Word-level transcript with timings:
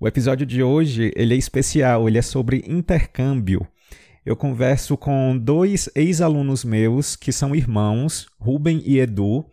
O 0.00 0.06
episódio 0.06 0.46
de 0.46 0.62
hoje 0.62 1.12
ele 1.16 1.34
é 1.34 1.36
especial, 1.36 2.08
ele 2.08 2.18
é 2.18 2.22
sobre 2.22 2.62
intercâmbio. 2.68 3.66
Eu 4.24 4.36
converso 4.36 4.96
com 4.96 5.36
dois 5.36 5.90
ex-alunos 5.92 6.64
meus 6.64 7.16
que 7.16 7.32
são 7.32 7.52
irmãos, 7.52 8.28
Ruben 8.38 8.80
e 8.86 9.00
Edu. 9.00 9.44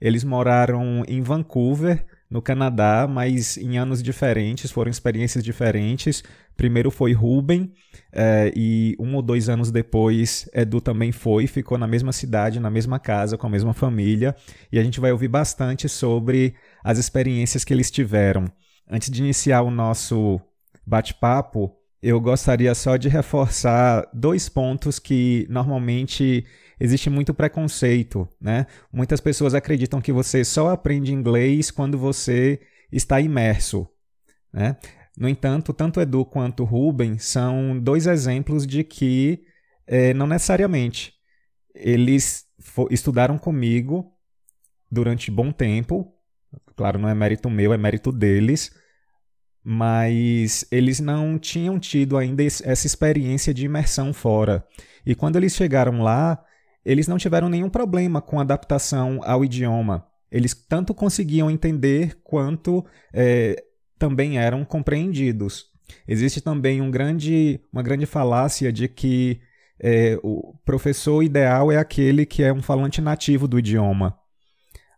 Eles 0.00 0.24
moraram 0.24 1.04
em 1.06 1.22
Vancouver, 1.22 2.04
no 2.28 2.42
Canadá, 2.42 3.06
mas 3.08 3.56
em 3.56 3.78
anos 3.78 4.02
diferentes, 4.02 4.72
foram 4.72 4.90
experiências 4.90 5.44
diferentes. 5.44 6.24
Primeiro 6.56 6.90
foi 6.90 7.12
Ruben, 7.12 7.72
é, 8.12 8.52
e 8.56 8.96
um 8.98 9.14
ou 9.14 9.22
dois 9.22 9.48
anos 9.48 9.70
depois, 9.70 10.48
Edu 10.52 10.80
também 10.80 11.12
foi, 11.12 11.46
ficou 11.46 11.78
na 11.78 11.86
mesma 11.86 12.10
cidade, 12.10 12.58
na 12.58 12.70
mesma 12.70 12.98
casa, 12.98 13.38
com 13.38 13.46
a 13.46 13.50
mesma 13.50 13.72
família. 13.72 14.34
E 14.72 14.80
a 14.80 14.82
gente 14.82 14.98
vai 14.98 15.12
ouvir 15.12 15.28
bastante 15.28 15.88
sobre 15.88 16.54
as 16.82 16.98
experiências 16.98 17.62
que 17.62 17.72
eles 17.72 17.88
tiveram. 17.88 18.46
Antes 18.94 19.10
de 19.10 19.22
iniciar 19.22 19.62
o 19.62 19.70
nosso 19.70 20.38
bate-papo, 20.86 21.74
eu 22.02 22.20
gostaria 22.20 22.74
só 22.74 22.98
de 22.98 23.08
reforçar 23.08 24.06
dois 24.12 24.50
pontos 24.50 24.98
que 24.98 25.46
normalmente 25.48 26.44
existe 26.78 27.08
muito 27.08 27.32
preconceito, 27.32 28.28
né? 28.38 28.66
Muitas 28.92 29.18
pessoas 29.18 29.54
acreditam 29.54 29.98
que 29.98 30.12
você 30.12 30.44
só 30.44 30.68
aprende 30.68 31.10
inglês 31.10 31.70
quando 31.70 31.96
você 31.96 32.60
está 32.92 33.18
imerso, 33.18 33.88
né? 34.52 34.76
No 35.16 35.26
entanto, 35.26 35.72
tanto 35.72 35.98
Edu 35.98 36.26
quanto 36.26 36.62
Ruben 36.62 37.16
são 37.16 37.80
dois 37.80 38.06
exemplos 38.06 38.66
de 38.66 38.84
que 38.84 39.42
é, 39.86 40.12
não 40.12 40.26
necessariamente 40.26 41.14
eles 41.74 42.44
estudaram 42.90 43.38
comigo 43.38 44.12
durante 44.90 45.30
bom 45.30 45.50
tempo. 45.50 46.12
Claro, 46.76 46.98
não 46.98 47.08
é 47.08 47.14
mérito 47.14 47.48
meu, 47.48 47.72
é 47.72 47.78
mérito 47.78 48.12
deles 48.12 48.81
mas 49.64 50.64
eles 50.70 50.98
não 50.98 51.38
tinham 51.38 51.78
tido 51.78 52.16
ainda 52.16 52.42
essa 52.42 52.86
experiência 52.86 53.54
de 53.54 53.64
imersão 53.64 54.12
fora. 54.12 54.66
E 55.06 55.14
quando 55.14 55.36
eles 55.36 55.54
chegaram 55.54 56.02
lá, 56.02 56.42
eles 56.84 57.06
não 57.06 57.18
tiveram 57.18 57.48
nenhum 57.48 57.70
problema 57.70 58.20
com 58.20 58.40
adaptação 58.40 59.20
ao 59.22 59.44
idioma. 59.44 60.06
Eles 60.30 60.54
tanto 60.54 60.94
conseguiam 60.94 61.50
entender 61.50 62.18
quanto 62.24 62.84
é, 63.12 63.62
também 63.98 64.38
eram 64.38 64.64
compreendidos. 64.64 65.66
Existe 66.08 66.40
também 66.40 66.80
um 66.80 66.90
grande, 66.90 67.60
uma 67.72 67.82
grande 67.82 68.06
falácia 68.06 68.72
de 68.72 68.88
que 68.88 69.40
é, 69.78 70.18
o 70.22 70.54
professor 70.64 71.22
ideal 71.22 71.70
é 71.70 71.76
aquele 71.76 72.24
que 72.24 72.42
é 72.42 72.52
um 72.52 72.62
falante 72.62 73.00
nativo 73.00 73.46
do 73.46 73.58
idioma. 73.58 74.16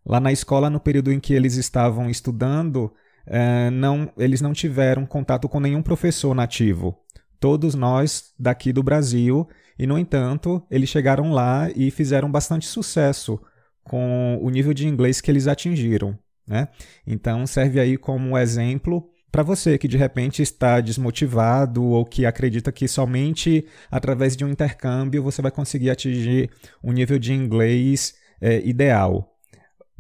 Lá 0.07 0.21
na 0.21 0.31
escola, 0.31 0.71
no 0.71 0.79
período 0.79 1.11
em 1.11 1.19
que 1.19 1.35
eles 1.35 1.57
estavam 1.57 2.09
estudando, 2.09 2.93
é, 3.27 3.71
não, 3.71 4.13
eles 4.17 4.41
não 4.41 4.53
tiveram 4.53 5.07
contato 5.07 5.49
com 5.49 5.61
nenhum 5.61 5.83
professor 5.83 6.35
nativo. 6.35 6.99
Todos 7.41 7.75
nós 7.75 8.33
daqui 8.39 8.73
do 8.73 8.83
Brasil, 8.83 9.49
e 9.79 9.87
no 9.87 9.99
entanto, 9.99 10.63
eles 10.71 10.89
chegaram 10.89 11.33
lá 11.33 11.71
e 11.75 11.91
fizeram 11.91 12.31
bastante 12.31 12.67
sucesso 12.67 13.41
com 13.83 14.39
o 14.41 14.49
nível 14.51 14.73
de 14.73 14.87
inglês 14.87 15.21
que 15.21 15.31
eles 15.31 15.47
atingiram. 15.47 16.19
Né? 16.47 16.69
Então, 17.07 17.47
serve 17.47 17.81
aí 17.81 17.97
como 17.97 18.37
exemplo 18.39 19.09
para 19.31 19.43
você 19.43 19.77
que 19.77 19.89
de 19.89 19.97
repente 19.97 20.43
está 20.43 20.81
desmotivado 20.81 21.83
ou 21.83 22.05
que 22.05 22.25
acredita 22.25 22.71
que 22.71 22.87
somente 22.87 23.67
através 23.91 24.37
de 24.37 24.45
um 24.45 24.49
intercâmbio 24.49 25.25
você 25.25 25.43
vai 25.43 25.51
conseguir 25.51 25.91
atingir 25.91 26.51
um 26.83 26.93
nível 26.93 27.19
de 27.19 27.33
inglês 27.33 28.15
é, 28.41 28.61
ideal. 28.61 29.34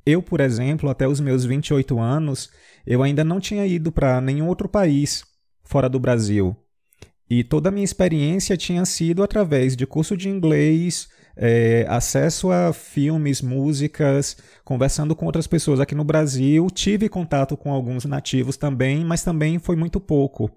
Eu, 0.06 0.22
por 0.22 0.41
exemplo, 0.41 0.91
até 0.91 1.09
os 1.09 1.20
meus 1.20 1.44
28 1.44 1.98
anos, 1.98 2.50
eu 2.87 3.03
ainda 3.03 3.25
não 3.25 3.41
tinha 3.41 3.66
ido 3.66 3.91
para 3.91 4.20
nenhum 4.20 4.48
outro 4.48 4.69
país 4.69 5.25
fora 5.62 5.88
do 5.88 5.98
Brasil. 5.98 6.56
E 7.28 7.42
toda 7.42 7.70
a 7.70 7.72
minha 7.72 7.84
experiência 7.84 8.56
tinha 8.56 8.84
sido 8.84 9.22
através 9.22 9.75
de 9.75 9.87
curso 9.87 10.16
de 10.16 10.28
inglês, 10.28 11.09
é, 11.37 11.87
acesso 11.88 12.50
a 12.50 12.72
filmes, 12.72 13.41
músicas, 13.41 14.37
conversando 14.62 15.16
com 15.16 15.26
outras 15.26 15.47
pessoas 15.47 15.81
aqui 15.81 15.94
no 15.94 16.04
Brasil. 16.04 16.66
Tive 16.71 17.09
contato 17.09 17.56
com 17.56 17.72
alguns 17.72 18.04
nativos 18.04 18.56
também, 18.56 19.04
mas 19.04 19.25
também 19.25 19.59
foi 19.59 19.75
muito 19.75 19.98
pouco. 19.98 20.50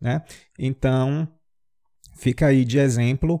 Né? 0.00 0.22
Então, 0.58 1.26
fica 2.16 2.48
aí 2.48 2.64
de 2.64 2.78
exemplo 2.78 3.40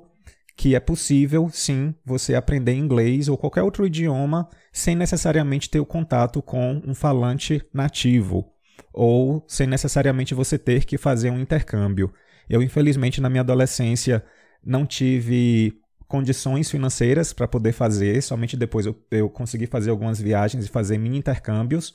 que 0.58 0.74
é 0.74 0.80
possível, 0.80 1.48
sim, 1.52 1.94
você 2.04 2.34
aprender 2.34 2.74
inglês 2.74 3.28
ou 3.28 3.38
qualquer 3.38 3.62
outro 3.62 3.86
idioma 3.86 4.48
sem 4.72 4.96
necessariamente 4.96 5.70
ter 5.70 5.78
o 5.78 5.86
contato 5.86 6.42
com 6.42 6.82
um 6.84 6.96
falante 6.96 7.64
nativo 7.72 8.52
ou 8.92 9.44
sem 9.46 9.68
necessariamente 9.68 10.34
você 10.34 10.58
ter 10.58 10.84
que 10.84 10.98
fazer 10.98 11.30
um 11.30 11.38
intercâmbio. 11.38 12.12
Eu, 12.50 12.60
infelizmente, 12.60 13.20
na 13.20 13.30
minha 13.30 13.42
adolescência 13.42 14.24
não 14.64 14.84
tive 14.84 15.78
condições 16.08 16.68
financeiras 16.68 17.32
para 17.32 17.46
poder 17.46 17.70
fazer, 17.70 18.20
somente 18.20 18.56
depois 18.56 18.84
eu, 18.84 19.00
eu 19.12 19.30
consegui 19.30 19.66
fazer 19.66 19.90
algumas 19.90 20.20
viagens 20.20 20.64
e 20.64 20.68
fazer 20.68 20.98
mini 20.98 21.18
intercâmbios, 21.18 21.94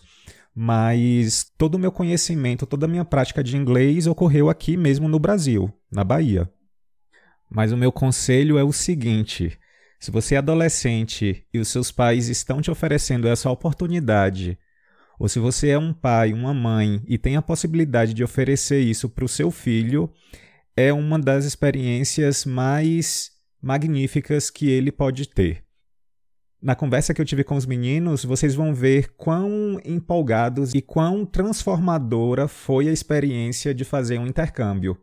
mas 0.56 1.52
todo 1.58 1.76
o 1.76 1.80
meu 1.80 1.92
conhecimento, 1.92 2.66
toda 2.66 2.86
a 2.86 2.90
minha 2.90 3.04
prática 3.04 3.44
de 3.44 3.58
inglês 3.58 4.08
ocorreu 4.08 4.50
aqui 4.50 4.78
mesmo 4.78 5.10
no 5.10 5.20
Brasil, 5.20 5.70
na 5.92 6.06
Bahia. 6.06 6.50
Mas 7.54 7.72
o 7.72 7.78
meu 7.78 7.92
conselho 7.92 8.58
é 8.58 8.64
o 8.64 8.74
seguinte: 8.74 9.60
se 10.00 10.10
você 10.10 10.34
é 10.34 10.40
adolescente 10.40 11.46
e 11.54 11.60
os 11.60 11.68
seus 11.68 11.92
pais 11.92 12.28
estão 12.28 12.60
te 12.60 12.72
oferecendo 12.72 13.28
essa 13.28 13.50
oportunidade, 13.50 14.58
ou 15.20 15.30
se 15.30 15.38
você 15.38 15.70
é 15.70 15.78
um 15.78 15.94
pai, 15.94 16.34
uma 16.34 16.54
mãe 16.54 17.02
e 17.08 17.16
tem 17.16 17.36
a 17.36 17.44
possibilidade 17.44 18.14
de 18.16 18.24
oferecer 18.24 18.80
isso 18.80 19.08
para 19.08 19.24
o 19.24 19.30
seu 19.30 19.52
filho, 19.52 20.12
é 20.76 20.92
uma 20.92 21.20
das 21.20 21.46
experiências 21.46 22.44
mais 22.44 23.32
magníficas 23.62 24.50
que 24.50 24.68
ele 24.68 24.92
pode 24.92 25.30
ter. 25.30 25.64
Na 26.60 26.76
conversa 26.76 27.14
que 27.14 27.22
eu 27.22 27.26
tive 27.26 27.44
com 27.44 27.56
os 27.56 27.68
meninos, 27.68 28.26
vocês 28.26 28.56
vão 28.56 28.74
ver 28.74 29.14
quão 29.16 29.80
empolgados 29.86 30.74
e 30.74 30.82
quão 30.82 31.24
transformadora 31.24 32.48
foi 32.48 32.90
a 32.90 32.92
experiência 32.92 33.76
de 33.76 33.84
fazer 33.84 34.18
um 34.18 34.26
intercâmbio. 34.26 34.98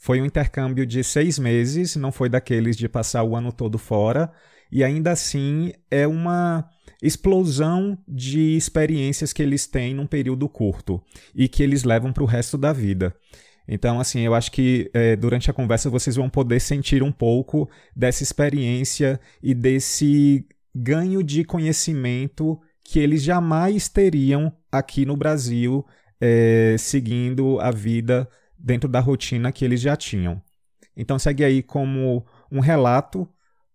Foi 0.00 0.18
um 0.18 0.24
intercâmbio 0.24 0.86
de 0.86 1.04
seis 1.04 1.38
meses, 1.38 1.94
não 1.94 2.10
foi 2.10 2.30
daqueles 2.30 2.74
de 2.74 2.88
passar 2.88 3.22
o 3.22 3.36
ano 3.36 3.52
todo 3.52 3.76
fora, 3.76 4.32
e 4.72 4.82
ainda 4.82 5.10
assim 5.10 5.74
é 5.90 6.06
uma 6.06 6.66
explosão 7.02 7.98
de 8.08 8.56
experiências 8.56 9.30
que 9.30 9.42
eles 9.42 9.66
têm 9.66 9.94
num 9.94 10.06
período 10.06 10.48
curto 10.48 11.02
e 11.34 11.46
que 11.46 11.62
eles 11.62 11.84
levam 11.84 12.14
para 12.14 12.22
o 12.22 12.26
resto 12.26 12.56
da 12.56 12.72
vida. 12.72 13.14
Então, 13.68 14.00
assim, 14.00 14.20
eu 14.20 14.34
acho 14.34 14.50
que 14.50 14.90
é, 14.94 15.14
durante 15.16 15.50
a 15.50 15.54
conversa 15.54 15.90
vocês 15.90 16.16
vão 16.16 16.30
poder 16.30 16.60
sentir 16.60 17.02
um 17.02 17.12
pouco 17.12 17.68
dessa 17.94 18.22
experiência 18.22 19.20
e 19.42 19.52
desse 19.52 20.46
ganho 20.74 21.22
de 21.22 21.44
conhecimento 21.44 22.58
que 22.82 22.98
eles 22.98 23.22
jamais 23.22 23.86
teriam 23.86 24.50
aqui 24.72 25.04
no 25.04 25.14
Brasil, 25.14 25.84
é, 26.18 26.74
seguindo 26.78 27.60
a 27.60 27.70
vida 27.70 28.26
dentro 28.62 28.88
da 28.88 29.00
rotina 29.00 29.52
que 29.52 29.64
eles 29.64 29.80
já 29.80 29.96
tinham. 29.96 30.40
Então 30.96 31.18
segue 31.18 31.44
aí 31.44 31.62
como 31.62 32.26
um 32.50 32.60
relato 32.60 33.28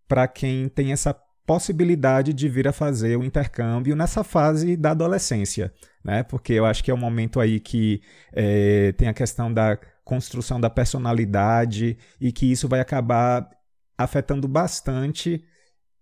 para 0.08 0.28
quem 0.28 0.70
tem 0.70 0.92
essa 0.92 1.14
possibilidade 1.46 2.34
de 2.34 2.50
vir 2.50 2.68
a 2.68 2.74
fazer 2.74 3.18
o 3.18 3.24
intercâmbio 3.24 3.96
nessa 3.96 4.24
fase 4.24 4.76
da 4.76 4.92
adolescência, 4.92 5.74
né? 6.04 6.24
Porque 6.24 6.54
eu 6.54 6.66
acho 6.66 6.84
que 6.84 6.92
é 6.92 6.94
um 6.94 6.98
momento 6.98 7.40
aí 7.40 7.60
que 7.60 8.02
é, 8.34 8.92
tem 8.94 9.08
a 9.08 9.14
questão 9.14 9.54
da 9.54 9.78
construção 10.04 10.60
da 10.60 10.70
personalidade 10.70 11.98
e 12.20 12.32
que 12.32 12.52
isso 12.52 12.68
vai 12.68 12.80
acabar 12.80 13.50
afetando 13.98 14.48
bastante 14.48 15.44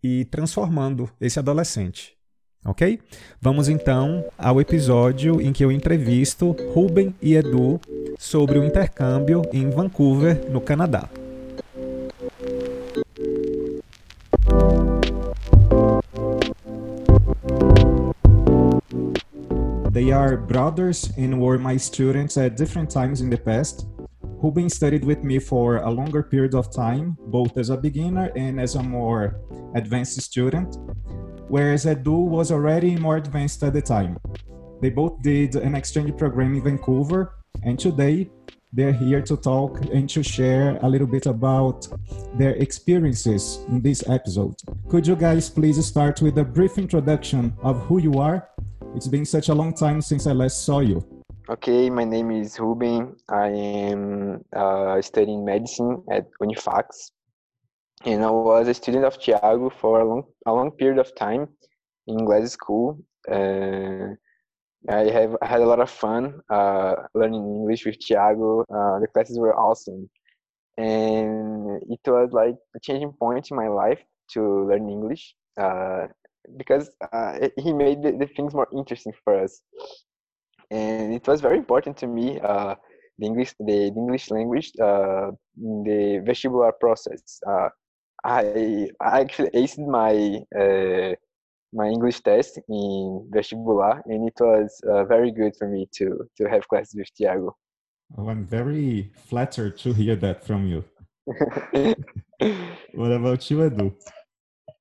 e 0.02 0.26
transformando 0.26 1.10
esse 1.22 1.40
adolescente 1.40 2.18
ok? 2.66 3.00
Vamos 3.42 3.68
então 3.70 4.24
ao 4.38 4.60
episódio 4.62 5.42
em 5.42 5.52
que 5.52 5.64
eu 5.64 5.72
entrevisto 5.72 6.56
Ruben 6.74 7.14
e 7.22 7.36
Edu 7.36 7.80
sobre 8.18 8.58
o 8.58 8.64
intercâmbio 8.64 9.42
em 9.52 9.70
Vancouver, 9.70 10.50
no 10.50 10.62
Canadá. 10.62 11.10
They 19.92 20.12
are 20.12 20.38
brothers 20.38 21.12
and 21.18 21.40
were 21.40 21.60
my 21.60 21.78
students 21.78 22.36
at 22.38 22.56
different 22.58 22.90
times 22.90 23.22
in 23.22 23.30
the 23.30 23.38
past. 23.38 23.86
Ruben 24.42 24.68
studied 24.70 25.06
with 25.06 25.24
me 25.24 25.40
for 25.40 25.78
a 25.78 25.90
longer 25.90 26.24
period 26.24 26.56
of 26.56 26.70
time, 26.72 27.16
both 27.28 27.58
as 27.58 27.70
a 27.70 27.78
beginner 27.78 28.32
and 28.36 28.60
as 28.60 28.76
a 28.76 28.84
more 28.84 29.40
advanced 29.76 30.20
student, 30.22 30.76
whereas 31.48 31.86
Edu 31.86 32.28
was 32.28 32.52
already 32.52 32.96
more 32.96 33.18
advanced 33.18 33.64
at 33.64 33.74
the 33.74 33.82
time. 33.82 34.18
They 34.82 34.90
both 34.90 35.22
did 35.22 35.56
an 35.56 35.76
exchange 35.76 36.18
program 36.18 36.56
in 36.56 36.64
Vancouver, 36.64 37.36
and 37.64 37.80
today 37.80 38.30
they're 38.74 38.92
here 38.92 39.22
to 39.22 39.38
talk 39.38 39.80
and 39.94 40.10
to 40.10 40.24
share 40.24 40.78
a 40.82 40.90
little 40.90 41.08
bit 41.08 41.28
about 41.28 41.88
their 42.40 42.56
experiences 42.56 43.60
in 43.70 43.82
this 43.82 44.04
episode. 44.10 44.56
Could 44.90 45.06
you 45.06 45.16
guys 45.16 45.50
please 45.50 45.86
start 45.86 46.22
with 46.22 46.38
a 46.40 46.44
brief 46.44 46.78
introduction 46.78 47.54
of 47.62 47.80
who 47.86 48.00
you 48.00 48.20
are? 48.20 48.50
It's 48.96 49.08
been 49.08 49.26
such 49.26 49.50
a 49.50 49.54
long 49.54 49.74
time 49.74 50.02
since 50.02 50.26
I 50.28 50.32
last 50.32 50.66
saw 50.66 50.80
you. 50.80 51.06
Okay, 51.50 51.90
my 51.90 52.04
name 52.04 52.32
is 52.32 52.60
Ruben. 52.60 53.16
I 53.30 53.50
am 53.50 54.44
uh, 54.56 55.02
studying 55.02 55.46
medicine 55.46 56.02
at 56.10 56.26
Unifacs, 56.42 57.12
and 58.06 58.24
I 58.24 58.30
was 58.30 58.68
a 58.68 58.74
student 58.74 59.06
of 59.06 59.20
Tiago 59.20 59.70
for 59.70 60.02
a 60.02 60.06
long, 60.06 60.24
a 60.46 60.54
long 60.54 60.72
period 60.72 61.00
of 61.00 61.16
time 61.16 61.48
in 62.08 62.26
Glasgow 62.26 62.48
school. 62.48 63.00
Uh, 63.32 64.16
I 64.90 65.10
have 65.12 65.38
had 65.42 65.62
a 65.62 65.66
lot 65.66 65.80
of 65.80 65.90
fun 65.90 66.42
uh, 66.50 66.96
learning 67.14 67.44
English 67.44 67.86
with 67.86 68.00
Tiago. 68.00 68.62
Uh, 68.62 69.00
the 69.00 69.08
classes 69.14 69.40
were 69.40 69.56
awesome, 69.56 70.10
and 70.78 71.82
it 71.90 72.00
was 72.06 72.32
like 72.34 72.56
a 72.76 72.80
changing 72.82 73.14
point 73.14 73.50
in 73.50 73.56
my 73.56 73.70
life 73.70 74.04
to 74.32 74.68
learn 74.68 74.90
English 74.90 75.36
uh, 75.58 76.08
because 76.58 76.90
uh, 77.14 77.48
he 77.58 77.72
made 77.72 78.02
the, 78.04 78.12
the 78.12 78.28
things 78.36 78.54
more 78.54 78.68
interesting 78.74 79.14
for 79.24 79.42
us 79.42 79.62
and 80.72 81.14
it 81.14 81.28
was 81.28 81.40
very 81.40 81.58
important 81.58 81.96
to 81.98 82.08
me 82.08 82.40
uh, 82.40 82.76
the 83.20 83.26
English 83.26 83.54
the, 83.60 83.88
English 83.88 84.32
language 84.32 84.72
uh, 84.82 85.30
the 85.56 86.22
vestibular 86.28 86.72
process. 86.80 87.40
Uh, 87.48 87.70
I 88.24 88.90
I 89.02 89.22
actually 89.22 89.50
aced 89.52 89.80
my 89.80 90.42
uh, 90.60 91.16
my 91.74 91.88
English 91.88 92.22
test 92.22 92.60
in 92.70 93.30
vestibular, 93.34 94.02
and 94.06 94.28
it 94.28 94.36
was 94.40 94.80
uh, 94.88 95.04
very 95.06 95.32
good 95.32 95.56
for 95.58 95.68
me 95.68 95.88
to 95.98 96.30
to 96.38 96.50
have 96.50 96.68
classes 96.68 96.96
with 96.96 97.14
Tiago. 97.16 97.56
Oh, 98.18 98.30
I'm 98.30 98.46
very 98.46 99.12
flattered 99.16 99.78
to 99.80 99.94
hear 99.94 100.16
that 100.18 100.46
from 100.46 100.68
you. 100.68 100.84
what 102.94 103.12
about 103.12 103.50
you, 103.50 103.58
Edu? 103.58 103.94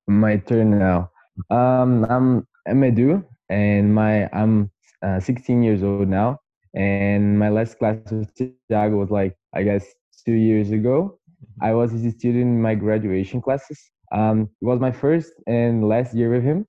My 0.06 0.36
turn 0.36 0.78
now. 0.78 1.10
Um, 1.50 2.04
I'm 2.04 2.46
I'm 2.68 2.80
Edu, 2.82 3.24
and 3.48 3.94
my 3.94 4.28
I'm 4.32 4.70
uh, 5.02 5.18
16 5.18 5.62
years 5.62 5.82
old 5.82 6.08
now, 6.08 6.38
and 6.74 7.38
my 7.38 7.48
last 7.48 7.78
class 7.78 7.98
with 8.10 8.32
Tiago 8.68 8.96
was 8.96 9.10
like 9.10 9.36
I 9.54 9.62
guess 9.62 9.84
two 10.24 10.34
years 10.34 10.70
ago. 10.70 11.18
I 11.60 11.74
was 11.74 11.92
his 11.92 12.14
student 12.14 12.42
in 12.42 12.62
my 12.62 12.74
graduation 12.74 13.40
classes. 13.40 13.78
Um, 14.12 14.48
it 14.60 14.66
was 14.66 14.80
my 14.80 14.92
first 14.92 15.32
and 15.46 15.88
last 15.88 16.14
year 16.14 16.30
with 16.30 16.42
him, 16.42 16.66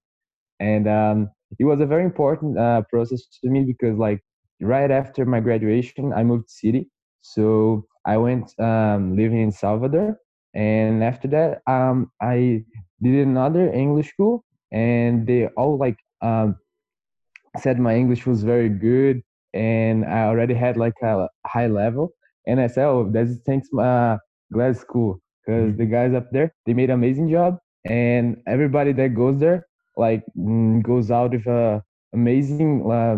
and 0.59 0.87
um, 0.87 1.29
it 1.59 1.65
was 1.65 1.79
a 1.81 1.85
very 1.85 2.05
important 2.05 2.57
uh, 2.57 2.83
process 2.89 3.21
to 3.43 3.49
me 3.49 3.63
because 3.65 3.97
like 3.97 4.21
right 4.61 4.91
after 4.91 5.25
my 5.25 5.39
graduation, 5.39 6.13
I 6.13 6.23
moved 6.23 6.47
to 6.47 6.53
city, 6.53 6.89
so 7.21 7.85
I 8.05 8.17
went 8.17 8.57
um, 8.59 9.15
living 9.15 9.41
in 9.41 9.51
Salvador, 9.51 10.17
and 10.53 11.03
after 11.03 11.27
that, 11.29 11.61
um, 11.67 12.11
I 12.21 12.63
did 13.01 13.27
another 13.27 13.71
English 13.73 14.09
school, 14.09 14.45
and 14.71 15.27
they 15.27 15.47
all 15.57 15.77
like 15.77 15.97
um, 16.21 16.55
said 17.57 17.79
my 17.79 17.95
English 17.95 18.25
was 18.25 18.43
very 18.43 18.69
good. 18.69 19.21
And 19.53 20.05
I 20.05 20.23
already 20.25 20.55
had 20.55 20.77
like 20.77 20.95
a 21.03 21.27
high 21.45 21.67
level. 21.67 22.13
And 22.47 22.59
I 22.59 22.67
said, 22.67 22.85
oh, 22.85 23.09
that's 23.11 23.37
thanks 23.45 23.67
uh, 23.73 24.17
Glasgow 24.53 24.81
School 24.81 25.19
because 25.45 25.69
mm-hmm. 25.69 25.77
the 25.77 25.85
guys 25.85 26.13
up 26.13 26.27
there 26.31 26.53
they 26.65 26.73
made 26.73 26.89
an 26.89 26.95
amazing 26.95 27.29
job, 27.29 27.57
and 27.85 28.37
everybody 28.47 28.93
that 28.93 29.09
goes 29.09 29.39
there 29.39 29.65
like 29.97 30.23
mm, 30.37 30.81
goes 30.83 31.11
out 31.11 31.31
with 31.31 31.45
a 31.47 31.83
amazing 32.13 32.89
uh, 32.89 33.17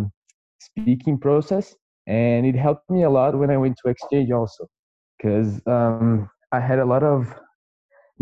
speaking 0.60 1.20
process, 1.20 1.76
and 2.08 2.46
it 2.46 2.56
helped 2.56 2.90
me 2.90 3.04
a 3.04 3.10
lot 3.10 3.38
when 3.38 3.50
I 3.50 3.58
went 3.58 3.78
to 3.84 3.90
exchange 3.90 4.32
also, 4.32 4.68
because 5.18 5.62
um, 5.68 6.30
I 6.52 6.60
had 6.60 6.80
a 6.80 6.86
lot 6.86 7.04
of 7.04 7.34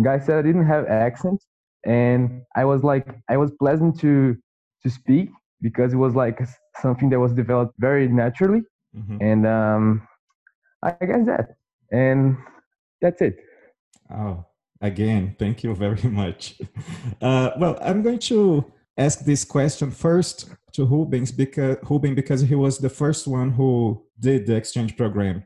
guys 0.04 0.28
that 0.28 0.38
I 0.38 0.42
didn't 0.42 0.66
have 0.66 0.86
accent, 0.88 1.44
and 1.86 2.42
I 2.56 2.66
was 2.66 2.84
like 2.84 3.08
I 3.30 3.38
was 3.38 3.52
pleasant 3.60 4.00
to 4.02 4.36
to 4.84 4.90
speak 4.90 5.30
because 5.64 5.94
it 5.94 5.98
was 5.98 6.14
like 6.14 6.40
something 6.82 7.10
that 7.10 7.20
was 7.20 7.34
developed 7.34 7.74
very 7.80 8.08
naturally 8.08 8.62
mm-hmm. 8.96 9.18
and 9.22 9.48
um, 9.48 10.08
i 10.84 10.92
guess 11.06 11.26
that 11.26 11.56
and 11.92 12.38
that's 13.04 13.22
it 13.22 13.36
oh 14.12 14.44
again 14.82 15.36
thank 15.38 15.64
you 15.64 15.76
very 15.76 16.10
much 16.22 16.60
uh, 17.22 17.52
well 17.60 17.78
i'm 17.82 18.02
going 18.02 18.20
to 18.20 18.40
ask 18.98 19.20
this 19.26 19.44
question 19.44 19.92
first 19.92 20.50
to 20.74 20.86
Rubens 20.86 21.32
because 21.32 21.78
Ruben 21.90 22.16
because 22.16 22.42
he 22.42 22.56
was 22.56 22.78
the 22.80 22.90
first 22.90 23.28
one 23.28 23.52
who 23.52 24.04
did 24.20 24.46
the 24.48 24.56
exchange 24.56 24.98
program. 24.98 25.44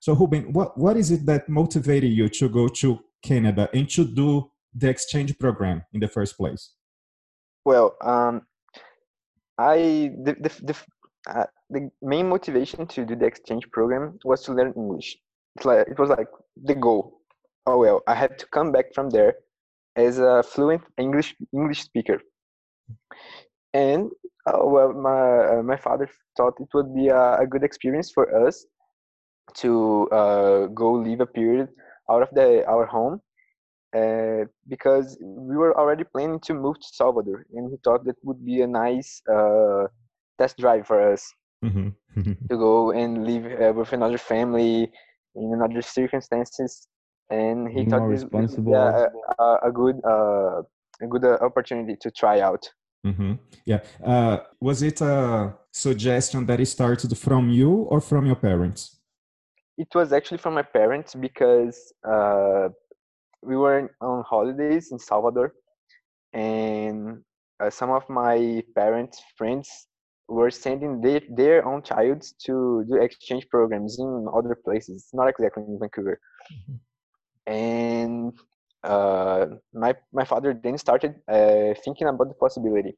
So 0.00 0.14
Ruben, 0.14 0.52
what, 0.52 0.76
what 0.76 0.96
is 0.96 1.10
it 1.10 1.26
that 1.26 1.48
motivated 1.48 2.10
you 2.10 2.28
to 2.30 2.48
go 2.48 2.68
to 2.68 2.98
Canada 3.22 3.68
and 3.74 3.88
to 3.90 4.04
do 4.04 4.50
the 4.74 4.88
exchange 4.88 5.38
program 5.38 5.84
in 5.92 6.00
the 6.00 6.08
first 6.08 6.36
place? 6.36 6.72
Well, 7.64 7.96
um, 8.02 8.42
I 9.58 10.12
the 10.24 10.36
the 10.40 10.50
the, 10.62 10.76
uh, 11.28 11.44
the 11.68 11.90
main 12.00 12.28
motivation 12.28 12.86
to 12.86 13.04
do 13.04 13.14
the 13.14 13.26
exchange 13.26 13.70
program 13.70 14.18
was 14.24 14.42
to 14.44 14.54
learn 14.54 14.72
English. 14.74 15.18
It's 15.56 15.66
like 15.66 15.86
it 15.88 15.98
was 15.98 16.10
like 16.10 16.28
the 16.62 16.74
goal. 16.74 17.20
Oh 17.66 17.78
well, 17.78 18.02
I 18.06 18.14
had 18.14 18.38
to 18.38 18.46
come 18.46 18.72
back 18.72 18.94
from 18.94 19.10
there 19.10 19.34
as 19.96 20.18
a 20.18 20.42
fluent 20.42 20.82
English 20.98 21.34
English 21.52 21.82
speaker. 21.82 22.20
And 23.74 24.10
oh 24.46 24.68
well, 24.68 24.92
my 24.92 25.58
uh, 25.58 25.62
my 25.62 25.76
father 25.76 26.08
thought 26.36 26.54
it 26.60 26.68
would 26.74 26.94
be 26.94 27.08
a, 27.08 27.40
a 27.40 27.46
good 27.46 27.64
experience 27.64 28.10
for 28.10 28.46
us 28.46 28.66
to 29.56 30.08
uh, 30.12 30.66
go 30.66 30.92
live 30.92 31.20
a 31.20 31.26
period 31.26 31.68
out 32.10 32.22
of 32.22 32.30
the 32.32 32.64
our 32.66 32.86
home 32.86 33.20
uh, 33.96 34.44
because 34.68 35.18
we 35.20 35.56
were 35.56 35.76
already 35.78 36.04
planning 36.04 36.40
to 36.40 36.54
move 36.54 36.78
to 36.78 36.88
Salvador, 36.92 37.46
and 37.54 37.70
he 37.70 37.76
thought 37.84 38.04
that 38.04 38.16
would 38.22 38.44
be 38.44 38.62
a 38.62 38.66
nice 38.66 39.22
uh, 39.32 39.86
test 40.38 40.58
drive 40.58 40.86
for 40.86 41.12
us 41.12 41.32
mm-hmm. 41.64 41.88
to 42.50 42.56
go 42.56 42.92
and 42.92 43.26
live 43.26 43.46
uh, 43.60 43.72
with 43.72 43.92
another 43.92 44.18
family 44.18 44.90
in 45.34 45.52
another 45.52 45.82
circumstances. 45.82 46.88
And 47.30 47.68
he 47.68 47.84
More 47.84 47.90
thought 47.90 48.10
this 48.10 48.24
would 48.56 48.64
be 48.64 48.72
a, 48.72 49.08
a, 49.62 49.70
good 49.72 49.96
uh, 50.04 50.62
a 51.00 51.06
good 51.08 51.24
uh, 51.24 51.38
opportunity 51.40 51.96
to 52.00 52.10
try 52.10 52.40
out. 52.40 52.68
Mm-hmm. 53.06 53.34
Yeah. 53.64 53.80
was 54.60 54.82
it 54.82 55.00
a 55.00 55.54
suggestion 55.72 56.44
that 56.46 56.60
it 56.60 56.66
started 56.66 57.16
from 57.16 57.48
you 57.48 57.70
or 57.70 58.00
from 58.00 58.26
your 58.26 58.36
parents? 58.36 59.00
It 59.78 59.88
was 59.94 60.12
actually 60.12 60.38
from 60.38 60.54
my 60.54 60.62
parents 60.62 61.14
because 61.14 61.94
we 63.42 63.56
were 63.56 63.90
on 64.00 64.24
holidays 64.24 64.92
in 64.92 64.98
Salvador, 64.98 65.54
and 66.32 67.22
uh, 67.60 67.70
some 67.70 67.90
of 67.90 68.08
my 68.08 68.62
parents' 68.74 69.22
friends 69.36 69.86
were 70.30 70.50
sending 70.50 71.00
their, 71.00 71.20
their 71.28 71.66
own 71.66 71.82
child 71.82 72.22
to 72.46 72.84
do 72.88 72.94
exchange 72.96 73.48
programs 73.48 73.98
in 73.98 74.26
other 74.32 74.54
places, 74.54 75.08
not 75.12 75.28
exactly 75.28 75.64
in 75.64 75.78
Vancouver. 75.78 76.20
Mm-hmm. 76.52 77.52
And 77.52 78.32
uh, 78.82 79.46
my 79.74 79.94
my 80.12 80.24
father 80.24 80.54
then 80.54 80.78
started 80.78 81.16
uh, 81.28 81.74
thinking 81.84 82.06
about 82.06 82.28
the 82.28 82.34
possibility. 82.34 82.94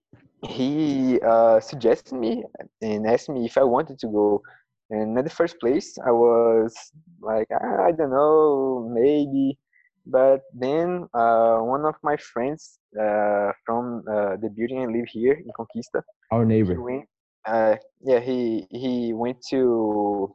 He 0.47 1.21
uh, 1.21 1.59
suggested 1.61 2.15
me 2.15 2.45
and 2.81 3.07
asked 3.07 3.29
me 3.29 3.47
if 3.47 3.57
I 3.57 3.65
wanted 3.65 3.99
to 4.01 4.09
go. 4.09 4.43
And 4.91 5.17
at 5.19 5.25
the 5.25 5.31
first 5.31 5.59
place, 5.59 5.97
I 6.05 6.11
was 6.11 6.75
like, 7.23 7.49
ah, 7.51 7.87
I 7.89 7.93
don't 7.93 8.11
know, 8.11 8.91
maybe. 8.93 9.59
But 10.05 10.43
then 10.53 11.09
uh, 11.15 11.59
one 11.59 11.85
of 11.87 11.95
my 12.03 12.17
friends 12.17 12.79
uh, 13.01 13.53
from 13.65 14.05
uh, 14.07 14.37
the 14.43 14.51
building 14.55 14.83
I 14.83 14.87
live 14.87 15.09
here 15.09 15.33
in 15.33 15.49
Conquista, 15.59 16.03
our 16.31 16.45
neighbor, 16.45 16.81
went, 16.83 17.07
uh, 17.47 17.77
yeah, 18.01 18.21
he 18.21 18.67
he 18.71 19.13
went 19.13 19.39
to 19.51 20.35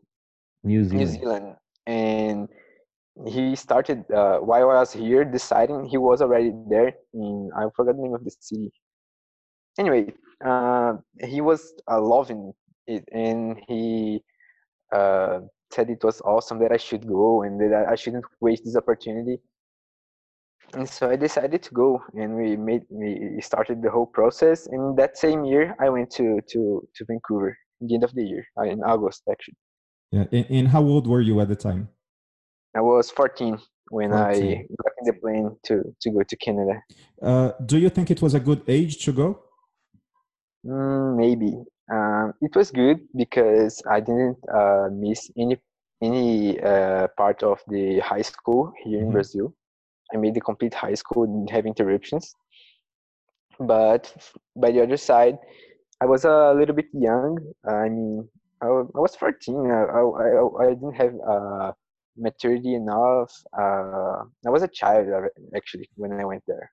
New 0.64 0.84
Zealand, 0.84 1.00
New 1.00 1.20
Zealand 1.20 1.56
and 1.86 2.50
he 3.26 3.56
started 3.56 4.04
uh, 4.12 4.40
while 4.40 4.70
I 4.70 4.80
was 4.80 4.94
here 4.94 5.26
deciding 5.26 5.86
he 5.86 5.98
was 5.98 6.22
already 6.22 6.52
there 6.70 6.94
in 7.14 7.50
I 7.56 7.66
forgot 7.76 7.96
the 7.96 8.04
name 8.04 8.14
of 8.14 8.24
the 8.24 8.32
city. 8.40 8.72
Anyway, 9.80 10.14
uh, 10.46 10.94
he 11.24 11.42
was 11.42 11.74
loving 11.90 12.54
it 12.88 13.04
and 13.12 13.60
he 13.68 14.22
said 15.72 15.90
it 15.90 16.04
was 16.04 16.22
awesome 16.22 16.60
that 16.60 16.72
I 16.72 16.78
should 16.78 17.08
go 17.08 17.44
and 17.44 17.60
that 17.60 17.88
I 17.90 17.96
shouldn't 17.96 18.26
waste 18.40 18.64
this 18.66 18.76
opportunity 18.76 19.40
and 20.78 20.88
so 20.88 21.10
I 21.10 21.16
decided 21.16 21.64
to 21.64 21.72
go, 21.74 22.02
and 22.14 22.36
we 22.36 22.56
made 22.56 22.84
we 22.90 23.42
started 23.42 23.82
the 23.82 23.90
whole 23.90 24.06
process. 24.06 24.68
And 24.68 24.98
that 24.98 25.18
same 25.18 25.44
year, 25.44 25.76
I 25.80 25.90
went 25.90 26.10
to 26.12 26.40
to 26.52 26.88
to 26.96 27.06
Vancouver, 27.06 27.58
the 27.82 27.94
end 27.96 28.04
of 28.04 28.14
the 28.14 28.24
year, 28.24 28.44
uh, 28.60 28.64
in 28.74 28.84
August 28.84 29.24
actually. 29.32 29.58
Yeah, 30.12 30.26
and, 30.32 30.46
and 30.50 30.68
how 30.68 30.84
old 30.84 31.06
were 31.08 31.22
you 31.22 31.42
at 31.42 31.50
the 31.50 31.56
time? 31.56 31.90
I 32.76 32.82
was 32.82 33.10
14 33.10 33.58
when 33.90 34.12
14. 34.12 34.22
I 34.22 34.32
got 34.84 34.94
in 35.00 35.06
the 35.06 35.14
plane 35.22 35.58
to, 35.64 35.84
to 36.02 36.12
go 36.12 36.22
to 36.24 36.36
Canada. 36.38 36.82
Uh, 37.22 37.52
do 37.66 37.78
you 37.78 37.90
think 37.90 38.10
it 38.12 38.22
was 38.22 38.34
a 38.34 38.40
good 38.40 38.62
age 38.68 39.04
to 39.06 39.12
go? 39.12 39.40
Mm, 40.66 41.18
maybe. 41.18 41.52
Um, 41.92 42.34
it 42.42 42.56
was 42.56 42.72
good 42.72 43.00
because 43.16 43.82
I 43.90 44.00
didn't 44.00 44.38
uh, 44.54 44.88
miss 44.92 45.30
any 45.38 45.58
any 46.02 46.60
uh, 46.62 47.08
part 47.18 47.42
of 47.42 47.60
the 47.68 48.00
high 48.00 48.22
school 48.22 48.72
here 48.84 49.00
in 49.00 49.08
Mhm. 49.08 49.14
Brazil. 49.14 49.54
I 50.14 50.18
made 50.18 50.34
the 50.36 50.42
complete 50.42 50.74
high 50.74 50.94
school, 50.94 51.26
didn't 51.26 51.52
have 51.52 51.66
interruptions. 51.66 52.36
But 53.60 54.14
by 54.56 54.72
the 54.72 54.84
other 54.84 54.98
side, 54.98 55.38
I 56.02 56.06
was 56.06 56.26
a 56.26 56.54
little 56.56 56.76
bit 56.76 56.88
young. 56.94 57.38
I 57.68 57.90
mean, 57.90 58.30
I, 58.62 58.68
I 58.68 59.00
was 59.00 59.16
14. 59.16 59.72
I, 59.72 59.74
I, 59.74 60.02
I, 60.02 60.66
I 60.66 60.74
didn't 60.74 60.94
have 60.94 61.14
uh, 61.28 61.72
maturity 62.18 62.76
enough. 62.76 63.32
Uh, 63.58 64.24
I 64.46 64.50
was 64.50 64.64
a 64.64 64.68
child 64.68 65.08
uh, 65.10 65.28
actually 65.56 65.90
when 65.96 66.14
I 66.14 66.26
went 66.26 66.44
there. 66.48 66.72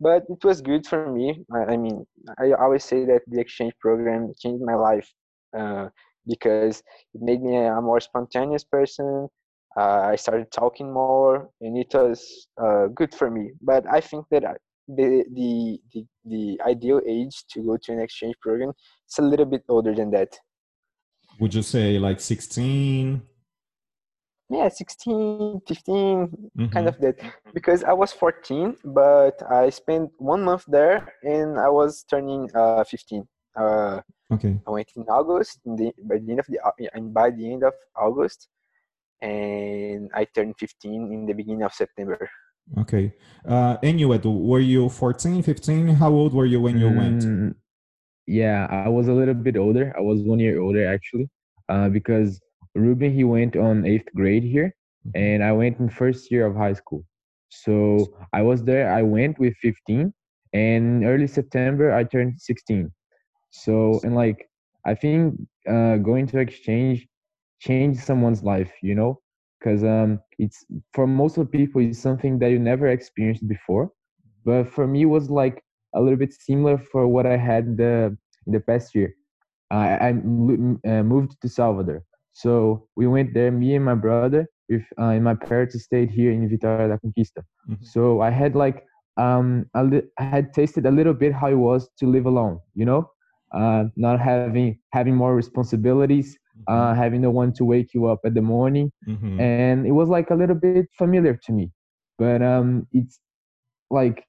But 0.00 0.24
it 0.28 0.42
was 0.44 0.60
good 0.60 0.86
for 0.86 1.12
me. 1.12 1.44
I, 1.54 1.74
I 1.74 1.76
mean, 1.76 2.06
I 2.38 2.52
always 2.52 2.84
say 2.84 3.04
that 3.04 3.22
the 3.26 3.40
exchange 3.40 3.74
program 3.80 4.32
changed 4.38 4.64
my 4.64 4.74
life 4.74 5.08
uh, 5.56 5.88
because 6.26 6.82
it 7.14 7.20
made 7.20 7.42
me 7.42 7.56
a 7.56 7.80
more 7.80 8.00
spontaneous 8.00 8.64
person. 8.64 9.28
Uh, 9.76 10.00
I 10.12 10.16
started 10.16 10.50
talking 10.52 10.92
more, 10.92 11.48
and 11.60 11.76
it 11.78 11.92
was 11.94 12.48
uh, 12.62 12.86
good 12.94 13.14
for 13.14 13.30
me. 13.30 13.52
But 13.60 13.84
I 13.90 14.00
think 14.00 14.26
that 14.30 14.44
I- 14.44 14.56
the, 14.88 15.24
the 15.32 15.78
the 15.94 16.04
the 16.24 16.60
ideal 16.66 17.00
age 17.06 17.44
to 17.52 17.62
go 17.62 17.76
to 17.82 17.92
an 17.92 18.00
exchange 18.00 18.34
program 18.42 18.70
is 19.08 19.18
a 19.18 19.22
little 19.22 19.46
bit 19.46 19.62
older 19.68 19.94
than 19.94 20.10
that. 20.10 20.36
Would 21.40 21.54
you 21.54 21.62
say 21.62 21.98
like 22.00 22.20
16? 22.20 23.22
Yeah, 24.50 24.68
16, 24.68 25.60
15, 25.66 26.28
kind 26.74 26.86
Mhm. 26.86 26.88
of 26.88 26.98
that. 27.00 27.16
Because 27.54 27.84
I 27.84 27.92
was 27.94 28.12
14, 28.12 28.76
but 28.84 29.40
I 29.50 29.70
spent 29.70 30.10
one 30.18 30.42
month 30.42 30.64
there, 30.68 31.14
and 31.22 31.58
I 31.58 31.70
was 31.70 32.04
turning 32.04 32.50
uh, 32.54 32.84
15. 32.84 33.26
Uh, 33.56 34.00
Okay. 34.32 34.58
I 34.66 34.70
went 34.70 34.90
in 34.96 35.04
August, 35.08 35.60
in 35.64 35.76
the, 35.76 35.92
by 36.04 36.16
the 36.18 36.30
end 36.32 36.40
of 36.40 36.46
the 36.48 36.58
and 36.94 37.12
by 37.14 37.30
the 37.30 37.52
end 37.52 37.62
of 37.64 37.74
August, 37.96 38.48
and 39.22 40.10
I 40.14 40.24
turned 40.34 40.54
15 40.58 41.12
in 41.12 41.26
the 41.26 41.32
beginning 41.32 41.62
of 41.62 41.72
September. 41.72 42.28
Okay. 42.78 43.12
Uh, 43.46 43.76
and 43.82 43.98
you, 43.98 44.08
Edu, 44.08 44.32
were 44.40 44.60
you 44.60 44.88
14, 44.88 45.42
15? 45.42 45.88
How 45.88 46.10
old 46.10 46.32
were 46.34 46.46
you 46.46 46.60
when 46.60 46.78
you 46.78 46.88
went? 46.88 47.22
Mm, 47.22 47.54
Yeah, 48.26 48.66
I 48.70 48.88
was 48.88 49.08
a 49.08 49.12
little 49.12 49.34
bit 49.34 49.56
older. 49.56 49.92
I 49.96 50.00
was 50.00 50.20
one 50.22 50.38
year 50.38 50.60
older 50.60 50.86
actually, 50.86 51.28
uh, 51.68 51.88
because 51.88 52.40
Ruben 52.74 53.12
he 53.12 53.24
went 53.24 53.56
on 53.56 53.84
eighth 53.84 54.08
grade 54.14 54.44
here, 54.44 54.74
and 55.14 55.42
I 55.42 55.52
went 55.52 55.78
in 55.78 55.88
first 55.88 56.30
year 56.30 56.46
of 56.46 56.56
high 56.56 56.72
school. 56.74 57.04
So 57.48 58.14
I 58.32 58.42
was 58.42 58.64
there. 58.64 58.92
I 58.92 59.02
went 59.02 59.38
with 59.38 59.54
15, 59.60 60.12
and 60.52 61.04
early 61.04 61.26
September 61.26 61.92
I 61.92 62.04
turned 62.04 62.40
16. 62.40 62.90
So 63.50 64.00
and 64.04 64.14
like 64.14 64.48
I 64.86 64.94
think 64.94 65.34
uh, 65.68 65.96
going 65.96 66.26
to 66.28 66.38
exchange 66.38 67.06
changed 67.62 68.00
someone's 68.02 68.44
life, 68.44 68.74
you 68.82 68.94
know, 68.96 69.20
because 69.60 69.84
um, 69.84 70.20
it's 70.38 70.66
for 70.94 71.06
most 71.06 71.38
of 71.38 71.50
the 71.50 71.58
people 71.58 71.82
it's 71.82 71.98
something 71.98 72.32
that 72.34 72.44
you 72.50 72.58
never 72.58 72.82
experienced 72.88 73.48
before, 73.48 73.90
but 74.44 74.68
for 74.68 74.86
me 74.86 75.02
it 75.02 75.12
was 75.16 75.30
like 75.30 75.62
a 75.94 76.00
little 76.00 76.18
bit 76.18 76.32
similar 76.32 76.78
for 76.78 77.06
what 77.08 77.26
I 77.26 77.36
had 77.36 77.76
the 77.76 78.16
in 78.46 78.52
the 78.52 78.60
past 78.60 78.94
year. 78.94 79.12
I, 79.70 79.88
I 80.08 80.08
uh, 80.10 81.02
moved 81.02 81.40
to 81.42 81.48
Salvador, 81.48 82.02
so 82.32 82.88
we 82.96 83.06
went 83.06 83.34
there. 83.34 83.50
Me 83.50 83.74
and 83.76 83.84
my 83.84 83.94
brother, 83.94 84.46
with 84.68 84.82
uh, 84.98 85.10
and 85.16 85.24
my 85.24 85.34
parents 85.34 85.80
stayed 85.82 86.10
here 86.10 86.30
in 86.32 86.48
Vitória 86.48 86.88
da 86.88 86.96
Conquista. 86.96 87.42
Mhm. 87.68 87.76
So 87.82 88.20
I 88.20 88.30
had 88.30 88.54
like 88.54 88.84
um 89.16 89.66
a 89.74 89.82
li- 89.84 90.08
I 90.18 90.24
had 90.24 90.52
tasted 90.52 90.86
a 90.86 90.90
little 90.90 91.14
bit 91.14 91.32
how 91.32 91.48
it 91.48 91.58
was 91.70 91.88
to 91.98 92.06
live 92.06 92.26
alone. 92.26 92.58
You 92.74 92.86
know, 92.86 93.10
uh, 93.54 93.84
not 93.96 94.20
having 94.20 94.78
having 94.92 95.14
more 95.16 95.34
responsibilities, 95.34 96.38
uh, 96.68 96.94
having 96.94 97.22
the 97.22 97.30
one 97.30 97.52
to 97.54 97.64
wake 97.64 97.94
you 97.94 98.06
up 98.06 98.20
at 98.24 98.34
the 98.34 98.42
morning, 98.42 98.92
Mhm. 99.06 99.46
and 99.48 99.86
it 99.86 99.92
was 99.92 100.08
like 100.08 100.30
a 100.30 100.34
little 100.34 100.56
bit 100.56 100.86
familiar 100.96 101.36
to 101.44 101.52
me. 101.52 101.70
But 102.18 102.42
um, 102.42 102.86
it's 102.92 103.20
like 103.90 104.24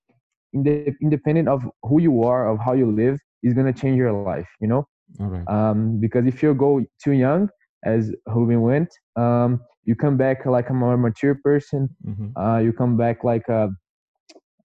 inde- 0.54 0.96
independent 1.02 1.48
of 1.48 1.63
who 1.84 2.02
you 2.02 2.24
are, 2.24 2.50
of 2.50 2.60
how 2.60 2.74
you 2.74 2.92
live, 2.92 3.20
is 3.44 3.54
gonna 3.54 3.74
change 3.74 3.98
your 3.98 4.13
life. 4.13 4.48
You 4.60 4.68
know, 4.68 4.88
right. 5.20 5.48
um, 5.48 6.00
because 6.00 6.25
if 6.25 6.42
you 6.42 6.54
go 6.54 6.82
too 7.04 7.12
young, 7.12 7.50
as 7.84 8.12
Ruben 8.28 8.62
went, 8.62 8.90
um, 9.16 9.60
you 9.86 9.96
come 9.96 10.18
back 10.18 10.46
like 10.46 10.70
a 10.70 10.74
more 10.74 10.98
mature 10.98 11.36
person. 11.44 11.90
Mhm. 12.04 12.38
Uh, 12.38 12.58
you 12.58 12.74
come 12.74 12.98
back 12.98 13.24
like 13.24 13.48
a 13.50 13.70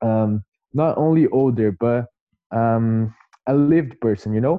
um, 0.03 0.43
not 0.73 0.97
only 0.99 1.27
older, 1.29 1.73
but 1.79 2.07
um, 2.55 3.15
a 3.47 3.55
lived 3.55 4.01
person. 4.01 4.35
You 4.35 4.41
know, 4.41 4.59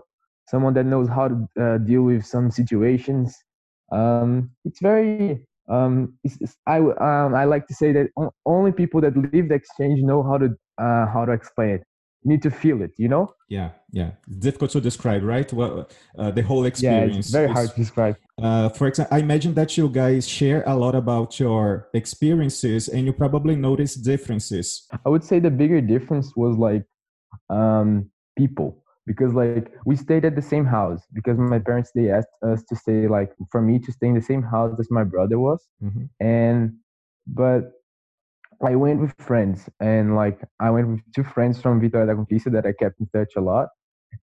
someone 0.50 0.74
that 0.76 0.86
knows 0.86 1.08
how 1.08 1.28
to 1.28 1.48
uh, 1.62 1.78
deal 1.80 2.04
with 2.04 2.26
some 2.26 2.52
situations. 2.52 3.36
Um, 3.92 4.52
it's 4.66 4.80
very. 4.82 5.46
Um, 5.70 6.18
it's, 6.24 6.36
it's- 6.36 6.58
I 6.66 6.78
um, 6.80 7.36
I 7.36 7.46
like 7.46 7.68
to 7.68 7.74
say 7.76 7.92
that 7.94 8.08
only 8.46 8.72
people 8.72 9.00
that 9.02 9.16
leave 9.16 9.50
the 9.50 9.56
exchange 9.56 10.02
know 10.02 10.24
how 10.24 10.38
to 10.38 10.48
uh, 10.86 11.06
how 11.14 11.26
to 11.26 11.32
explain 11.32 11.70
it. 11.76 11.84
You 12.24 12.32
need 12.32 12.42
to 12.44 12.52
feel 12.52 12.82
it. 12.82 12.92
You 12.98 13.10
know. 13.10 13.34
Yeah, 13.50 13.70
yeah. 13.92 14.12
Difficult 14.40 14.72
to 14.72 14.82
describe, 14.82 15.24
right? 15.24 15.52
Well, 15.52 15.88
uh, 16.18 16.32
the 16.32 16.44
whole 16.44 16.60
Yeah, 16.64 16.68
experience. 16.68 17.18
it's 17.18 17.32
very 17.32 17.50
hard 17.50 17.70
to 17.72 17.76
describe. 17.76 18.16
Uh, 18.42 18.70
for 18.70 18.88
example, 18.88 19.16
I 19.18 19.20
imagine 19.20 19.54
that 19.56 19.76
you 19.78 19.90
guys 19.90 20.28
share 20.28 20.64
a 20.68 20.76
lot 20.76 20.96
about 20.96 21.40
your 21.40 21.88
experiences, 21.94 22.88
and 22.88 23.06
you 23.06 23.14
probably 23.14 23.56
notice 23.56 23.96
differences. 23.96 24.88
I 25.06 25.10
would 25.10 25.24
say 25.24 25.40
the 25.40 25.50
bigger 25.52 25.82
difference 25.82 26.36
was 26.36 26.58
like 26.58 26.84
um, 27.50 28.10
people 28.38 28.84
because 29.10 29.38
like 29.40 29.72
we 29.86 29.98
stayed 29.98 30.26
at 30.26 30.36
the 30.36 30.48
same 30.54 30.68
house 30.68 31.08
because 31.18 31.40
my 31.44 31.60
parents 31.60 31.92
they 31.96 32.10
asked 32.10 32.36
us 32.52 32.64
to 32.70 32.76
stay 32.76 33.08
like 33.08 33.32
for 33.52 33.62
me 33.62 33.80
to 33.80 33.92
stay 33.92 34.08
in 34.08 34.16
the 34.16 34.28
same 34.32 34.44
house 34.54 34.80
as 34.80 34.90
my 35.00 35.04
brother 35.14 35.40
was 35.40 35.62
Mhm. 35.84 36.10
and 36.22 36.74
but 37.28 37.64
I 38.64 38.76
went 38.76 39.02
with 39.02 39.14
friends 39.16 39.70
and 39.80 40.16
like 40.16 40.40
I 40.60 40.70
went 40.70 40.82
with 40.90 41.02
two 41.16 41.24
friends 41.24 41.62
from 41.62 41.80
Vitória 41.82 42.08
da 42.08 42.14
Conquista 42.16 42.52
that 42.52 42.66
I 42.66 42.74
kept 42.74 43.00
in 43.00 43.08
touch 43.16 43.34
a 43.38 43.42
lot 43.42 43.68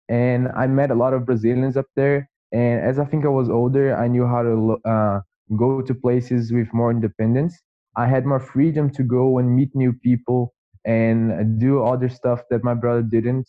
and 0.10 0.48
I 0.56 0.68
met 0.68 0.92
a 0.92 0.96
lot 1.04 1.14
of 1.14 1.26
Brazilians 1.26 1.76
up 1.78 1.88
there 1.96 2.30
and 2.52 2.82
as 2.82 3.00
I 3.00 3.06
think 3.06 3.26
I 3.26 3.30
was 3.40 3.50
older 3.50 3.96
I 3.96 4.08
knew 4.08 4.26
how 4.28 4.44
to 4.44 4.78
uh, 4.94 5.20
go 5.58 5.76
to 5.82 5.88
places 5.88 6.52
with 6.52 6.68
more 6.74 6.92
independence 6.92 7.54
I 7.96 8.08
had 8.08 8.26
more 8.26 8.40
freedom 8.40 8.90
to 8.92 9.04
go 9.04 9.38
and 9.40 9.56
meet 9.56 9.72
new 9.76 9.94
people 9.94 10.54
and 10.86 11.60
do 11.60 11.84
other 11.84 12.10
stuff 12.10 12.42
that 12.50 12.64
my 12.64 12.74
brother 12.74 13.02
didn't. 13.04 13.48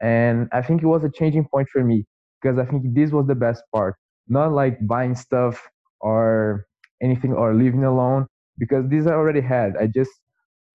And 0.00 0.48
I 0.52 0.62
think 0.62 0.82
it 0.82 0.86
was 0.86 1.04
a 1.04 1.10
changing 1.10 1.46
point 1.52 1.68
for 1.68 1.82
me 1.84 2.06
because 2.40 2.58
I 2.58 2.64
think 2.64 2.94
this 2.94 3.10
was 3.12 3.26
the 3.26 3.34
best 3.34 3.62
part. 3.74 3.96
Not 4.28 4.52
like 4.52 4.78
buying 4.86 5.14
stuff 5.14 5.68
or 6.00 6.66
anything 7.02 7.32
or 7.32 7.54
living 7.54 7.84
alone 7.84 8.26
because 8.58 8.88
this 8.88 9.06
I 9.06 9.12
already 9.12 9.40
had. 9.40 9.76
I 9.78 9.86
just 9.86 10.10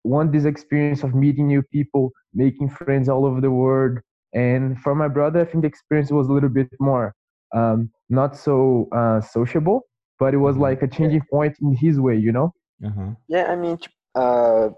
want 0.04 0.32
this 0.32 0.44
experience 0.44 1.02
of 1.02 1.14
meeting 1.14 1.48
new 1.48 1.62
people, 1.62 2.12
making 2.34 2.70
friends 2.70 3.08
all 3.08 3.24
over 3.26 3.40
the 3.40 3.50
world. 3.50 3.98
And 4.34 4.78
for 4.80 4.94
my 4.94 5.08
brother, 5.08 5.40
I 5.40 5.44
think 5.44 5.62
the 5.62 5.68
experience 5.68 6.10
was 6.10 6.28
a 6.28 6.32
little 6.32 6.50
bit 6.50 6.70
more 6.78 7.14
um, 7.54 7.90
not 8.08 8.36
so 8.36 8.88
uh, 8.92 9.20
sociable, 9.20 9.82
but 10.18 10.34
it 10.34 10.38
was 10.38 10.56
Mhm. 10.56 10.58
like 10.58 10.82
a 10.82 10.88
changing 10.88 11.22
point 11.30 11.56
in 11.60 11.74
his 11.76 12.00
way, 12.00 12.16
you 12.16 12.32
know? 12.32 12.52
Uh-huh. 12.84 13.14
Yeah, 13.28 13.46
I 13.50 13.56
mean, 13.56 13.78
uh, 14.14 14.70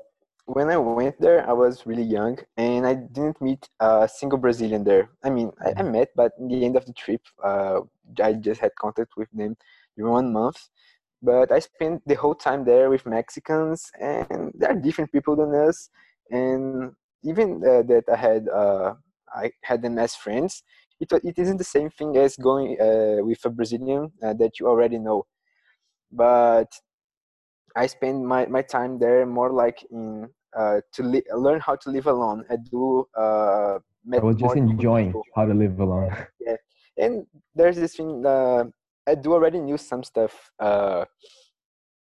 when 0.54 0.71
I 0.71 0.76
went 0.76 1.21
there, 1.21 1.49
I 1.49 1.52
was 1.52 1.87
really 1.87 2.02
young, 2.02 2.38
and 2.56 2.87
I 2.87 2.94
didn't 2.94 3.40
meet 3.40 3.68
a 3.80 4.09
single 4.12 4.38
Brazilian 4.38 4.85
there. 4.85 5.09
I 5.25 5.30
mean, 5.30 5.50
I, 5.64 5.73
I 5.78 5.82
met, 5.82 6.09
but 6.14 6.32
in 6.38 6.49
the 6.49 6.64
end 6.64 6.76
of 6.76 6.85
the 6.87 6.92
trip, 6.92 7.23
uh, 7.42 7.80
I 8.23 8.35
just 8.35 8.61
had 8.61 8.73
contact 8.78 9.12
with 9.16 9.30
them 9.32 9.56
during 9.97 10.12
one 10.12 10.32
month. 10.32 10.68
But 11.23 11.52
I 11.52 11.61
spent 11.61 12.02
the 12.06 12.16
whole 12.16 12.35
time 12.35 12.64
there 12.64 12.90
with 12.90 13.06
Mexicans, 13.06 13.90
and 14.00 14.52
they're 14.54 14.75
different 14.75 15.12
people 15.12 15.37
than 15.37 15.54
us. 15.54 15.88
And 16.30 16.92
even 17.23 17.62
uh, 17.64 17.82
that 17.82 18.04
I 18.12 18.16
had, 18.16 18.49
uh, 18.49 18.94
I 19.35 19.52
had 19.62 19.82
them 19.82 19.99
as 19.99 20.14
friends. 20.14 20.62
It 21.00 21.12
it 21.25 21.38
isn't 21.38 21.59
the 21.59 21.73
same 21.76 21.90
thing 21.90 22.16
as 22.16 22.37
going 22.37 22.80
uh, 22.80 23.25
with 23.25 23.44
a 23.44 23.50
Brazilian 23.50 24.12
uh, 24.23 24.35
that 24.35 24.61
you 24.61 24.68
already 24.68 24.99
know. 24.99 25.26
But 26.11 26.71
I 27.75 27.87
spend 27.87 28.26
my, 28.26 28.47
my 28.47 28.62
time 28.62 28.99
there 28.99 29.25
more 29.26 29.50
like 29.50 29.85
in 29.90 30.28
uh, 30.56 30.80
to 30.92 31.02
li- 31.02 31.25
learn 31.35 31.61
how 31.61 31.76
to 31.76 31.90
live 31.90 32.06
alone. 32.06 32.44
I 32.50 32.56
do. 32.56 33.06
Uh, 33.16 33.78
I 34.12 34.18
was 34.18 34.37
just 34.37 34.56
enjoying 34.56 35.09
people. 35.09 35.23
how 35.37 35.47
to 35.47 35.54
live 35.54 35.78
alone. 35.80 36.11
Yeah, 36.40 36.56
And 36.99 37.26
there's 37.54 37.76
this 37.76 37.94
thing. 37.97 38.25
Uh, 38.26 38.64
I 39.06 39.14
do 39.14 39.32
already 39.32 39.61
knew 39.61 39.78
some 39.78 40.02
stuff. 40.04 40.50
Uh, 40.59 41.04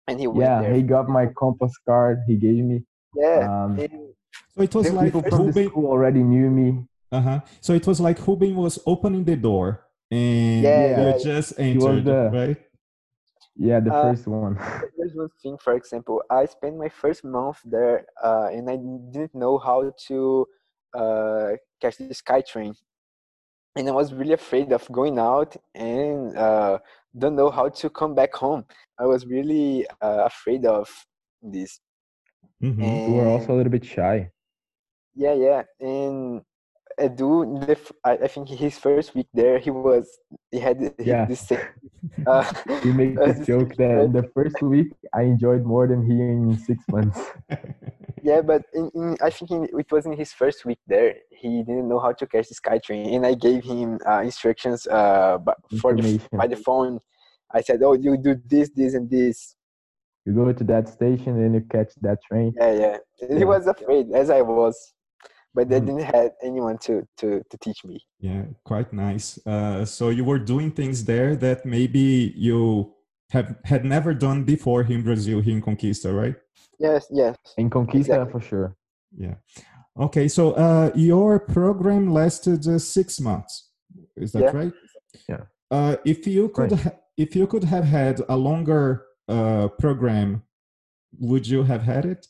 and 0.08 0.20
he 0.20 0.28
went 0.28 0.40
yeah, 0.42 0.62
there. 0.62 0.74
he 0.74 0.82
got 0.82 1.08
my 1.10 1.28
compass 1.38 1.72
card. 1.88 2.20
He 2.28 2.36
gave 2.36 2.64
me. 2.64 2.84
yeah. 3.16 3.48
Um, 3.48 3.80
and 3.80 4.14
So 4.56 4.64
it 4.64 4.74
was 4.76 4.92
like 4.92 5.06
people 5.14 5.22
from 5.24 5.40
the 5.40 5.46
Ruben. 5.54 5.70
school 5.70 5.88
already 5.88 6.24
knew 6.24 6.50
me. 6.50 6.86
Uh-huh. 7.12 7.40
So 7.62 7.74
it 7.74 7.86
was 7.86 8.00
like 8.00 8.26
Ruben 8.26 8.56
was 8.56 8.80
opening 8.86 9.24
the 9.26 9.36
door, 9.36 9.86
and 10.10 10.64
Yeah, 10.64 11.00
you 11.00 11.08
yeah. 11.12 11.18
just 11.18 11.60
He 11.60 11.76
was 11.78 11.86
entered, 11.86 12.06
the- 12.06 12.30
right? 12.34 12.58
Yeah, 13.62 13.80
the 13.82 13.94
Uh, 13.94 14.14
first 14.14 14.28
one. 14.28 14.58
There's 14.98 15.14
one 15.16 15.30
thing, 15.42 15.58
for 15.58 15.74
example, 15.76 16.22
I 16.30 16.46
spent 16.46 16.78
my 16.78 16.90
first 16.90 17.24
month 17.24 17.60
there, 17.66 18.06
uh, 18.24 18.50
and 18.52 18.70
I 18.70 18.78
didn't 19.12 19.36
know 19.36 19.58
how 19.60 19.92
to 20.08 20.48
uh, 20.96 21.50
catch 21.82 21.98
the 21.98 22.08
SkyTrain, 22.08 22.68
and 23.70 23.88
I 23.88 23.92
was 23.92 24.14
really 24.14 24.34
afraid 24.34 24.72
of 24.72 24.90
going 24.92 25.18
out 25.20 25.56
and 25.74 26.38
uh, 26.38 26.80
don't 27.18 27.36
know 27.36 27.50
how 27.52 27.70
to 27.70 27.90
come 27.90 28.16
back 28.16 28.34
home. 28.36 28.66
I 29.00 29.06
was 29.06 29.26
really 29.26 29.88
uh, 30.02 30.24
afraid 30.26 30.66
of 30.66 30.90
this. 31.42 31.80
Mhm. 32.62 33.02
you 33.06 33.14
were 33.14 33.28
also 33.28 33.54
a 33.54 33.58
little 33.58 33.72
bit 33.72 33.86
shy. 33.86 34.32
Yeah, 35.16 35.34
yeah, 35.34 35.64
and 35.80 36.42
Edu, 37.02 37.66
the, 37.66 37.72
f- 37.74 37.92
I, 38.06 38.12
I 38.26 38.28
think 38.28 38.48
his 38.50 38.78
first 38.78 39.16
week 39.16 39.28
there, 39.34 39.58
he 39.60 39.72
was 39.72 40.06
he 40.52 40.60
had 40.60 40.80
the- 40.80 40.94
Yeah. 41.12 41.26
the 41.26 41.36
same. 41.36 41.60
Uh, 42.28 42.44
We 42.86 42.92
make 42.94 43.20
uh, 43.20 43.32
the 43.32 43.46
joke 43.46 43.72
that 43.82 43.98
in 44.06 44.12
the 44.20 44.26
first 44.36 44.60
week 44.62 44.90
I 45.14 45.22
enjoyed 45.34 45.64
more 45.74 45.86
than 45.88 46.02
he 46.10 46.14
in 46.20 46.58
six 46.58 46.78
months. 46.96 47.20
Yeah, 48.24 48.42
but 48.42 48.62
in, 48.74 48.86
in 48.94 49.18
I 49.22 49.30
think 49.32 49.50
in, 49.50 49.62
it 49.82 49.92
was 49.92 50.06
in 50.06 50.14
his 50.14 50.32
first 50.32 50.60
week 50.64 50.78
there. 50.86 51.16
He 51.32 51.64
didn't 51.68 51.90
know 51.90 52.00
how 52.06 52.12
to 52.14 52.26
catch 52.28 52.48
the 52.50 52.56
SkyTrain, 52.62 53.16
and 53.16 53.26
I 53.26 53.34
gave 53.34 53.64
him 53.64 53.98
uh, 54.08 54.22
instructions 54.22 54.86
uh, 54.86 55.40
but 55.48 55.58
for 55.82 55.96
the, 55.96 56.22
by 56.42 56.46
the 56.46 56.56
phone. 56.68 57.00
I 57.52 57.62
said, 57.62 57.82
"Oh, 57.84 57.94
you 57.94 58.18
do 58.18 58.34
this, 58.54 58.70
this, 58.80 58.94
and 58.94 59.10
this." 59.10 59.56
You 60.26 60.34
go 60.36 60.54
to 60.54 60.64
that 60.66 60.86
station 60.88 61.32
and 61.44 61.52
you 61.56 61.62
catch 61.76 61.92
that 62.02 62.20
train. 62.28 62.54
Yeah, 62.62 62.74
yeah. 62.84 62.98
And 63.22 63.38
He 63.40 63.44
was 63.44 63.66
afraid, 63.66 64.06
as 64.14 64.30
I 64.30 64.42
was, 64.44 64.76
but 65.54 65.70
they 65.70 65.80
Mhm. 65.80 65.86
didn't 65.88 66.04
have 66.16 66.32
anyone 66.44 66.78
to 66.86 66.94
to 67.18 67.28
to 67.50 67.58
teach 67.66 67.84
me. 67.86 67.98
Yeah, 68.20 68.44
quite 68.64 68.90
nice. 68.94 69.40
Uh, 69.46 69.86
so 69.86 70.10
you 70.10 70.24
were 70.24 70.40
doing 70.40 70.72
things 70.72 71.04
there 71.06 71.36
that 71.38 71.66
maybe 71.66 72.34
you 72.48 72.94
have 73.32 73.56
had 73.64 73.84
never 73.86 74.14
done 74.14 74.44
before 74.44 74.84
here 74.84 74.98
in 74.98 75.04
Brazil, 75.04 75.42
here 75.42 75.56
in 75.56 75.62
Conquista, 75.62 76.10
right? 76.24 76.36
Yes, 76.80 77.08
yes. 77.12 77.36
In 77.58 77.70
Conquista 77.70 77.96
Exactly. 78.16 78.32
for 78.32 78.42
sure. 78.42 78.76
Yeah. 79.26 79.36
Okay, 79.98 80.28
so 80.28 80.44
uh, 80.66 80.92
your 80.96 81.40
program 81.40 82.04
lasted 82.14 82.66
uh, 82.68 82.80
six 82.80 83.20
months. 83.20 83.70
Is 84.16 84.32
that 84.34 84.44
Yeah. 84.44 84.58
right? 84.60 84.74
Yeah. 85.30 85.44
Uh, 85.70 85.96
if 86.06 86.26
you 86.28 86.50
could, 86.50 86.72
Right. 86.72 86.82
ha- 86.82 86.98
if 87.18 87.36
you 87.36 87.46
could 87.48 87.64
have 87.66 87.86
had 87.86 88.22
a 88.30 88.38
longer 88.38 89.06
uh, 89.28 89.68
program, 89.80 90.44
would 91.20 91.46
you 91.48 91.64
have 91.64 91.84
had 91.84 92.06
it? 92.06 92.28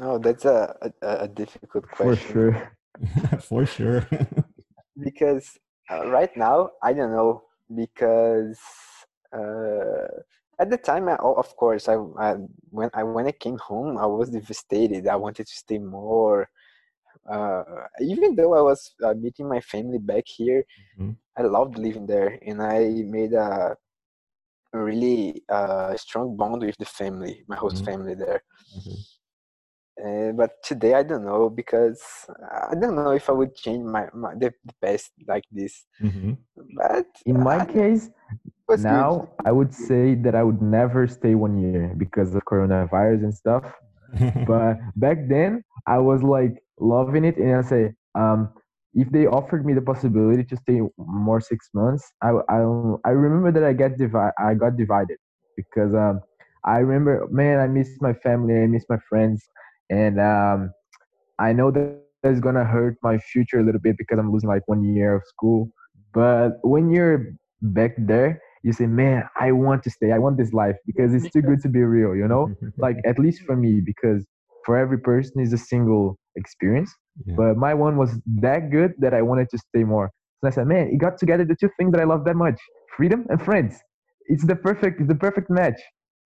Oh, 0.00 0.18
that's 0.18 0.44
a 0.44 0.74
a, 1.02 1.08
a 1.24 1.28
difficult 1.28 1.80
question. 1.82 2.00
For 2.00 2.16
sure. 2.16 2.72
For 3.40 3.66
sure. 3.66 4.06
because 5.00 5.58
uh, 5.90 6.06
right 6.06 6.30
now 6.36 6.70
I 6.82 6.92
don't 6.92 7.12
know 7.12 7.42
because 7.74 8.58
uh, 9.34 10.06
at 10.60 10.70
the 10.70 10.78
time 10.78 11.08
I, 11.08 11.16
oh, 11.20 11.34
of 11.34 11.54
course 11.56 11.88
I, 11.88 11.94
I 12.18 12.36
when 12.70 12.90
I 12.94 13.02
when 13.04 13.26
I 13.26 13.32
came 13.32 13.58
home 13.58 13.98
I 13.98 14.06
was 14.06 14.30
devastated 14.30 15.06
I 15.06 15.16
wanted 15.16 15.46
to 15.46 15.54
stay 15.54 15.78
more 15.78 16.48
uh, 17.30 17.62
even 18.00 18.34
though 18.34 18.54
I 18.54 18.62
was 18.62 18.94
uh, 19.04 19.14
meeting 19.14 19.48
my 19.48 19.60
family 19.60 19.98
back 19.98 20.24
here 20.26 20.64
Mhm. 20.98 21.16
I 21.38 21.42
loved 21.42 21.78
living 21.78 22.06
there 22.06 22.38
and 22.46 22.62
I 22.62 23.02
made 23.06 23.32
a 23.34 23.76
really 24.72 25.42
uh, 25.48 25.96
strong 25.96 26.36
bond 26.36 26.62
with 26.62 26.76
the 26.78 26.84
family 26.86 27.44
my 27.48 27.56
host 27.56 27.84
Mhm. 27.84 27.84
family 27.84 28.14
there 28.14 28.42
Okay. 28.76 29.04
Uh, 30.04 30.32
but 30.32 30.50
today 30.64 30.94
I 30.94 31.02
don't 31.02 31.24
know 31.24 31.48
because 31.50 32.00
I 32.70 32.74
don't 32.74 32.94
know 32.96 33.06
if 33.06 33.28
I 33.28 33.32
would 33.32 33.54
change 33.54 33.84
my, 33.84 34.06
my 34.14 34.34
the, 34.34 34.52
the 34.64 34.74
past 34.82 35.10
like 35.26 35.44
this 35.50 35.84
Mhm. 36.00 36.36
but 36.76 37.06
In 37.26 37.40
my 37.42 37.60
I- 37.60 37.64
case, 37.64 38.06
it 38.08 38.52
was 38.68 38.84
good. 38.84 39.08
now 39.08 39.28
I 39.44 39.52
would 39.52 39.72
say 39.74 40.14
that 40.14 40.34
I 40.34 40.42
would 40.42 40.62
never 40.62 41.06
stay 41.06 41.34
one 41.34 41.58
year 41.58 41.94
because 41.96 42.34
of 42.34 42.44
coronavirus 42.44 43.22
and 43.24 43.34
stuff. 43.34 43.64
But 44.46 44.76
back 44.96 45.18
then, 45.28 45.62
I 45.86 45.98
was 45.98 46.22
like 46.22 46.54
loving 46.80 47.24
it, 47.24 47.36
and 47.36 47.56
I 47.56 47.62
say, 47.62 47.94
um, 48.14 48.52
if 48.94 49.10
they 49.10 49.26
offered 49.26 49.64
me 49.66 49.74
the 49.74 49.82
possibility 49.82 50.44
to 50.44 50.56
stay 50.56 50.80
more 50.98 51.40
six 51.40 51.68
months, 51.74 52.04
I 52.22 52.30
I, 52.48 52.58
I 53.04 53.10
remember 53.10 53.50
that 53.52 53.64
I 53.64 53.72
get 53.74 53.96
divi- 53.98 54.34
I 54.38 54.54
got 54.54 54.76
divided 54.76 55.18
because 55.56 55.92
um, 55.94 56.20
I 56.64 56.78
remember, 56.78 57.26
man, 57.30 57.58
I 57.60 57.66
miss 57.68 57.90
my 58.00 58.12
family, 58.14 58.54
I 58.62 58.66
miss 58.66 58.84
my 58.88 58.98
friends, 59.08 59.44
and 59.90 60.20
um, 60.20 60.72
I 61.38 61.52
know 61.52 61.70
that 61.70 62.02
it's 62.24 62.40
gonna 62.40 62.64
hurt 62.64 62.96
my 63.02 63.18
future 63.18 63.60
a 63.60 63.64
little 63.64 63.80
bit 63.80 63.96
because 63.96 64.18
I'm 64.18 64.32
losing 64.32 64.48
like 64.48 64.66
one 64.66 64.84
year 64.84 65.14
of 65.14 65.22
school. 65.26 65.70
But 66.12 66.58
when 66.62 66.90
you're 66.90 67.26
back 67.62 67.92
there, 67.98 68.40
you 68.62 68.72
say, 68.72 68.86
man, 68.86 69.24
I 69.38 69.52
want 69.52 69.82
to 69.84 69.90
stay. 69.90 70.12
I 70.12 70.18
want 70.18 70.36
this 70.36 70.52
life 70.52 70.76
because 70.86 71.14
it's 71.14 71.30
too 71.30 71.42
good 71.42 71.60
to 71.62 71.68
be 71.68 71.80
real, 71.80 72.16
you 72.16 72.26
know? 72.26 72.54
Like, 72.78 72.96
at 73.06 73.18
least 73.18 73.42
for 73.42 73.56
me, 73.56 73.80
because 73.84 74.26
for 74.64 74.76
every 74.76 74.98
person 74.98 75.40
is 75.40 75.52
a 75.52 75.58
single 75.58 76.18
experience. 76.36 76.92
Yeah. 77.24 77.34
But 77.36 77.56
my 77.56 77.74
one 77.74 77.96
was 77.96 78.10
that 78.40 78.70
good 78.70 78.94
that 78.98 79.14
I 79.14 79.22
wanted 79.22 79.48
to 79.50 79.58
stay 79.58 79.84
more. 79.84 80.10
So 80.40 80.48
I 80.48 80.50
said, 80.50 80.66
man, 80.66 80.88
it 80.92 80.98
got 80.98 81.18
together 81.18 81.44
the 81.44 81.56
two 81.58 81.70
things 81.78 81.92
that 81.92 82.00
I 82.00 82.04
love 82.04 82.24
that 82.24 82.36
much 82.36 82.60
freedom 82.96 83.26
and 83.28 83.40
friends. 83.42 83.78
It's 84.26 84.44
the 84.44 84.56
perfect, 84.56 85.00
it's 85.00 85.08
the 85.08 85.14
perfect 85.14 85.50
match. 85.50 85.80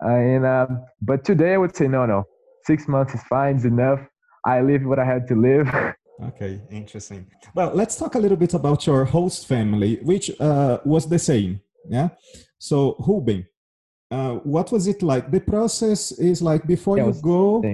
Uh, 0.05 0.09
and 0.09 0.45
um, 0.45 0.85
but 1.01 1.25
today 1.25 1.55
I 1.55 1.59
would 1.59 1.77
say 1.77 1.87
no, 1.87 2.07
no. 2.07 2.25
Six 2.65 2.89
months 2.89 3.15
is 3.15 3.23
fine, 3.25 3.57
it's 3.57 3.65
enough. 3.65 4.01
I 4.45 4.61
live 4.61 4.85
what 4.85 4.99
I 4.99 5.05
had 5.05 5.27
to 5.29 5.35
live. 5.35 5.69
Okay, 6.23 6.61
interesting. 6.71 7.27
Well, 7.53 7.73
let's 7.75 7.97
talk 7.97 8.15
a 8.15 8.19
little 8.19 8.37
bit 8.37 8.55
about 8.55 8.87
your 8.87 9.05
host 9.05 9.49
family, 9.49 9.99
which 10.03 10.31
uh, 10.39 10.79
was 10.85 11.09
the 11.09 11.19
same. 11.19 11.61
Yeah. 11.89 12.11
So, 12.59 12.95
Ruben, 13.09 13.45
uh, 14.09 14.35
what 14.45 14.71
was 14.71 14.87
it 14.87 15.03
like? 15.03 15.33
The 15.33 15.41
process 15.41 16.13
is 16.13 16.41
like 16.41 16.65
before 16.65 16.97
Yeah, 16.99 17.07
you 17.07 17.15
go, 17.21 17.65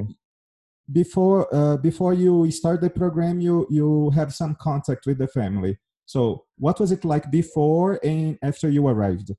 before 0.90 1.55
uh, 1.55 1.77
before 1.77 2.14
you 2.14 2.51
start 2.51 2.81
the 2.81 2.88
program, 2.88 3.38
you 3.40 3.66
you 3.68 4.11
have 4.11 4.33
some 4.33 4.57
contact 4.59 5.05
with 5.05 5.18
the 5.18 5.29
family. 5.29 5.77
So, 6.07 6.44
what 6.57 6.81
was 6.81 6.90
it 6.90 7.05
like 7.05 7.31
before 7.31 8.01
and 8.03 8.38
after 8.40 8.70
you 8.70 8.87
arrived? 8.87 9.33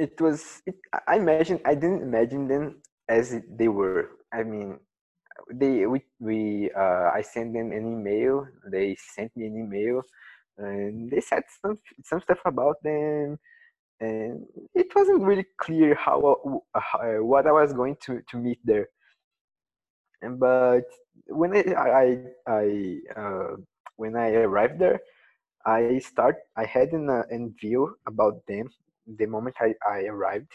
it 0.00 0.18
was 0.20 0.62
it, 0.66 0.76
i 1.06 1.16
imagine 1.16 1.60
i 1.66 1.74
didn't 1.74 2.02
imagine 2.02 2.48
them 2.48 2.80
as 3.08 3.36
they 3.58 3.68
were 3.68 4.08
i 4.32 4.42
mean 4.42 4.78
they 5.52 5.86
we, 5.86 6.02
we 6.20 6.70
uh, 6.76 7.10
i 7.14 7.22
sent 7.22 7.52
them 7.54 7.72
an 7.72 7.86
email 7.94 8.46
they 8.70 8.96
sent 9.14 9.34
me 9.36 9.46
an 9.46 9.56
email 9.58 10.02
and 10.58 11.10
they 11.10 11.20
said 11.20 11.42
some 11.62 11.78
some 12.04 12.20
stuff 12.20 12.40
about 12.44 12.76
them 12.82 13.38
and 14.00 14.44
it 14.74 14.86
wasn't 14.94 15.22
really 15.22 15.46
clear 15.58 15.94
how, 15.94 16.18
uh, 16.74 16.80
how 16.80 17.22
what 17.22 17.46
i 17.46 17.52
was 17.52 17.72
going 17.72 17.96
to 18.02 18.20
to 18.30 18.36
meet 18.36 18.58
there 18.64 18.88
and 20.22 20.38
but 20.38 20.84
when 21.28 21.54
i 21.56 21.62
i 21.74 22.16
i 22.48 22.98
uh, 23.16 23.56
when 23.96 24.16
i 24.16 24.30
arrived 24.32 24.78
there 24.78 25.00
i 25.66 25.98
start 25.98 26.36
i 26.56 26.64
had 26.64 26.92
an, 26.92 27.08
uh, 27.10 27.22
an 27.30 27.54
view 27.60 27.94
about 28.06 28.34
them 28.48 28.68
the 29.18 29.26
moment 29.26 29.56
I, 29.60 29.74
I 29.88 30.02
arrived. 30.04 30.52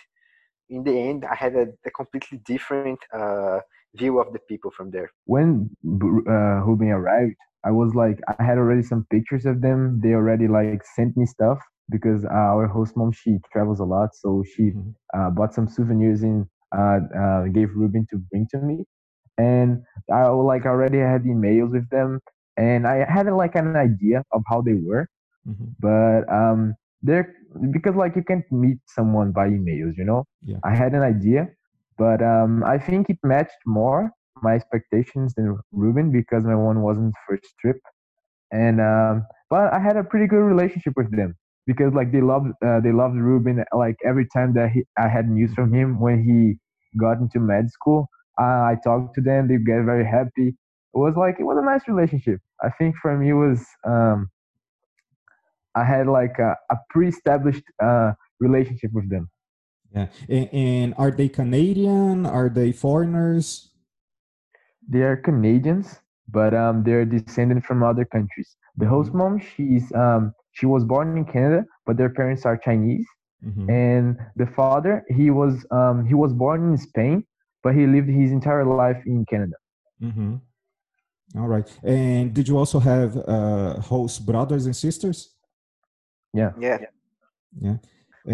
In 0.70 0.84
the 0.84 0.98
end, 1.00 1.26
I 1.26 1.36
had 1.36 1.56
a, 1.56 1.68
a 1.86 1.92
completely 1.92 2.40
different 2.46 3.00
uh, 3.14 3.60
view 3.96 4.20
of 4.20 4.32
the 4.34 4.40
people 4.40 4.72
from 4.72 4.92
there. 4.92 5.12
when 5.26 5.70
uh, 5.86 6.64
Ruben 6.66 6.90
arrived, 6.90 7.36
I 7.66 7.72
was 7.72 7.94
like, 7.96 8.20
I 8.30 8.44
had 8.44 8.58
already 8.58 8.84
some 8.84 9.06
pictures 9.12 9.46
of 9.46 9.62
them. 9.62 10.00
They 10.04 10.14
already 10.14 10.48
like 10.48 10.76
sent 10.84 11.10
me 11.10 11.20
stuff 11.20 11.52
because 11.84 12.20
uh, 12.20 12.28
our 12.30 12.68
host 12.68 12.96
mom 12.96 13.12
she 13.12 13.38
travels 13.52 13.80
a 13.80 13.84
lot, 13.86 14.14
so 14.16 14.44
she 14.56 14.74
Mhm. 14.74 14.96
uh, 15.16 15.30
bought 15.32 15.54
some 15.54 15.68
souvenirs 15.68 16.22
and 16.24 16.46
uh, 16.76 17.00
uh, 17.18 17.44
gave 17.48 17.70
Ruben 17.76 18.06
to 18.12 18.18
bring 18.32 18.48
to 18.52 18.60
me. 18.60 18.86
And 19.38 19.84
I 20.12 20.28
like 20.28 20.66
already 20.66 21.00
had 21.00 21.24
emails 21.24 21.72
with 21.72 21.90
them, 21.90 22.20
and 22.58 22.88
I 22.88 23.06
had 23.12 23.28
like 23.32 23.56
an 23.56 23.72
idea 23.72 24.16
of 24.26 24.36
how 24.42 24.56
they 24.56 24.68
were, 24.70 25.02
Mhm. 25.46 25.76
but 25.80 26.22
um, 26.32 26.76
they're 27.02 27.34
because 27.72 27.96
like 27.96 28.16
you 28.16 28.24
can't 28.24 28.46
meet 28.52 28.78
someone 28.88 29.32
by 29.32 29.48
emails, 29.48 29.98
you 29.98 30.06
know. 30.06 30.26
Yeah. 30.44 30.58
I 30.64 30.76
had 30.76 30.94
an 30.94 31.02
idea, 31.02 31.48
but 31.98 32.22
um, 32.22 32.64
I 32.64 32.78
think 32.78 33.10
it 33.10 33.18
matched 33.24 33.62
more 33.66 34.12
my 34.42 34.56
expectations 34.56 35.34
than 35.36 35.58
Ruben 35.72 36.12
because 36.12 36.44
my 36.44 36.56
one 36.56 36.82
wasn't 36.82 37.14
first 37.28 37.48
trip, 37.60 37.78
and 38.52 38.82
um, 38.82 39.26
but 39.50 39.74
I 39.74 39.80
had 39.80 39.98
a 39.98 40.04
pretty 40.04 40.28
good 40.28 40.44
relationship 40.44 40.94
with 40.96 41.16
them 41.16 41.36
because 41.66 41.94
like 41.94 42.12
they 42.12 42.22
loved 42.22 42.50
uh, 42.66 42.80
they 42.82 42.92
loved 42.92 43.16
Ruben. 43.16 43.64
Like 43.74 43.96
every 44.06 44.28
time 44.36 44.54
that 44.54 44.72
he, 44.72 44.84
I 44.98 45.08
had 45.08 45.30
news 45.30 45.54
from 45.54 45.74
him 45.74 46.00
when 46.00 46.24
he 46.24 46.58
got 47.00 47.18
into 47.18 47.40
med 47.40 47.70
school, 47.70 48.08
uh, 48.40 48.44
I 48.72 48.78
talked 48.84 49.16
to 49.16 49.22
them. 49.22 49.48
They 49.48 49.58
get 49.58 49.86
very 49.86 50.06
happy. 50.06 50.50
It 50.50 51.00
was 51.00 51.16
like 51.18 51.38
it 51.40 51.44
was 51.44 51.58
a 51.58 51.66
nice 51.66 51.88
relationship. 51.88 52.40
I 52.62 52.70
think 52.70 52.96
for 53.02 53.18
me 53.18 53.30
it 53.30 53.34
was 53.34 53.66
um, 53.86 54.30
I 55.76 55.84
had 55.84 56.08
like 56.08 56.40
a, 56.40 56.56
a 56.72 56.78
pre-established 56.90 57.64
uh, 57.84 58.14
relationship 58.40 58.92
with 58.94 59.10
them. 59.10 59.30
Yeah. 59.94 60.08
And, 60.30 60.50
and 60.54 60.94
are 60.98 61.12
they 61.12 61.30
Canadian? 61.30 62.26
Are 62.26 62.50
they 62.50 62.72
foreigners? 62.72 63.72
They 64.88 65.02
are 65.02 65.18
Canadians, 65.18 66.00
but 66.30 66.54
um, 66.54 66.84
they're 66.84 67.06
descended 67.06 67.64
from 67.64 67.84
other 67.84 68.06
countries. 68.06 68.56
The 68.78 68.88
host 68.88 69.12
Mhm. 69.12 69.16
mom, 69.16 69.40
she's 69.40 69.92
um, 69.94 70.34
she 70.52 70.66
was 70.66 70.84
born 70.84 71.18
in 71.18 71.26
Canada, 71.26 71.66
but 71.86 71.98
their 71.98 72.10
parents 72.10 72.46
are 72.46 72.58
Chinese, 72.58 73.08
Mm-hmm. 73.46 73.70
And 73.70 74.18
the 74.36 74.48
father, 74.48 75.04
he 75.10 75.30
was 75.30 75.66
um, 75.70 76.06
he 76.06 76.14
was 76.14 76.34
born 76.34 76.72
in 76.72 76.78
Spain, 76.78 77.26
but 77.64 77.76
he 77.76 77.86
lived 77.86 78.10
his 78.10 78.32
entire 78.32 78.66
life 78.66 79.02
in 79.06 79.26
Canada. 79.26 79.56
Mm-hmm. 80.02 80.36
All 81.40 81.48
right. 81.48 81.68
And 81.84 82.34
did 82.34 82.48
you 82.48 82.58
also 82.58 82.80
have 82.80 83.18
uh, 83.28 83.80
host 83.82 84.26
brothers 84.26 84.66
and 84.66 84.76
sisters? 84.76 85.35
Yeah. 86.40 86.52
Yeah. 86.60 86.78
Yeah. 87.66 87.78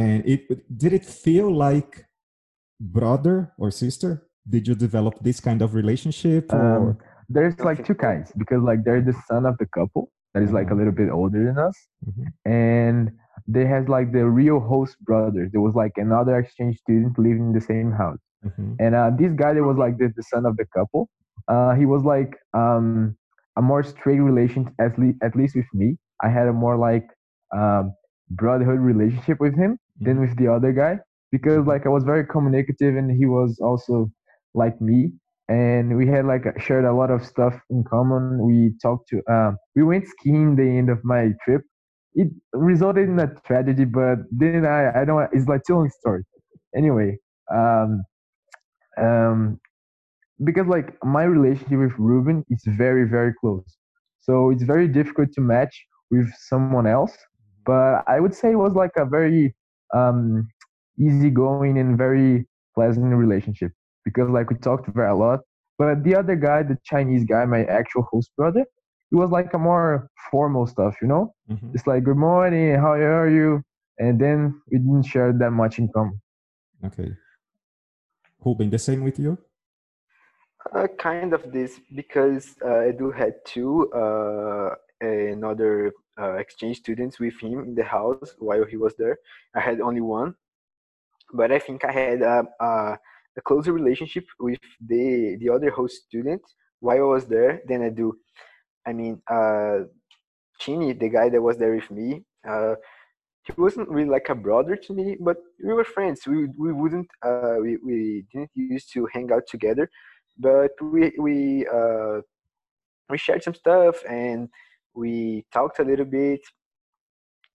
And 0.04 0.20
it 0.34 0.42
did 0.84 0.94
it 1.00 1.06
feel 1.06 1.50
like 1.68 1.92
brother 2.80 3.38
or 3.62 3.70
sister? 3.72 4.12
Did 4.54 4.68
you 4.68 4.76
develop 4.76 5.14
this 5.28 5.40
kind 5.40 5.62
of 5.62 5.76
relationship? 5.82 6.44
Um, 6.54 6.98
there's 7.30 7.58
like 7.70 7.80
two 7.86 7.94
kinds 8.08 8.32
because 8.42 8.62
like 8.70 8.80
they're 8.86 9.02
the 9.12 9.18
son 9.30 9.46
of 9.46 9.56
the 9.62 9.68
couple 9.78 10.04
that 10.34 10.42
is 10.44 10.52
like 10.52 10.68
a 10.68 10.68
Uh-huh. 10.72 10.80
little 10.80 10.98
bit 11.02 11.10
older 11.20 11.42
than 11.48 11.58
us, 11.68 11.78
Mhm. 12.08 12.26
and 12.46 13.12
they 13.54 13.66
has 13.74 13.84
like 13.96 14.08
the 14.18 14.26
real 14.42 14.60
host 14.72 14.96
brothers. 15.10 15.48
There 15.52 15.62
was 15.68 15.76
like 15.84 15.96
another 16.08 16.34
exchange 16.42 16.76
student 16.86 17.14
living 17.26 17.46
in 17.50 17.54
the 17.60 17.66
same 17.74 17.90
house. 18.04 18.22
Mhm. 18.48 18.76
And 18.84 18.92
uh, 19.02 19.10
this 19.22 19.34
guy 19.42 19.52
that 19.56 19.64
was 19.72 19.78
like 19.86 19.96
the, 20.02 20.08
the 20.20 20.24
son 20.34 20.44
of 20.50 20.54
the 20.60 20.66
couple, 20.78 21.04
uh, 21.54 21.72
he 21.80 21.86
was 21.94 22.04
like 22.16 22.32
um, 22.62 23.16
a 23.60 23.62
more 23.62 23.84
straight 23.94 24.22
relation, 24.32 24.62
at 24.86 24.94
least 25.02 25.18
at 25.28 25.34
least 25.40 25.54
with 25.60 25.72
me. 25.82 25.90
I 26.26 26.30
had 26.38 26.48
a 26.54 26.56
more 26.66 26.78
like 26.90 27.06
um, 27.56 27.94
brotherhood 28.30 28.80
relationship 28.80 29.40
with 29.40 29.56
him 29.56 29.78
than 30.00 30.20
with 30.20 30.36
the 30.38 30.48
other 30.48 30.72
guy 30.72 31.00
because 31.32 31.66
like 31.66 31.86
I 31.86 31.90
was 31.90 32.04
very 32.04 32.26
communicative 32.26 32.96
and 32.96 33.12
he 33.12 33.26
was 33.26 33.60
also 33.62 34.12
like 34.54 34.80
me. 34.82 35.12
And 35.50 35.98
we 35.98 36.08
had 36.08 36.26
like 36.26 36.44
shared 36.62 36.86
a 36.86 36.94
lot 36.94 37.12
of 37.12 37.26
stuff 37.26 37.54
in 37.70 37.84
common. 37.84 38.46
We 38.46 38.74
talked 38.82 39.10
to, 39.10 39.22
um, 39.30 39.58
we 39.76 39.84
went 39.84 40.08
skiing 40.08 40.56
the 40.56 40.64
end 40.64 40.90
of 40.90 41.04
my 41.04 41.32
trip. 41.44 41.62
It 42.14 42.30
resulted 42.54 43.10
in 43.10 43.20
a 43.20 43.34
tragedy, 43.46 43.86
but 43.86 44.20
then 44.32 44.66
I, 44.66 45.02
I 45.02 45.06
don't, 45.06 45.30
it's 45.34 45.48
like 45.48 45.62
too 45.66 45.76
long 45.76 45.90
story. 46.00 46.24
Anyway, 46.76 47.18
um, 47.54 48.04
um, 48.98 49.60
because 50.44 50.68
like 50.68 50.98
my 51.04 51.24
relationship 51.24 51.80
with 51.80 51.94
Ruben 51.98 52.44
is 52.50 52.64
very 52.66 53.08
very 53.08 53.34
close, 53.40 53.78
so 54.22 54.50
it's 54.52 54.64
very 54.64 54.88
difficult 54.88 55.32
to 55.34 55.42
match 55.42 55.86
with 56.10 56.30
someone 56.38 56.88
else. 56.88 57.18
But 57.66 58.04
I 58.08 58.20
would 58.20 58.34
say 58.34 58.52
it 58.52 58.56
was 58.56 58.74
like 58.74 58.92
a 58.98 59.06
very 59.06 59.56
um, 59.94 60.48
easygoing 61.00 61.78
and 61.78 61.98
very 61.98 62.48
pleasant 62.76 63.14
relationship 63.14 63.72
because 64.06 64.30
like 64.30 64.50
we 64.50 64.58
talked 64.58 64.88
very 64.94 65.10
a 65.10 65.16
lot. 65.16 65.40
But 65.78 66.04
the 66.04 66.16
other 66.16 66.36
guy, 66.36 66.64
the 66.64 66.78
Chinese 66.84 67.24
guy, 67.24 67.46
my 67.46 67.64
actual 67.66 68.04
host 68.12 68.32
brother, 68.38 68.62
it 69.12 69.16
was 69.16 69.30
like 69.30 69.54
a 69.54 69.58
more 69.58 70.10
formal 70.30 70.68
stuff, 70.68 70.96
you 71.02 71.08
know. 71.08 71.34
Mhm. 71.50 71.74
It's 71.74 71.88
like 71.88 72.04
good 72.04 72.18
morning, 72.18 72.76
how 72.76 72.94
are 72.94 73.30
you? 73.30 73.62
And 74.00 74.20
then 74.20 74.62
we 74.72 74.78
didn't 74.80 75.04
share 75.04 75.34
that 75.34 75.52
much 75.52 75.80
in 75.80 75.90
common. 75.90 76.20
Okay. 76.86 77.12
Ruben, 78.44 78.70
the 78.70 78.80
same 78.80 79.04
with 79.04 79.20
you? 79.20 79.38
Uh, 80.74 80.88
kind 80.98 81.34
of 81.34 81.52
this 81.52 81.80
because 81.96 82.56
uh, 82.66 82.92
do 82.98 83.12
had 83.12 83.34
two 83.46 83.92
uh, 83.94 84.76
another 85.02 85.92
uh, 86.22 86.34
exchange 86.34 86.78
students 86.78 87.20
with 87.20 87.40
him 87.40 87.60
in 87.68 87.76
the 87.76 87.84
house 87.84 88.36
while 88.40 88.66
he 88.66 88.78
was 88.78 88.94
there. 88.98 89.18
I 89.56 89.60
had 89.60 89.82
only 89.82 90.02
one, 90.02 90.36
but 91.34 91.52
I 91.52 91.60
think 91.60 91.84
I 91.86 91.92
had 91.92 92.22
a, 92.22 92.44
a, 92.60 93.00
a 93.38 93.42
closer 93.44 93.74
relationship 93.74 94.26
with 94.40 94.60
the 94.86 95.38
the 95.40 95.50
other 95.50 95.72
host 95.72 95.96
student 96.08 96.42
while 96.80 96.98
I 96.98 97.14
was 97.16 97.26
there 97.26 97.62
than 97.68 97.82
I 97.84 97.90
do. 97.90 98.18
I 98.86 98.94
mean, 98.94 99.22
uh, 99.30 99.80
Chini, 100.60 100.94
the 100.94 101.10
guy 101.10 101.30
that 101.30 101.42
was 101.42 101.58
there 101.58 101.76
with 101.76 101.90
me, 101.92 102.24
uh, 102.48 102.76
he 103.46 103.54
wasn't 103.58 103.90
really 103.90 104.10
like 104.10 104.30
a 104.30 104.36
brother 104.36 104.76
to 104.76 104.94
me, 104.94 105.18
but 105.20 105.38
we 105.64 105.74
were 105.74 105.84
friends. 105.84 106.28
We 106.28 106.48
we 106.58 106.72
wouldn't 106.72 107.10
uh, 107.26 107.56
we 107.62 107.78
we 107.78 108.26
didn't 108.32 108.52
used 108.54 108.94
to 108.94 109.08
hang 109.14 109.32
out 109.32 109.46
together, 109.48 109.90
but 110.38 110.72
we 110.82 111.12
we 111.18 111.66
uh, 111.68 112.22
we 113.10 113.18
shared 113.18 113.44
some 113.44 113.56
stuff 113.56 114.04
and 114.08 114.50
we 114.94 115.46
talked 115.54 115.80
a 115.80 115.84
little 115.84 116.06
bit. 116.06 116.42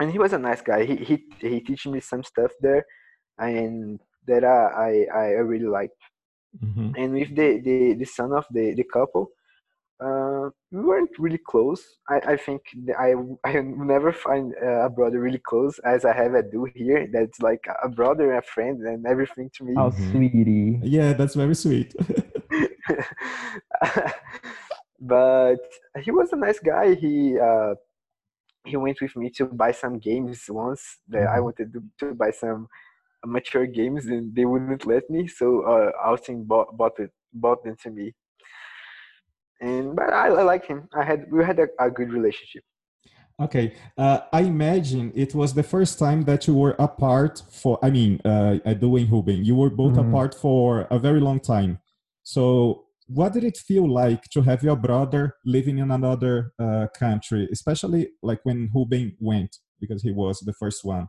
And 0.01 0.11
he 0.11 0.19
was 0.19 0.33
a 0.35 0.39
nice 0.39 0.61
guy. 0.61 0.85
He 0.85 0.97
he 0.97 1.25
he 1.41 1.61
teach 1.61 1.87
me 1.87 2.01
some 2.01 2.23
stuff 2.23 2.53
there, 2.61 2.85
and 3.39 3.99
that 4.27 4.45
I 4.45 5.07
I, 5.15 5.21
I 5.21 5.27
really 5.53 5.67
liked. 5.79 6.03
Mhm. 6.63 6.93
And 6.97 7.13
with 7.15 7.35
the 7.35 7.61
the, 7.65 7.95
the 7.95 8.05
son 8.05 8.33
of 8.33 8.45
the 8.51 8.75
the 8.75 8.85
couple, 8.93 9.31
uh, 10.05 10.51
we 10.71 10.83
weren't 10.83 11.19
really 11.19 11.39
close. 11.39 11.83
I, 12.11 12.17
I 12.33 12.37
think 12.37 12.61
th- 12.87 12.99
I 12.99 13.15
I 13.49 13.61
never 13.63 14.13
find 14.13 14.55
uh, 14.63 14.85
a 14.85 14.91
brother 14.91 15.19
really 15.21 15.41
close 15.51 15.79
as 15.79 16.05
I 16.05 16.13
have 16.13 16.33
Edu 16.33 16.67
here. 16.75 17.09
That's 17.11 17.41
like 17.41 17.65
a 17.83 17.89
brother, 17.89 18.37
a 18.37 18.43
friend, 18.43 18.83
and 18.83 19.07
everything 19.07 19.49
to 19.57 19.65
me. 19.65 19.75
Oh, 19.79 19.91
sweetie. 19.91 20.79
Yeah, 20.83 21.15
that's 21.15 21.35
very 21.35 21.55
sweet. 21.55 21.95
but 25.01 25.59
he 26.03 26.11
was 26.11 26.33
a 26.33 26.37
nice 26.37 26.59
guy. 26.59 26.95
He 26.95 27.39
uh, 27.39 27.75
he 28.65 28.77
went 28.77 29.01
with 29.01 29.15
me 29.17 29.31
to 29.31 29.47
buy 29.47 29.73
some 29.73 29.99
games 29.99 30.45
once 30.49 30.99
that 31.09 31.27
I 31.29 31.39
Mhm. 31.39 31.45
wanted 31.45 31.73
to, 31.73 31.83
to 32.01 32.15
buy 32.15 32.31
some 32.33 32.69
mature 33.25 33.67
games 33.67 34.07
and 34.07 34.35
they 34.35 34.45
wouldn't 34.45 34.87
let 34.87 35.09
me. 35.11 35.27
So 35.29 35.63
uh, 35.63 35.93
Austin 36.05 36.45
bought 36.45 36.77
bought 36.77 36.99
it 36.99 37.11
bought 37.33 37.63
them 37.65 37.77
to 37.83 37.91
me. 37.91 38.15
And 39.61 39.97
but 39.97 40.13
I, 40.13 40.29
I 40.29 40.43
like 40.43 40.67
him. 40.67 40.89
I 40.95 41.05
had 41.05 41.31
we 41.33 41.45
had 41.45 41.59
a, 41.59 41.69
a 41.81 41.91
good 41.91 42.13
relationship. 42.13 42.63
Okay, 43.41 43.75
uh, 43.99 44.21
I 44.33 44.43
imagine 44.43 45.13
it 45.15 45.35
was 45.35 45.53
the 45.53 45.63
first 45.63 45.99
time 45.99 46.25
that 46.25 46.47
you 46.47 46.55
were 46.55 46.75
apart 46.79 47.43
for. 47.51 47.79
I 47.83 47.91
mean, 47.91 48.21
uh, 48.25 48.59
Edu 48.65 48.99
and 49.01 49.11
Ruben, 49.11 49.45
you 49.45 49.55
were 49.55 49.69
both 49.71 49.97
Mhm. 49.97 50.09
apart 50.09 50.35
for 50.35 50.87
a 50.91 50.99
very 50.99 51.21
long 51.21 51.41
time. 51.41 51.79
So, 52.23 52.86
what 53.07 53.33
did 53.33 53.45
it 53.45 53.57
feel 53.57 53.91
like 53.91 54.25
to 54.33 54.43
have 54.43 54.63
your 54.63 54.77
brother 54.77 55.35
living 55.45 55.79
in 55.79 55.91
another 55.91 56.53
uh, 56.59 56.87
country, 56.99 57.49
especially 57.53 58.09
like 58.23 58.41
when 58.43 58.69
Ruben 58.75 59.17
went 59.21 59.57
because 59.81 60.03
he 60.03 60.11
was 60.11 60.41
the 60.41 60.53
first 60.55 60.85
one? 60.85 61.07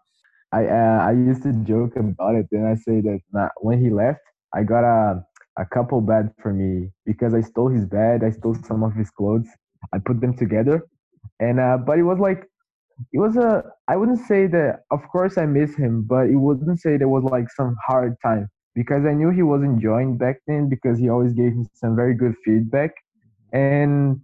I 0.51 0.65
uh, 0.65 0.99
I 1.09 1.11
used 1.11 1.43
to 1.43 1.53
joke 1.63 1.95
about 1.97 2.35
it, 2.35 2.47
and 2.51 2.67
I 2.67 2.75
say 2.75 3.01
that 3.01 3.19
nah, 3.33 3.49
when 3.59 3.81
he 3.83 3.89
left, 3.89 4.19
I 4.53 4.63
got 4.63 4.83
a 4.83 5.23
a 5.59 5.65
couple 5.65 5.99
bed 6.01 6.31
for 6.41 6.53
me 6.53 6.91
because 7.05 7.33
I 7.33 7.41
stole 7.41 7.69
his 7.69 7.85
bed, 7.85 8.23
I 8.23 8.29
stole 8.29 8.55
some 8.63 8.83
of 8.83 8.93
his 8.93 9.09
clothes, 9.09 9.47
I 9.93 9.97
put 9.97 10.21
them 10.21 10.37
together, 10.37 10.83
and 11.39 11.59
uh, 11.59 11.77
but 11.77 11.99
it 11.99 12.03
was 12.03 12.19
like 12.19 12.47
it 13.11 13.19
was 13.19 13.35
a 13.35 13.63
I 13.87 13.97
wouldn't 13.97 14.25
say 14.25 14.47
that. 14.47 14.81
Of 14.91 15.01
course, 15.11 15.37
I 15.37 15.45
miss 15.45 15.75
him, 15.75 16.05
but 16.07 16.27
it 16.27 16.35
wouldn't 16.35 16.79
say 16.79 16.95
there 16.97 17.09
was 17.09 17.23
like 17.23 17.49
some 17.51 17.75
hard 17.85 18.15
time 18.23 18.49
because 18.77 19.07
I 19.11 19.15
knew 19.19 19.35
he 19.35 19.47
was 19.53 19.65
enjoying 19.65 20.25
back 20.27 20.45
then 20.53 20.73
because 20.75 21.07
he 21.09 21.17
always 21.19 21.43
gave 21.43 21.63
me 21.65 21.73
some 21.75 21.97
very 21.97 22.15
good 22.15 22.35
feedback, 22.45 22.91
and 23.55 24.21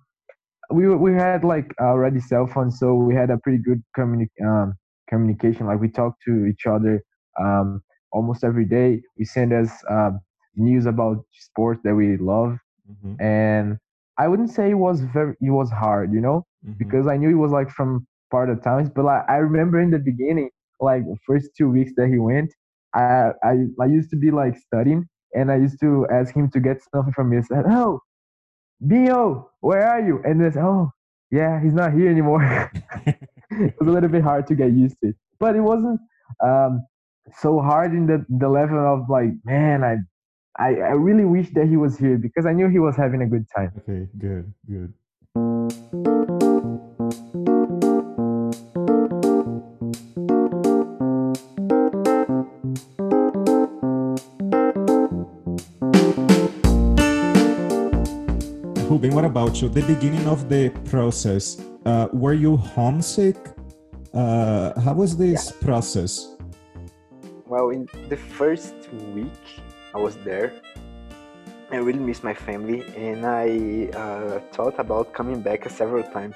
we 0.72 0.88
we 0.96 1.14
had 1.14 1.44
like 1.44 1.74
already 1.82 2.20
cell 2.20 2.48
phones, 2.48 2.80
so 2.80 2.96
we 2.96 3.16
had 3.16 3.30
a 3.32 3.38
pretty 3.40 3.60
good 3.60 3.84
communi- 3.98 4.40
um, 4.46 4.76
communication. 5.10 5.68
Like 5.68 5.80
we 5.82 5.90
talked 5.90 6.22
to 6.26 6.46
each 6.46 6.66
other 6.68 7.04
um, 7.42 7.82
almost 8.12 8.44
every 8.44 8.66
day. 8.66 9.02
We 9.18 9.26
send 9.26 9.54
us 9.54 9.72
um, 9.90 10.20
news 10.56 10.86
about 10.86 11.24
sports 11.34 11.82
that 11.84 11.96
we 11.96 12.18
love, 12.18 12.58
Mhm, 12.88 13.20
and 13.20 13.78
I 14.18 14.28
wouldn't 14.28 14.50
say 14.52 14.72
it 14.72 14.76
was 14.76 15.02
very 15.02 15.36
it 15.42 15.52
was 15.52 15.72
hard, 15.72 16.14
you 16.14 16.22
know, 16.22 16.46
mhm. 16.64 16.78
because 16.78 17.08
I 17.08 17.18
knew 17.18 17.30
it 17.30 17.42
was 17.42 17.52
like 17.52 17.70
from 17.70 18.08
part 18.32 18.50
of 18.50 18.62
times. 18.64 18.90
But 18.90 19.06
like 19.06 19.24
I 19.30 19.38
remember 19.38 19.80
in 19.80 19.92
the 19.92 20.00
beginning, 20.00 20.50
like 20.80 21.06
the 21.06 21.18
first 21.26 21.52
two 21.58 21.70
weeks 21.70 21.94
that 21.98 22.08
he 22.08 22.20
went, 22.20 22.54
I 22.94 23.32
I 23.44 23.54
I 23.82 23.86
used 23.86 24.10
to 24.12 24.18
be 24.18 24.32
like 24.32 24.58
studying, 24.58 25.08
and 25.34 25.52
I 25.52 25.58
used 25.58 25.80
to 25.82 26.08
ask 26.12 26.34
him 26.36 26.50
to 26.52 26.60
get 26.60 26.82
something 26.94 27.14
from 27.14 27.30
me. 27.30 27.38
I 27.38 27.42
said, 27.42 27.66
"Oh, 27.68 28.00
Bio, 28.82 29.50
where 29.62 29.88
are 29.88 30.02
you?" 30.02 30.22
And 30.26 30.42
then, 30.42 30.58
"Oh, 30.58 30.92
yeah, 31.32 31.62
he's 31.62 31.74
not 31.74 31.94
here 31.94 32.10
anymore." 32.10 32.44
it 33.06 33.76
was 33.80 33.88
a 33.88 33.92
little 33.92 34.10
bit 34.10 34.24
hard 34.24 34.48
to 34.48 34.56
get 34.56 34.72
used 34.74 34.98
to 35.04 35.14
but 35.44 35.58
it 35.58 35.62
wasn't 35.62 36.00
um, 36.42 36.86
so 37.42 37.60
hard 37.60 37.92
in 37.92 38.08
the 38.08 38.26
the 38.30 38.48
level 38.48 38.80
of 38.94 39.10
like, 39.10 39.32
man, 39.44 39.84
I, 39.84 39.96
I 40.58 40.70
I 40.92 40.96
really 41.08 41.26
wish 41.26 41.50
that 41.56 41.68
he 41.68 41.78
was 41.78 41.98
here 41.98 42.18
because 42.18 42.46
I 42.46 42.54
knew 42.54 42.70
he 42.70 42.80
was 42.80 42.96
having 42.96 43.22
a 43.22 43.28
good 43.28 43.46
time. 43.56 43.72
Okay, 43.80 44.08
good, 44.18 44.46
good. 44.74 44.94
Ruben, 58.94 59.16
what 59.16 59.26
about 59.26 59.60
you? 59.60 59.70
The 59.70 59.82
beginning 59.82 60.28
of 60.28 60.50
the 60.50 60.70
process, 60.86 61.60
uh, 61.84 62.10
were 62.14 62.36
you 62.36 62.56
homesick? 62.56 63.38
Uh, 64.14 64.80
how 64.82 64.94
was 64.94 65.18
this 65.18 65.52
process? 65.52 66.38
Well, 67.48 67.72
in 67.72 67.90
the 68.08 68.18
first 68.18 68.76
week 69.16 69.42
I 69.96 69.98
was 69.98 70.16
there, 70.18 70.54
I 71.72 71.78
really 71.78 71.98
missed 71.98 72.24
my 72.24 72.36
family, 72.36 72.86
and 72.96 73.26
I 73.26 73.90
uh, 73.98 74.40
thought 74.52 74.78
about 74.78 75.12
coming 75.12 75.42
back 75.42 75.68
several 75.72 76.04
times. 76.04 76.36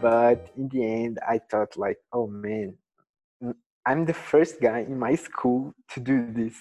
But 0.00 0.52
in 0.56 0.68
the 0.68 0.84
end, 0.84 1.18
I 1.28 1.40
thought 1.50 1.76
like, 1.76 1.98
oh 2.12 2.28
man, 2.28 2.76
I'm 3.84 4.04
the 4.04 4.14
first 4.14 4.60
guy 4.60 4.86
in 4.86 4.96
my 4.96 5.16
school 5.16 5.74
to 5.90 5.98
do 5.98 6.24
this. 6.30 6.54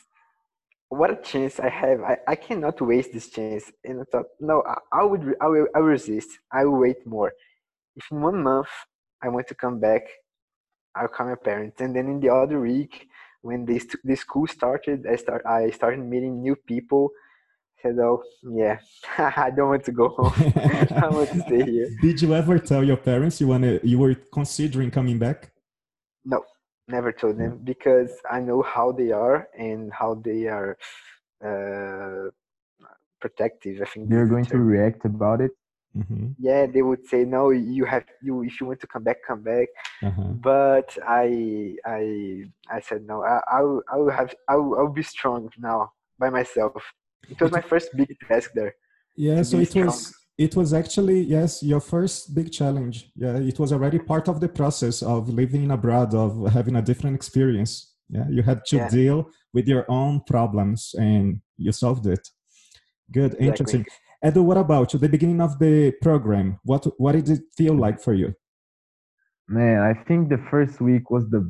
What 0.89 1.11
a 1.11 1.17
chance 1.17 1.59
I 1.59 1.69
have. 1.69 2.01
I, 2.01 2.17
I 2.27 2.35
cannot 2.35 2.79
waste 2.81 3.11
this 3.13 3.29
chance. 3.29 3.71
And 3.83 4.01
I 4.01 4.03
thought, 4.11 4.25
no, 4.39 4.63
I, 4.65 4.99
I 4.99 5.03
would, 5.03 5.35
I 5.41 5.47
will, 5.47 5.67
I 5.75 5.79
will 5.79 5.87
resist. 5.87 6.29
I 6.51 6.63
will 6.63 6.79
wait 6.79 7.05
more. 7.05 7.33
If 7.95 8.05
in 8.11 8.21
one 8.21 8.41
month 8.41 8.69
I 9.21 9.27
want 9.29 9.47
to 9.47 9.55
come 9.55 9.79
back, 9.79 10.03
I'll 10.95 11.07
call 11.07 11.27
my 11.27 11.35
parents. 11.35 11.81
And 11.81 11.95
then 11.95 12.07
in 12.07 12.19
the 12.19 12.29
other 12.29 12.59
week, 12.59 13.07
when 13.41 13.65
this 13.65 13.85
the 14.03 14.15
school 14.15 14.47
started, 14.47 15.05
I 15.07 15.15
start 15.15 15.45
I 15.45 15.69
started 15.71 15.99
meeting 15.99 16.41
new 16.41 16.55
people. 16.55 17.11
Said, 17.81 17.97
oh 17.99 18.23
yeah, 18.43 18.79
I 19.17 19.51
don't 19.51 19.69
want 19.69 19.85
to 19.85 19.91
go 19.91 20.09
home. 20.09 20.33
I 21.03 21.07
want 21.09 21.29
to 21.29 21.41
stay 21.41 21.63
here. 21.63 21.89
Did 22.01 22.21
you 22.21 22.33
ever 22.33 22.57
tell 22.57 22.83
your 22.83 22.97
parents 22.97 23.39
you 23.39 23.47
wanna 23.47 23.79
you 23.83 23.99
were 23.99 24.15
considering 24.33 24.89
coming 24.89 25.19
back? 25.19 25.51
No, 26.25 26.43
never 26.87 27.11
told 27.11 27.37
them 27.37 27.59
because 27.63 28.11
I 28.29 28.39
know 28.39 28.61
how 28.61 28.91
they 28.91 29.11
are 29.11 29.47
and 29.57 29.91
how 29.91 30.15
they 30.15 30.47
are 30.47 30.77
uh, 31.43 32.29
protective. 33.19 33.81
I 33.81 33.85
think 33.85 34.09
They're 34.09 34.25
going 34.27 34.45
to 34.45 34.59
react 34.59 35.05
about 35.05 35.41
it. 35.41 35.51
Mm-hmm. 35.97 36.27
yeah 36.37 36.63
they 36.73 36.83
would 36.89 37.03
say 37.11 37.19
no 37.37 37.49
you 37.49 37.83
have 37.93 38.05
you 38.27 38.33
if 38.49 38.53
you 38.59 38.65
want 38.69 38.79
to 38.85 38.89
come 38.93 39.03
back 39.09 39.19
come 39.29 39.41
back 39.53 39.67
Uh-huh. 40.07 40.31
but 40.51 40.89
i 41.25 41.27
i 41.99 42.03
i 42.77 42.79
said 42.87 43.01
no 43.11 43.17
i 43.33 43.35
i 43.57 43.59
will, 43.67 43.81
I 43.93 43.95
will 44.01 44.13
have 44.19 44.29
I 44.51 44.55
will, 44.59 44.73
I 44.79 44.81
will 44.85 44.97
be 45.01 45.07
strong 45.15 45.41
now 45.69 45.79
by 46.21 46.29
myself 46.39 46.81
it 47.33 47.39
was 47.41 47.51
my 47.59 47.63
first 47.71 47.87
big 47.99 48.11
task 48.29 48.47
there 48.59 48.73
Yeah, 49.27 49.41
so 49.49 49.57
be 49.57 49.63
it 49.67 49.73
was 49.81 49.97
it 50.37 50.55
was 50.55 50.73
actually 50.73 51.21
yes 51.21 51.63
your 51.63 51.79
first 51.79 52.35
big 52.35 52.51
challenge. 52.51 53.09
Yeah, 53.15 53.37
it 53.37 53.59
was 53.59 53.71
already 53.73 53.99
part 53.99 54.27
of 54.29 54.39
the 54.39 54.49
process 54.49 55.01
of 55.01 55.29
living 55.29 55.71
abroad, 55.71 56.13
of 56.13 56.51
having 56.51 56.75
a 56.75 56.81
different 56.81 57.15
experience. 57.15 57.93
Yeah, 58.09 58.27
you 58.29 58.41
had 58.43 58.63
to 58.65 58.77
Yeah. 58.77 58.89
deal 58.89 59.29
with 59.53 59.67
your 59.67 59.85
own 59.89 60.21
problems 60.27 60.95
and 60.97 61.41
you 61.57 61.71
solved 61.71 62.05
it. 62.05 62.29
Good, 63.11 63.35
interesting. 63.39 63.85
Edu, 64.23 64.43
what 64.43 64.57
about 64.57 64.93
you? 64.93 64.99
The 64.99 65.09
beginning 65.09 65.41
of 65.41 65.59
the 65.59 65.91
program, 66.01 66.59
what 66.63 66.83
what 66.99 67.13
did 67.13 67.29
it 67.29 67.41
feel 67.57 67.75
like 67.75 67.99
for 67.99 68.13
you? 68.13 68.33
Man, 69.47 69.79
I 69.81 69.93
think 70.07 70.29
the 70.29 70.41
first 70.51 70.81
week 70.81 71.09
was 71.09 71.29
the 71.29 71.41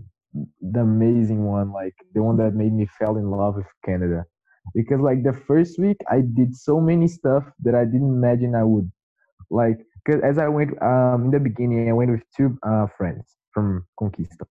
the 0.62 0.82
amazing 0.82 1.46
one, 1.46 1.72
like 1.72 1.96
the 2.14 2.22
one 2.22 2.38
that 2.38 2.54
made 2.54 2.74
me 2.74 2.86
fell 3.00 3.18
in 3.18 3.30
love 3.32 3.56
with 3.56 3.66
Canada. 3.86 4.26
Because 4.74 5.00
like 5.02 5.24
the 5.24 5.34
first 5.34 5.80
week 5.80 5.98
I 6.10 6.22
did 6.22 6.56
so 6.56 6.80
many 6.80 7.08
stuff 7.08 7.44
that 7.64 7.76
I 7.76 7.86
didn't 7.86 8.16
imagine 8.16 8.56
I 8.56 8.64
would. 8.64 8.92
Like 9.50 9.80
cause 10.06 10.22
as 10.24 10.38
I 10.38 10.48
went 10.48 10.82
um 10.82 11.26
in 11.26 11.32
the 11.32 11.40
beginning 11.40 11.90
I 11.90 11.94
went 11.94 12.12
with 12.12 12.24
two 12.36 12.58
uh 12.64 12.88
friends 12.98 13.38
from 13.54 13.86
Conquista. 14.00 14.46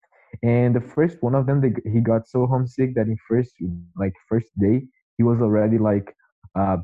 And 0.42 0.74
the 0.74 0.80
first 0.80 1.22
one 1.22 1.34
of 1.34 1.46
them 1.46 1.60
they, 1.60 1.72
he 1.90 2.00
got 2.00 2.26
so 2.26 2.46
homesick 2.46 2.94
that 2.94 3.06
in 3.06 3.16
first 3.28 3.54
like 3.96 4.14
first 4.28 4.48
day 4.58 4.82
he 5.16 5.22
was 5.22 5.40
already 5.40 5.78
like 5.78 6.14
uh 6.58 6.78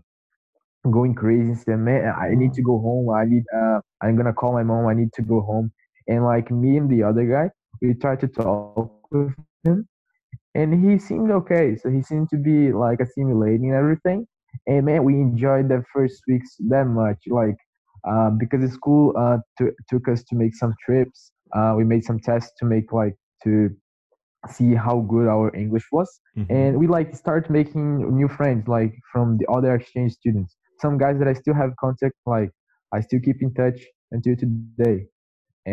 going 0.90 1.14
crazy 1.14 1.48
and 1.48 1.58
said, 1.58 1.78
Man, 1.78 2.14
I 2.16 2.34
need 2.34 2.54
to 2.54 2.62
go 2.62 2.78
home. 2.78 3.10
I 3.10 3.24
need 3.24 3.44
uh 3.54 3.80
I'm 4.00 4.16
gonna 4.16 4.32
call 4.32 4.52
my 4.52 4.62
mom, 4.62 4.86
I 4.86 4.94
need 4.94 5.12
to 5.14 5.22
go 5.22 5.40
home 5.40 5.72
and 6.08 6.24
like 6.24 6.50
me 6.50 6.78
and 6.78 6.90
the 6.90 7.02
other 7.02 7.24
guy, 7.24 7.50
we 7.80 7.94
tried 7.94 8.20
to 8.20 8.28
talk 8.28 9.06
with 9.10 9.34
him, 9.64 9.86
and 10.54 10.72
he 10.84 10.98
seemed 10.98 11.30
okay. 11.30 11.76
So 11.76 11.90
he 11.90 12.02
seemed 12.02 12.28
to 12.30 12.36
be 12.36 12.72
like 12.72 13.00
assimilating 13.00 13.72
everything. 13.72 14.26
And 14.66 14.86
man, 14.86 15.04
we 15.04 15.14
enjoyed 15.14 15.68
the 15.68 15.82
first 15.92 16.22
weeks 16.28 16.56
that 16.68 16.84
much, 16.86 17.18
like 17.28 17.56
uh, 18.08 18.30
because 18.30 18.60
the 18.62 18.68
school 18.68 19.14
uh, 19.16 19.38
t- 19.58 19.74
took 19.88 20.08
us 20.08 20.22
to 20.24 20.36
make 20.36 20.54
some 20.54 20.74
trips. 20.84 21.32
Uh, 21.54 21.74
we 21.76 21.84
made 21.84 22.04
some 22.04 22.18
tests 22.20 22.52
to 22.58 22.64
make 22.66 22.92
like 22.92 23.14
to 23.44 23.70
see 24.48 24.74
how 24.74 25.00
good 25.00 25.26
our 25.28 25.54
English 25.54 25.86
was, 25.92 26.20
Mhm. 26.36 26.46
and 26.50 26.78
we 26.78 26.86
like 26.86 27.14
start 27.14 27.50
making 27.50 27.86
new 28.16 28.28
friends 28.28 28.66
like 28.68 28.94
from 29.12 29.36
the 29.38 29.46
other 29.50 29.74
exchange 29.74 30.12
students. 30.12 30.56
Some 30.80 30.96
guys 30.98 31.18
that 31.18 31.28
I 31.28 31.34
still 31.34 31.54
have 31.54 31.74
contact, 31.76 32.14
like 32.26 32.50
I 32.92 33.00
still 33.00 33.20
keep 33.20 33.42
in 33.42 33.52
touch 33.54 33.80
until 34.12 34.36
today 34.36 35.06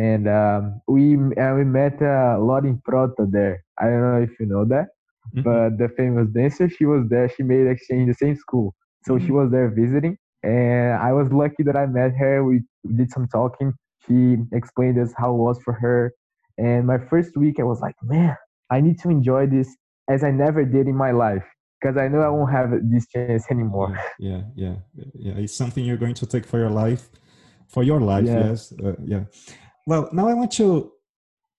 and 0.04 0.24
um, 0.40 0.62
we 0.96 1.04
uh, 1.44 1.54
we 1.60 1.64
met 1.80 1.96
uh, 2.02 2.36
Lore 2.48 2.66
Improta 2.74 3.24
there. 3.38 3.56
I 3.82 3.86
don't 3.90 4.04
know 4.08 4.22
if 4.28 4.34
you 4.40 4.48
know 4.54 4.64
that, 4.74 4.88
Mhm. 5.36 5.44
but 5.48 5.70
the 5.82 5.90
famous 6.00 6.28
dancer, 6.38 6.68
she 6.78 6.86
was 6.94 7.02
there. 7.14 7.28
She 7.36 7.44
made 7.54 7.66
exchange 7.74 8.02
in 8.06 8.10
the 8.14 8.20
same 8.26 8.36
school, 8.46 8.68
so 9.08 9.12
she 9.24 9.32
Mhm. 9.32 9.38
was 9.40 9.48
there 9.56 9.70
visiting, 9.84 10.14
and 10.44 10.90
I 11.08 11.12
was 11.20 11.28
lucky 11.42 11.62
that 11.68 11.78
I 11.84 11.86
met 12.00 12.12
her. 12.24 12.34
We 12.50 12.56
did 13.00 13.10
some 13.16 13.28
talking. 13.38 13.70
She 14.06 14.18
explained 14.60 14.98
us 15.04 15.12
how 15.22 15.30
it 15.36 15.42
was 15.48 15.58
for 15.66 15.74
her, 15.84 16.00
and 16.68 16.80
my 16.94 17.00
first 17.12 17.32
week, 17.44 17.56
I 17.64 17.66
was 17.72 17.80
like, 17.88 17.98
man, 18.14 18.34
I 18.76 18.78
need 18.86 18.98
to 19.04 19.08
enjoy 19.18 19.44
this 19.58 19.70
as 20.14 20.20
I 20.30 20.32
never 20.46 20.62
did 20.76 20.86
in 20.94 20.98
my 21.06 21.12
life, 21.26 21.46
because 21.78 21.96
I 22.04 22.08
know 22.12 22.22
I 22.30 22.32
won't 22.36 22.52
have 22.60 22.70
this 22.94 23.06
chance 23.14 23.44
anymore. 23.56 23.92
yeah, 24.30 24.42
yeah, 24.64 24.76
yeah, 25.00 25.10
yeah. 25.26 25.44
It's 25.44 25.58
something 25.62 25.84
you're 25.88 26.04
going 26.06 26.18
to 26.24 26.28
take 26.34 26.46
for 26.52 26.60
your 26.64 26.74
life, 26.84 27.04
for 27.74 27.84
your 27.92 28.02
life. 28.14 28.26
Yeah. 28.28 28.44
Yes, 28.50 28.60
uh, 28.86 28.96
yeah. 29.14 29.24
Well, 29.86 30.10
now 30.12 30.28
I 30.28 30.34
want 30.34 30.52
to 30.54 30.92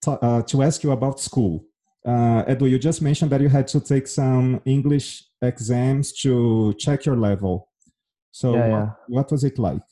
uh, 0.07 0.43
to 0.43 0.63
ask 0.63 0.83
you 0.83 0.91
about 0.93 1.21
school. 1.21 1.65
Uh, 2.05 2.45
Edu, 2.45 2.71
you 2.71 2.79
just 2.79 3.03
mentioned 3.03 3.31
that 3.33 3.41
you 3.41 3.49
had 3.49 3.67
to 3.69 3.81
take 3.81 4.07
some 4.07 4.61
English 4.65 5.25
exams 5.43 6.13
to 6.23 6.73
check 6.79 7.05
your 7.05 7.17
level. 7.17 7.69
So, 8.31 8.55
Yeah, 8.55 8.69
what- 8.69 8.69
yeah. 8.69 8.91
what 9.09 9.31
was 9.33 9.45
it 9.45 9.59
like? 9.59 9.83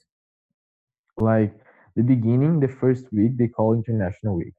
like 1.16 1.54
the 1.94 2.02
beginning 2.02 2.58
the 2.58 2.66
first 2.68 3.04
week 3.12 3.36
they 3.36 3.46
call 3.46 3.72
international 3.72 4.34
week 4.34 4.52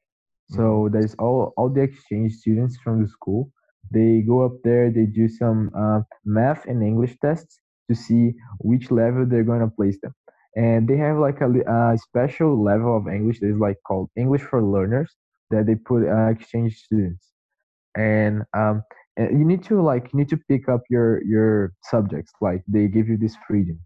so 0.49 0.87
there's 0.89 1.13
all 1.15 1.51
all 1.57 1.67
the 1.67 1.81
exchange 1.81 2.31
students 2.31 2.77
from 2.81 3.01
the 3.03 3.09
school 3.09 3.51
they 3.91 4.21
go 4.21 4.37
up 4.45 4.55
there 4.63 4.89
they 4.89 5.05
do 5.05 5.27
some 5.27 5.69
uh, 5.75 5.99
math 6.23 6.65
and 6.65 6.81
english 6.81 7.13
tests 7.19 7.59
to 7.89 7.93
see 8.05 8.33
which 8.59 8.89
level 8.89 9.25
they're 9.25 9.49
going 9.51 9.59
to 9.59 9.75
place 9.79 9.97
them 10.01 10.13
and 10.55 10.87
they 10.87 10.97
have 10.97 11.17
like 11.17 11.41
a, 11.41 11.49
a 11.49 11.97
special 11.97 12.61
level 12.61 12.95
of 12.97 13.07
english 13.07 13.39
that 13.39 13.49
is 13.49 13.59
like 13.59 13.77
called 13.87 14.09
english 14.15 14.41
for 14.41 14.63
learners 14.63 15.15
that 15.51 15.65
they 15.65 15.75
put 15.75 16.07
uh, 16.07 16.27
exchange 16.27 16.77
students 16.77 17.31
and 17.97 18.43
um 18.57 18.83
and 19.17 19.37
you 19.39 19.45
need 19.45 19.63
to 19.63 19.81
like 19.81 20.11
you 20.11 20.19
need 20.19 20.29
to 20.29 20.37
pick 20.49 20.67
up 20.67 20.81
your 20.89 21.23
your 21.23 21.73
subjects 21.83 22.31
like 22.41 22.63
they 22.67 22.87
give 22.87 23.07
you 23.07 23.17
this 23.17 23.35
freedom 23.47 23.79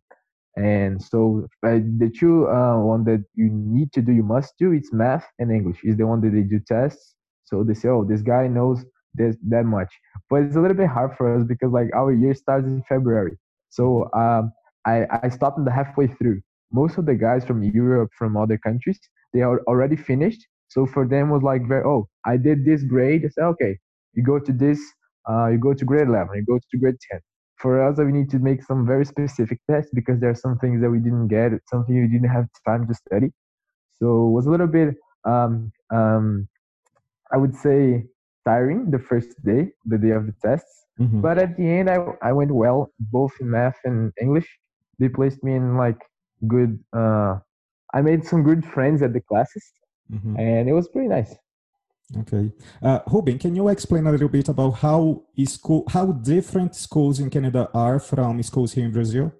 and 0.57 1.01
so 1.01 1.47
uh, 1.65 1.79
the 1.97 2.11
two 2.13 2.49
uh, 2.49 2.77
one 2.79 3.05
that 3.05 3.23
you 3.35 3.49
need 3.49 3.93
to 3.93 4.01
do, 4.01 4.11
you 4.11 4.23
must 4.23 4.55
do, 4.59 4.73
it's 4.73 4.91
math 4.91 5.25
and 5.39 5.51
English. 5.51 5.79
Is 5.83 5.95
the 5.95 6.05
one 6.05 6.19
that 6.21 6.31
they 6.31 6.41
do 6.41 6.59
tests. 6.59 7.15
So 7.45 7.63
they 7.63 7.73
say, 7.73 7.87
oh, 7.87 8.03
this 8.03 8.21
guy 8.21 8.47
knows 8.47 8.83
this 9.13 9.37
that 9.47 9.65
much. 9.65 9.93
But 10.29 10.43
it's 10.43 10.55
a 10.57 10.59
little 10.59 10.75
bit 10.75 10.87
hard 10.87 11.15
for 11.17 11.33
us 11.33 11.43
because 11.45 11.71
like 11.71 11.89
our 11.95 12.11
year 12.11 12.33
starts 12.33 12.65
in 12.65 12.83
February. 12.89 13.37
So 13.69 14.09
um, 14.13 14.51
I 14.85 15.05
I 15.23 15.29
stopped 15.29 15.57
in 15.57 15.65
the 15.65 15.71
halfway 15.71 16.07
through. 16.07 16.41
Most 16.71 16.97
of 16.97 17.05
the 17.05 17.15
guys 17.15 17.45
from 17.45 17.63
Europe, 17.63 18.03
from 18.11 18.29
other 18.29 18.51
countries, 18.51 18.93
they 19.27 19.35
are 19.35 19.55
already 19.61 19.95
finished. 19.95 20.45
So 20.67 20.85
for 20.85 21.07
them 21.07 21.29
was 21.29 21.41
like 21.43 21.67
very, 21.67 21.83
oh, 21.85 22.07
I 22.25 22.37
did 22.37 22.65
this 22.65 22.83
grade. 22.83 23.23
I 23.25 23.29
said, 23.29 23.43
okay, 23.53 23.77
you 24.13 24.23
go 24.23 24.39
to 24.39 24.51
this, 24.51 24.79
uh, 25.29 25.47
you 25.47 25.57
go 25.57 25.73
to 25.73 25.85
grade 25.85 26.07
11, 26.07 26.35
you 26.35 26.45
go 26.45 26.59
to 26.71 26.77
grade 26.77 26.95
10 27.11 27.21
for 27.57 27.81
us 27.85 27.97
we 27.97 28.11
need 28.13 28.29
to 28.29 28.39
make 28.39 28.63
some 28.63 28.85
very 28.85 29.05
specific 29.05 29.59
tests 29.69 29.91
because 29.93 30.19
there 30.19 30.29
are 30.29 30.35
some 30.45 30.57
things 30.59 30.81
that 30.81 30.89
we 30.89 30.97
didn't 30.99 31.27
get 31.27 31.51
something 31.69 31.93
we 32.01 32.07
didn't 32.07 32.29
have 32.29 32.47
time 32.65 32.87
to 32.87 32.93
study 32.93 33.29
so 34.01 34.27
it 34.27 34.31
was 34.31 34.45
a 34.45 34.49
little 34.49 34.67
bit 34.67 34.95
um, 35.25 35.71
um, 35.91 36.47
i 37.33 37.37
would 37.37 37.55
say 37.55 38.03
tiring 38.45 38.89
the 38.91 38.99
first 38.99 39.35
day 39.43 39.61
the 39.85 39.97
day 39.97 40.11
of 40.11 40.25
the 40.25 40.33
tests 40.45 40.75
Mhm. 40.99 41.21
but 41.21 41.37
at 41.37 41.55
the 41.57 41.67
end 41.67 41.89
I, 41.89 41.97
I 42.21 42.31
went 42.31 42.51
well 42.51 42.91
both 42.99 43.33
in 43.41 43.49
math 43.49 43.77
and 43.83 44.11
english 44.21 44.47
they 44.99 45.09
placed 45.09 45.43
me 45.43 45.53
in 45.55 45.77
like 45.77 45.99
good 46.47 46.79
uh, 46.95 47.37
i 47.93 48.01
made 48.01 48.25
some 48.25 48.43
good 48.43 48.65
friends 48.65 49.01
at 49.01 49.13
the 49.13 49.21
classes 49.21 49.65
Mhm. 50.11 50.39
and 50.39 50.69
it 50.69 50.73
was 50.73 50.87
pretty 50.89 51.07
nice 51.07 51.35
Okay. 52.17 52.51
Uh, 52.81 52.99
Ruben, 53.11 53.37
can 53.37 53.55
you 53.55 53.67
explain 53.67 54.07
a 54.07 54.11
little 54.11 54.29
bit 54.29 54.49
about 54.49 54.71
how 54.71 55.23
is 55.37 55.53
school, 55.53 55.83
how 55.87 56.07
different 56.11 56.75
schools 56.75 57.19
in 57.19 57.29
Canada 57.29 57.69
are 57.71 57.99
from 57.99 58.41
schools 58.41 58.73
here 58.73 58.85
in 58.85 58.91
Brazil? 58.91 59.31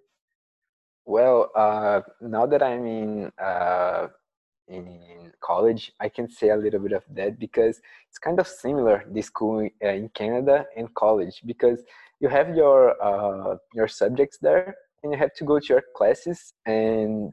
Well, 1.06 1.50
uh, 1.56 2.02
now 2.22 2.46
that 2.46 2.62
I'm 2.62 2.86
in, 2.86 3.32
uh, 3.42 4.08
in 4.68 5.32
college, 5.42 5.92
I 6.00 6.10
can 6.10 6.30
say 6.30 6.50
a 6.50 6.56
little 6.58 6.80
bit 6.80 6.92
of 6.92 7.04
that 7.16 7.40
because 7.40 7.82
it's 8.08 8.20
kind 8.20 8.40
of 8.40 8.48
similar 8.48 9.04
the 9.12 9.22
school 9.24 9.68
uh, 9.84 9.88
in 9.88 10.10
Canada 10.10 10.66
and 10.78 10.94
college 10.94 11.42
because 11.46 11.84
you 12.20 12.30
have 12.30 12.56
your 12.56 13.02
uh, 13.04 13.56
your 13.74 13.88
subjects 13.88 14.38
there 14.40 14.76
and 15.04 15.14
you 15.14 15.18
have 15.18 15.34
to 15.36 15.44
go 15.44 15.60
to 15.60 15.66
your 15.68 15.84
classes 15.96 16.54
and 16.66 17.32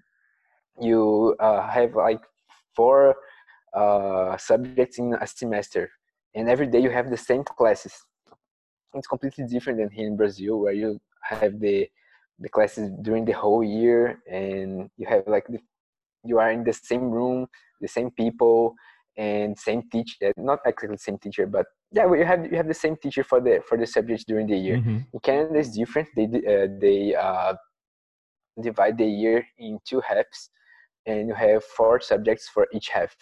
you 0.81 1.35
uh, 1.41 1.69
have 1.69 1.95
like 1.95 2.21
four 2.75 3.17
uh, 3.75 4.37
subjects 4.37 4.99
in 4.99 5.15
a 5.21 5.27
semester 5.27 5.91
and 6.35 6.49
every 6.49 6.67
day 6.67 6.81
you 6.81 6.91
have 6.91 7.11
the 7.11 7.17
same 7.17 7.43
classes. 7.45 7.95
It's 8.95 9.07
completely 9.07 9.47
different 9.47 9.79
than 9.79 9.91
here 9.91 10.07
in 10.07 10.17
Brazil 10.17 10.61
where 10.61 10.73
you 10.73 11.01
have 11.23 11.59
the 11.61 11.89
the 12.39 12.49
classes 12.49 12.91
during 13.03 13.25
the 13.25 13.33
whole 13.33 13.65
year 13.65 14.21
and 14.31 14.91
you 14.99 15.07
have 15.07 15.23
like 15.27 15.47
the, 15.49 15.59
you 16.23 16.39
are 16.39 16.51
in 16.53 16.65
the 16.65 16.73
same 16.73 17.11
room 17.11 17.47
the 17.81 17.89
same 17.89 18.11
people 18.11 18.75
and 19.17 19.59
same 19.59 19.83
teacher 19.91 20.33
not 20.37 20.59
exactly 20.67 20.89
the 20.89 20.99
same 20.99 21.17
teacher 21.17 21.47
but 21.47 21.67
yeah, 21.93 22.07
we 22.07 22.21
have 22.21 22.45
you 22.51 22.57
have 22.57 22.69
the 22.69 22.75
same 22.75 22.97
teacher 22.97 23.25
for 23.25 23.41
the 23.41 23.63
for 23.69 23.77
the 23.79 23.87
subjects 23.87 24.25
during 24.25 24.47
the 24.47 24.57
year. 24.57 24.77
Mm-hmm. 24.79 24.99
In 25.13 25.21
Canada, 25.23 25.59
it's 25.59 25.71
different. 25.77 26.09
They 26.17 26.25
uh, 26.25 26.69
they 26.81 27.15
uh, 27.15 27.55
divide 28.61 28.99
the 28.99 29.07
year 29.07 29.45
in 29.59 29.79
two 29.85 30.01
halves, 30.01 30.51
and 31.07 31.29
you 31.29 31.35
have 31.35 31.65
four 31.65 32.01
subjects 32.01 32.49
for 32.49 32.67
each 32.73 32.89
half. 32.89 33.15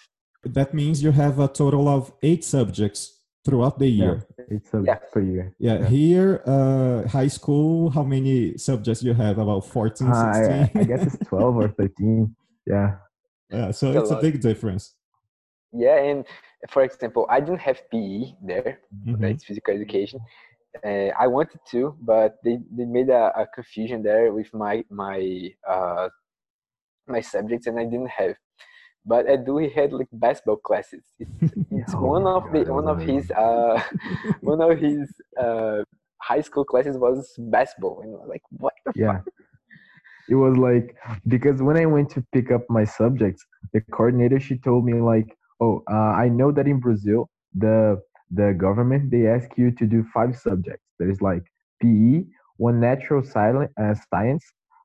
That 0.45 0.75
means 0.75 1.03
you 1.03 1.11
have 1.13 1.39
a 1.41 1.49
total 1.49 1.89
of 1.89 2.13
eight 2.23 2.45
subjects 2.45 3.21
throughout 3.45 3.79
the 3.79 3.89
year. 3.89 4.27
Yeah, 4.39 4.45
eight 4.57 4.67
subjects 4.67 5.11
per 5.13 5.21
year. 5.21 5.55
Yeah, 5.59 5.79
Yeah. 5.81 5.89
here, 5.89 6.43
uh, 6.47 7.09
high 7.09 7.29
school, 7.29 7.91
how 7.91 8.03
many 8.03 8.57
subjects 8.57 9.03
you 9.03 9.15
have? 9.15 9.39
About 9.39 9.65
14, 9.67 10.09
Uh, 10.09 10.33
16? 10.35 10.53
I, 10.55 10.81
I 10.81 10.85
guess 10.85 11.07
it's 11.15 11.29
12 11.29 11.57
or 11.57 11.69
13. 11.79 12.35
Yeah. 12.67 12.97
yeah, 13.51 13.71
so 13.71 13.89
It's 13.89 13.97
a 13.97 14.01
it's 14.01 14.11
a 14.11 14.15
lot. 14.15 14.23
big 14.23 14.41
difference. 14.41 14.95
Yeah, 15.73 15.97
and 15.99 16.25
for 16.69 16.83
example, 16.83 17.27
I 17.31 17.41
didn't 17.41 17.61
have 17.61 17.83
PE 17.91 18.35
there. 18.43 18.81
Mhm. 19.07 19.21
That's 19.21 19.45
physical 19.45 19.75
education. 19.75 20.21
Uh, 20.85 21.11
I 21.19 21.27
wanted 21.29 21.61
to, 21.71 21.97
but 22.01 22.37
they, 22.45 22.59
they 22.77 22.85
made 22.85 23.09
a, 23.09 23.33
a 23.43 23.47
confusion 23.55 24.03
there 24.03 24.33
with 24.33 24.53
my 24.53 24.85
my 24.91 25.51
uh, 25.69 26.09
my 27.07 27.21
subjects, 27.21 27.67
and 27.67 27.79
I 27.79 27.85
didn't 27.85 28.11
have. 28.11 28.35
But 29.07 29.27
Edu 29.27 29.63
he 29.63 29.69
had 29.69 29.93
like 29.93 30.09
basketball 30.13 30.57
classes. 30.57 31.05
It's, 31.21 31.31
it's 31.71 31.95
Oh 31.95 32.07
one 32.07 32.27
of 32.27 32.45
the 32.53 32.65
God, 32.65 32.69
I 32.69 32.73
one 32.73 32.89
of 32.89 33.03
his 33.03 33.31
uh, 33.31 33.81
one 34.41 34.61
of 34.61 34.79
his 34.79 35.13
uh, 35.41 35.83
high 36.23 36.41
school 36.41 36.65
classes 36.65 36.97
was 36.99 37.33
basketball, 37.39 38.01
and 38.03 38.15
I 38.17 38.19
was 38.21 38.29
like 38.29 38.43
what? 38.51 38.73
The 38.87 38.93
Yeah. 38.97 39.21
It 40.29 40.37
was 40.37 40.57
like 40.57 40.97
because 41.29 41.63
when 41.63 41.77
I 41.77 41.87
went 41.87 42.11
to 42.11 42.25
pick 42.33 42.51
up 42.51 42.63
my 42.71 42.85
subjects, 42.85 43.45
the 43.75 43.81
coordinator 43.93 44.41
she 44.41 44.57
told 44.59 44.85
me 44.87 44.95
like, 44.95 45.37
"Oh, 45.61 45.83
uh, 45.91 46.13
I 46.25 46.29
know 46.29 46.51
that 46.53 46.67
in 46.67 46.81
Brazil, 46.81 47.29
the 47.55 48.01
the 48.31 48.53
government 48.55 49.11
they 49.11 49.27
ask 49.27 49.49
you 49.57 49.71
to 49.73 49.87
do 49.87 50.05
five 50.13 50.37
subjects. 50.37 50.85
There's 50.99 51.21
like 51.21 51.45
PE, 51.83 52.25
one 52.57 52.81
natural 52.81 53.23
uh, 53.81 53.95
science, 54.11 54.45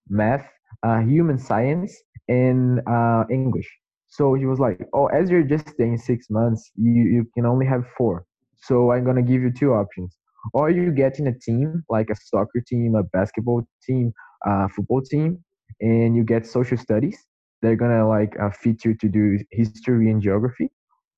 math, 0.09 0.47
uh, 0.83 0.99
human 0.99 1.37
science, 1.37 1.91
and 2.27 2.81
uh, 2.87 3.25
English." 3.29 3.69
So 4.07 4.33
he 4.33 4.45
was 4.45 4.59
like, 4.59 4.79
"Oh, 4.93 5.07
as 5.07 5.29
you're 5.29 5.43
just 5.43 5.69
staying 5.69 5.97
six 5.97 6.29
months, 6.29 6.71
you 6.75 7.03
you 7.15 7.25
can 7.35 7.45
only 7.45 7.65
have 7.65 7.85
four. 7.97 8.25
So 8.57 8.91
I'm 8.91 9.03
gonna 9.05 9.21
give 9.23 9.41
you 9.41 9.51
two 9.51 9.73
options. 9.73 10.17
Or 10.53 10.69
you 10.69 10.91
get 10.91 11.19
in 11.19 11.27
a 11.27 11.33
team 11.37 11.83
like 11.89 12.09
a 12.09 12.15
soccer 12.15 12.61
team, 12.65 12.95
a 12.95 13.03
basketball 13.03 13.67
team, 13.85 14.13
a 14.45 14.69
football 14.69 15.01
team 15.01 15.43
and 15.81 16.15
you 16.15 16.23
get 16.23 16.45
social 16.45 16.77
studies 16.77 17.25
they're 17.61 17.75
gonna 17.75 18.07
like 18.07 18.35
uh, 18.39 18.49
fit 18.51 18.85
you 18.85 18.93
to 18.95 19.07
do 19.09 19.39
history 19.51 20.09
and 20.11 20.21
geography 20.21 20.69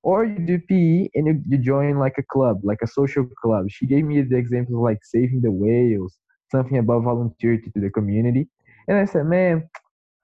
or 0.04 0.26
you 0.26 0.40
do 0.40 0.60
pe 0.60 1.08
and 1.14 1.28
you, 1.28 1.42
you 1.48 1.58
join 1.58 1.98
like 2.00 2.16
a 2.18 2.24
club 2.24 2.60
like 2.64 2.80
a 2.84 2.88
social 2.88 3.26
club. 3.42 3.66
She 3.70 3.86
gave 3.86 4.06
me 4.06 4.22
the 4.22 4.38
examples 4.38 4.82
like 4.82 5.00
saving 5.04 5.42
the 5.42 5.52
whales 5.52 6.18
something 6.52 6.78
about 6.78 7.04
volunteering 7.04 7.62
to 7.64 7.80
the 7.80 7.90
community. 7.90 8.48
And 8.88 8.98
i 8.98 9.06
said 9.06 9.26
man 9.26 9.70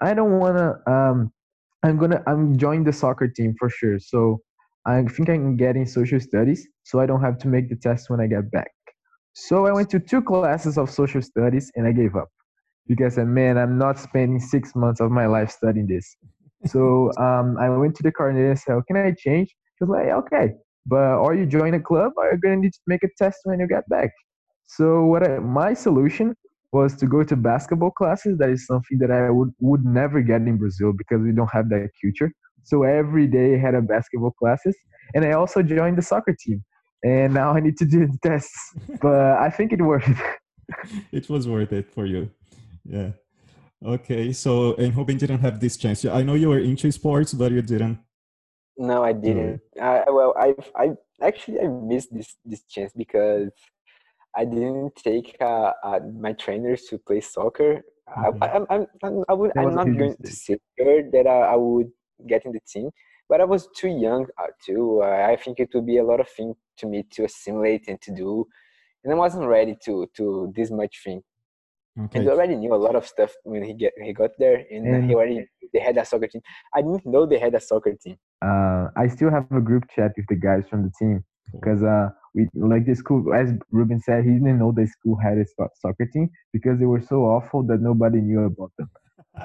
i 0.01 0.13
don't 0.13 0.39
wanna 0.39 0.75
um 0.87 1.31
i'm 1.83 1.97
gonna 1.97 2.23
i'm 2.27 2.57
joining 2.57 2.83
the 2.83 2.93
soccer 2.93 3.27
team 3.27 3.55
for 3.59 3.69
sure. 3.69 3.99
So 3.99 4.41
i 4.85 5.03
think 5.03 5.29
i 5.29 5.33
can 5.33 5.55
get 5.55 5.75
in 5.75 5.85
social 5.85 6.19
studies 6.19 6.67
so 6.83 6.99
i 6.99 7.05
don't 7.05 7.21
have 7.21 7.37
to 7.39 7.47
make 7.47 7.69
the 7.69 7.75
test 7.75 8.09
when 8.09 8.19
i 8.19 8.27
get 8.27 8.51
back. 8.51 8.71
So 9.33 9.67
i 9.67 9.71
went 9.71 9.89
to 9.91 9.99
two 9.99 10.21
classes 10.21 10.77
of 10.77 10.89
social 10.89 11.21
studies 11.21 11.71
and 11.75 11.87
i 11.87 11.91
gave 11.91 12.15
up 12.15 12.29
because 12.87 13.17
man, 13.17 13.57
I'm 13.57 13.77
not 13.77 13.99
spending 13.99 14.39
six 14.39 14.75
months 14.75 15.01
of 15.01 15.11
my 15.11 15.25
life 15.25 15.51
studying 15.51 15.87
this. 15.87 16.15
So 16.65 17.11
um, 17.17 17.57
I 17.59 17.69
went 17.69 17.95
to 17.95 18.03
the 18.03 18.11
coordinator 18.11 18.51
and 18.51 18.59
said, 18.59 18.73
oh, 18.73 18.83
"Can 18.87 18.97
I 18.97 19.11
change?" 19.17 19.49
She 19.77 19.83
was 19.83 19.89
like, 19.89 20.07
"Okay, 20.07 20.53
but 20.85 21.17
or 21.17 21.35
you 21.35 21.45
join 21.45 21.73
a 21.73 21.79
club, 21.79 22.13
or 22.17 22.25
you're 22.25 22.37
gonna 22.37 22.57
need 22.57 22.73
to 22.73 22.79
make 22.87 23.03
a 23.03 23.09
test 23.17 23.39
when 23.43 23.59
you 23.59 23.67
get 23.67 23.87
back." 23.89 24.11
So 24.67 25.05
what 25.05 25.27
I, 25.27 25.39
my 25.39 25.73
solution 25.73 26.35
was 26.71 26.95
to 26.97 27.05
go 27.07 27.23
to 27.23 27.35
basketball 27.35 27.91
classes. 27.91 28.37
That 28.37 28.49
is 28.49 28.65
something 28.65 28.97
that 28.99 29.11
I 29.11 29.29
would 29.29 29.51
would 29.59 29.85
never 29.85 30.21
get 30.21 30.41
in 30.41 30.57
Brazil 30.57 30.93
because 30.93 31.21
we 31.21 31.31
don't 31.31 31.51
have 31.51 31.69
that 31.69 31.89
culture. 32.01 32.31
So 32.63 32.83
every 32.83 33.27
day 33.27 33.55
I 33.55 33.59
had 33.59 33.75
a 33.75 33.81
basketball 33.81 34.31
classes, 34.31 34.75
and 35.13 35.23
I 35.23 35.31
also 35.31 35.61
joined 35.61 35.97
the 35.97 36.01
soccer 36.01 36.35
team. 36.37 36.63
And 37.03 37.33
now 37.33 37.51
I 37.51 37.59
need 37.59 37.77
to 37.77 37.85
do 37.85 38.07
the 38.07 38.17
tests, 38.21 38.59
but 39.01 39.37
I 39.37 39.49
think 39.49 39.71
it 39.71 39.81
worked. 39.81 40.09
it 41.11 41.29
was 41.29 41.47
worth 41.47 41.71
it 41.71 41.89
for 41.89 42.05
you. 42.05 42.29
Yeah. 42.89 43.11
Okay. 43.85 44.33
So, 44.33 44.75
and 44.75 44.95
Ruben 44.95 45.17
didn't 45.17 45.39
have 45.39 45.59
this 45.59 45.77
chance. 45.77 46.05
I 46.05 46.23
know 46.23 46.33
you 46.33 46.49
were 46.49 46.59
into 46.59 46.91
sports, 46.91 47.33
but 47.33 47.51
you 47.51 47.61
didn't. 47.61 47.99
No, 48.77 49.03
I 49.03 49.13
didn't. 49.13 49.61
I, 49.81 50.03
well, 50.07 50.35
I 50.37 50.53
I 50.75 50.91
actually 51.21 51.59
I 51.59 51.67
missed 51.67 52.13
this 52.13 52.35
this 52.45 52.63
chance 52.63 52.93
because 52.95 53.49
I 54.35 54.45
didn't 54.45 54.95
take 54.95 55.35
uh, 55.41 55.73
uh, 55.83 55.99
my 56.13 56.33
trainers 56.33 56.83
to 56.89 56.99
play 56.99 57.21
soccer. 57.21 57.81
I, 58.07 58.29
I, 58.41 58.55
I'm, 58.55 58.65
I'm, 58.69 58.87
I'm, 59.03 59.23
I 59.27 59.33
would, 59.33 59.51
I'm 59.57 59.73
not 59.73 59.85
going 59.97 60.15
to 60.23 60.31
say 60.31 60.57
that 60.77 61.25
I, 61.27 61.53
I 61.53 61.55
would 61.55 61.89
get 62.27 62.45
in 62.45 62.51
the 62.51 62.59
team, 62.67 62.91
but 63.27 63.41
I 63.41 63.45
was 63.45 63.67
too 63.75 63.89
young 63.89 64.27
uh, 64.37 64.47
too. 64.63 65.01
Uh, 65.03 65.27
I 65.27 65.35
think 65.35 65.59
it 65.59 65.69
would 65.73 65.85
be 65.87 65.97
a 65.97 66.03
lot 66.03 66.19
of 66.19 66.29
thing 66.29 66.53
to 66.77 66.85
me 66.85 67.03
to 67.11 67.25
assimilate 67.25 67.87
and 67.87 67.99
to 68.01 68.13
do, 68.13 68.47
and 69.03 69.11
I 69.11 69.15
wasn't 69.15 69.47
ready 69.47 69.75
to 69.85 70.07
to 70.15 70.53
this 70.55 70.69
much 70.71 71.01
thing. 71.03 71.21
Okay. 71.99 72.19
And 72.19 72.29
I 72.29 72.31
already 72.33 72.55
knew 72.55 72.73
a 72.73 72.81
lot 72.87 72.95
of 72.95 73.05
stuff 73.07 73.31
when 73.43 73.63
he 73.63 73.73
get 73.73 73.93
he 74.03 74.13
got 74.13 74.31
there, 74.37 74.63
and, 74.71 74.85
And- 74.87 75.05
he 75.09 75.15
already 75.15 75.47
they 75.73 75.79
had 75.79 75.97
a 75.97 76.05
soccer 76.05 76.27
team. 76.27 76.41
I 76.73 76.81
didn't 76.81 77.05
know 77.05 77.25
they 77.25 77.39
had 77.39 77.55
a 77.55 77.59
soccer 77.59 77.93
team. 78.03 78.17
uh, 78.41 78.87
I 78.95 79.07
still 79.07 79.31
have 79.31 79.51
a 79.51 79.61
group 79.61 79.83
chat 79.95 80.11
with 80.15 80.27
the 80.29 80.35
guys 80.35 80.63
from 80.69 80.83
the 80.83 80.91
team 80.99 81.23
because 81.53 81.81
uh, 81.83 82.09
we 82.35 82.47
like 82.53 82.85
the 82.85 82.95
school. 82.95 83.33
As 83.33 83.49
Ruben 83.71 83.99
said, 83.99 84.23
he 84.25 84.31
didn't 84.31 84.59
know 84.59 84.71
the 84.71 84.85
school 84.87 85.17
had 85.17 85.37
a 85.37 85.45
soccer 85.81 86.05
team 86.13 86.29
because 86.53 86.79
they 86.79 86.85
were 86.85 87.01
so 87.01 87.17
awful 87.35 87.63
that 87.63 87.81
nobody 87.81 88.19
knew 88.21 88.41
about 88.45 88.71
them. 88.77 88.89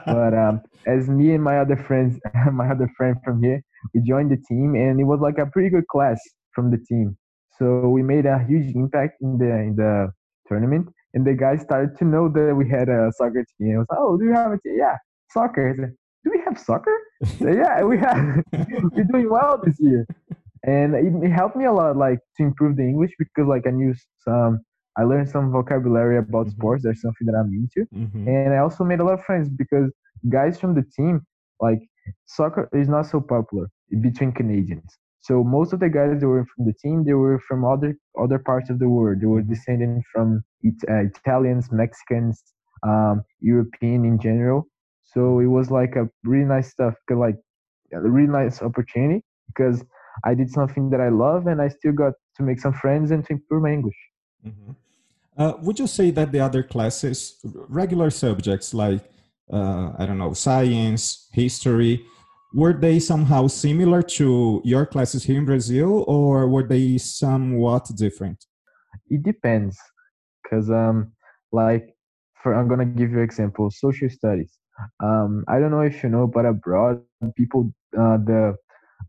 But 0.07 0.33
um, 0.35 0.61
as 0.87 1.09
me 1.09 1.35
and 1.35 1.43
my 1.43 1.59
other 1.59 1.77
friends, 1.77 2.21
my 2.53 2.69
other 2.71 2.89
friend 2.97 3.17
from 3.25 3.43
here, 3.43 3.63
we 3.95 4.01
joined 4.03 4.31
the 4.31 4.41
team, 4.49 4.75
and 4.75 5.01
it 5.01 5.05
was 5.05 5.21
like 5.21 5.39
a 5.39 5.47
pretty 5.47 5.71
good 5.71 5.89
class 5.89 6.21
from 6.55 6.71
the 6.71 6.79
team. 6.79 7.17
So 7.59 7.89
we 7.89 8.03
made 8.03 8.27
a 8.27 8.39
huge 8.45 8.75
impact 8.75 9.15
in 9.23 9.39
the 9.39 9.51
in 9.69 9.77
the 9.77 10.13
tournament, 10.49 10.89
and 11.15 11.27
the 11.27 11.35
guys 11.35 11.61
started 11.63 11.97
to 11.99 12.05
know 12.05 12.29
that 12.29 12.55
we 12.55 12.69
had 12.69 12.89
a 12.89 13.11
soccer 13.17 13.45
team. 13.59 13.75
I 13.77 13.79
was 13.79 13.87
like, 13.91 13.99
"Oh, 14.01 14.17
do 14.19 14.25
you 14.25 14.33
have 14.35 14.53
a 14.53 14.59
team? 14.59 14.77
Yeah, 14.79 14.97
soccer." 15.31 15.75
Said, 15.77 15.93
"Do 16.25 16.31
we 16.35 16.41
have 16.47 16.59
soccer?" 16.59 16.97
Said, 17.39 17.57
yeah, 17.57 17.83
we 17.85 17.99
have. 17.99 18.43
We're 18.93 19.05
doing 19.13 19.29
well 19.31 19.61
this 19.65 19.77
year, 19.79 20.07
and 20.65 20.95
it, 20.95 21.13
it 21.27 21.31
helped 21.31 21.57
me 21.57 21.65
a 21.67 21.73
lot, 21.73 21.97
like 21.97 22.19
to 22.37 22.43
improve 22.43 22.77
the 22.77 22.83
English 22.83 23.13
because 23.19 23.47
like 23.47 23.67
I 23.67 23.71
knew 23.71 23.95
some. 24.27 24.61
I 24.99 25.05
learned 25.05 25.29
some 25.31 25.51
vocabulary 25.51 26.19
about 26.19 26.47
Mhm. 26.47 26.51
sports. 26.51 26.83
There's 26.83 27.01
something 27.01 27.27
that 27.29 27.35
I'm 27.41 27.51
into, 27.61 27.81
Mhm. 27.95 28.27
and 28.29 28.53
I 28.55 28.59
also 28.59 28.85
made 28.85 29.01
a 29.01 29.05
lot 29.05 29.15
of 29.15 29.25
friends 29.25 29.49
because 29.49 29.91
guys 30.29 30.59
from 30.61 30.75
the 30.75 30.83
team, 30.97 31.23
like 31.61 31.81
soccer 32.27 32.69
is 32.73 32.89
not 32.89 33.07
so 33.07 33.19
popular 33.21 33.67
between 34.01 34.33
Canadians. 34.33 34.99
So 35.23 35.45
most 35.45 35.73
of 35.73 35.79
the 35.81 35.89
guys 35.89 36.21
that 36.21 36.27
were 36.27 36.45
from 36.55 36.67
the 36.67 36.73
team, 36.83 37.05
they 37.05 37.15
were 37.15 37.39
from 37.49 37.65
other 37.65 37.97
other 38.25 38.39
parts 38.39 38.69
of 38.71 38.79
the 38.79 38.89
world. 38.89 39.21
They 39.21 39.27
were 39.27 39.43
descended 39.43 40.03
from 40.13 40.43
it, 40.63 40.75
uh, 40.91 41.05
Italians, 41.11 41.71
Mexicans, 41.71 42.43
um, 42.91 43.23
European 43.41 44.05
in 44.05 44.19
general. 44.19 44.61
So 45.13 45.39
it 45.39 45.47
was 45.59 45.71
like 45.71 45.95
a 45.97 46.09
really 46.25 46.49
nice 46.57 46.69
stuff, 46.71 46.95
'cause, 47.07 47.19
like 47.27 47.39
a 47.93 48.01
really 48.17 48.33
nice 48.43 48.63
opportunity 48.63 49.23
because 49.47 49.85
I 50.25 50.35
did 50.35 50.51
something 50.51 50.91
that 50.91 51.01
I 51.01 51.11
love 51.11 51.47
and 51.47 51.61
I 51.63 51.69
still 51.69 51.93
got 51.93 52.15
to 52.37 52.43
make 52.43 52.59
some 52.61 52.73
friends 52.83 53.11
and 53.13 53.25
to 53.27 53.33
improve 53.35 53.63
my 53.63 53.73
English. 53.73 54.01
Mhm. 54.45 54.75
Uh, 55.37 55.55
would 55.63 55.79
you 55.79 55.87
say 55.87 56.11
that 56.11 56.33
the 56.33 56.41
other 56.41 56.63
classes, 56.63 57.17
regular 57.69 58.11
subjects 58.11 58.75
like, 58.75 59.03
uh, 59.53 59.93
I 59.99 60.07
don't 60.07 60.19
know, 60.19 60.33
science, 60.33 61.29
history, 61.33 62.05
were 62.55 62.73
they 62.73 62.99
somehow 62.99 63.47
similar 63.47 64.03
to 64.03 64.61
your 64.65 64.87
classes 64.87 65.25
here 65.25 65.39
in 65.39 65.45
Brazil 65.45 66.05
or 66.07 66.49
were 66.49 66.67
they 66.67 66.99
somewhat 66.99 67.91
different? 67.97 68.45
it 69.13 69.23
depends 69.23 69.79
because 70.43 70.71
um 70.71 71.13
like 71.53 71.95
for 72.43 72.55
i'm 72.55 72.69
gonna 72.69 72.85
give 72.85 73.11
you 73.11 73.19
an 73.19 73.25
example 73.25 73.71
social 73.71 74.09
studies. 74.09 74.59
Um 75.03 75.45
i 75.49 75.59
don't 75.59 75.71
know 75.71 75.83
if 75.83 76.03
you 76.03 76.09
know 76.09 76.27
but 76.27 76.47
abroad 76.47 77.03
people 77.37 77.73
uh, 77.99 78.19
the 78.31 78.57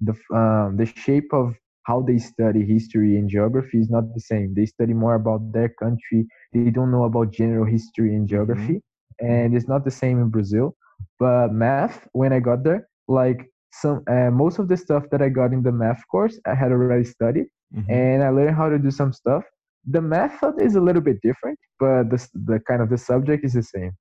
the 0.02 0.14
um, 0.36 0.76
the 0.78 0.86
shape 0.86 1.32
of 1.34 1.56
how 1.84 2.02
they 2.02 2.18
study 2.18 2.66
history 2.66 3.18
and 3.18 3.30
geography 3.30 3.78
is 3.80 3.90
not 3.90 4.14
the 4.14 4.20
same. 4.20 4.54
They 4.54 4.66
study 4.66 4.94
more 4.94 5.16
about 5.16 5.52
their 5.52 5.68
country. 5.68 6.26
They 6.54 6.70
don't 6.70 6.92
know 6.92 7.04
about 7.04 7.32
general 7.32 7.66
history 7.66 8.16
and 8.16 8.28
geography 8.28 8.82
and 9.20 9.56
it's 9.56 9.68
not 9.68 9.84
the 9.86 9.92
same 9.92 10.20
in 10.20 10.30
brazil. 10.30 10.76
But 11.20 11.52
math 11.52 12.08
when 12.14 12.34
i 12.34 12.40
got 12.40 12.64
there 12.64 12.88
like 13.08 13.46
some 13.72 14.04
uh, 14.10 14.30
most 14.32 14.60
of 14.60 14.68
the 14.68 14.78
stuff 14.78 15.04
that 15.12 15.22
i 15.22 15.30
got 15.30 15.52
in 15.52 15.64
the 15.64 15.72
math 15.72 16.02
course 16.12 16.40
i 16.46 16.54
had 16.54 16.72
already 16.72 17.04
studied 17.04 17.48
Mhm. 17.76 17.90
and 17.90 18.24
I 18.24 18.30
learned 18.30 18.56
how 18.56 18.70
to 18.70 18.78
do 18.78 18.92
some 18.92 19.12
stuff. 19.14 19.44
The 19.90 20.02
method 20.02 20.62
is 20.62 20.76
a 20.76 20.82
little 20.82 21.02
bit 21.02 21.18
different, 21.22 21.58
but 21.80 22.10
the 22.10 22.20
the 22.46 22.60
kind 22.68 22.82
of 22.82 22.90
the 22.90 22.98
subject 22.98 23.44
is 23.44 23.54
the 23.54 23.64
same. 23.64 23.94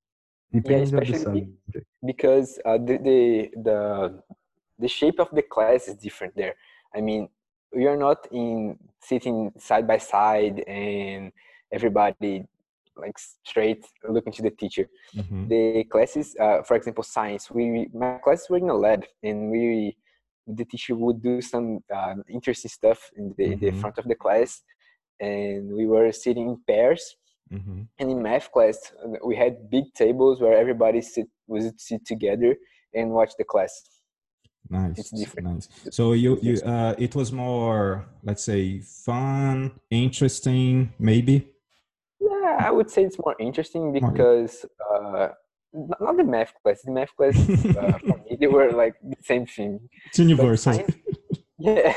Depends 0.52 0.92
on 0.92 1.00
the 1.00 1.14
subject. 1.18 1.86
because 2.04 2.58
uh, 2.66 2.76
the, 2.78 2.98
the 3.08 3.50
the 3.68 4.22
the 4.78 4.88
shape 4.88 5.18
of 5.18 5.28
the 5.32 5.42
class 5.42 5.88
is 5.88 5.96
different 5.96 6.36
there. 6.36 6.54
I 6.94 7.00
mean, 7.00 7.28
we 7.74 7.86
are 7.86 7.96
not 7.96 8.26
in 8.30 8.78
sitting 9.00 9.52
side 9.58 9.86
by 9.86 9.98
side 9.98 10.60
and 10.68 11.32
everybody 11.72 12.44
like 12.96 13.18
straight 13.18 13.84
looking 14.08 14.32
to 14.34 14.42
the 14.42 14.50
teacher. 14.50 14.88
Mhm. 15.14 15.48
The 15.48 15.84
classes, 15.84 16.36
uh, 16.38 16.62
for 16.62 16.76
example, 16.76 17.04
science. 17.04 17.50
We 17.50 17.88
my 17.92 18.18
classes 18.24 18.48
were 18.50 18.58
in 18.58 18.68
a 18.70 18.74
lab, 18.74 19.04
and 19.22 19.50
we 19.50 19.96
the 20.46 20.64
teacher 20.64 20.94
would 20.96 21.22
do 21.22 21.40
some 21.40 21.80
uh, 21.94 22.16
interesting 22.28 22.68
stuff 22.68 23.10
in 23.16 23.34
the, 23.38 23.54
the 23.56 23.70
Mhm. 23.70 23.80
front 23.80 23.98
of 23.98 24.04
the 24.06 24.14
class, 24.16 24.62
and 25.20 25.72
we 25.72 25.86
were 25.86 26.10
sitting 26.12 26.48
in 26.48 26.56
pairs. 26.66 27.16
Mhm. 27.52 27.86
And 27.98 28.10
in 28.10 28.22
math 28.22 28.50
class, 28.50 28.78
we 29.24 29.36
had 29.36 29.70
big 29.70 29.84
tables 29.94 30.40
where 30.40 30.56
everybody 30.56 31.00
sit 31.00 31.28
would 31.46 31.80
sit 31.80 32.04
together 32.06 32.56
and 32.94 33.10
watch 33.12 33.32
the 33.38 33.44
class. 33.44 33.72
Nice, 34.70 34.98
It's 34.98 35.10
different. 35.10 35.48
nice. 35.48 35.68
So 35.90 36.12
you, 36.14 36.38
you, 36.40 36.54
uh, 36.64 36.94
it 36.98 37.14
was 37.14 37.30
more, 37.30 38.06
let's 38.22 38.42
say, 38.44 38.80
fun, 38.80 39.72
interesting, 39.90 40.92
maybe. 40.98 41.51
Yeah, 42.30 42.56
I 42.68 42.70
would 42.70 42.90
say 42.90 43.02
it's 43.04 43.18
more 43.24 43.36
interesting 43.48 43.92
because 43.92 44.64
uh, 44.90 45.28
not 45.72 46.16
the 46.16 46.24
math 46.24 46.52
class. 46.62 46.82
The 46.82 46.92
math 46.92 47.14
class 47.16 47.36
uh, 47.38 47.98
for 48.06 48.16
me 48.24 48.36
they 48.40 48.46
were 48.46 48.70
like 48.82 48.94
the 49.02 49.16
same 49.22 49.46
thing. 49.46 49.72
It's 50.06 50.18
universal. 50.18 50.72
science- 50.74 50.96
Yeah, 51.58 51.94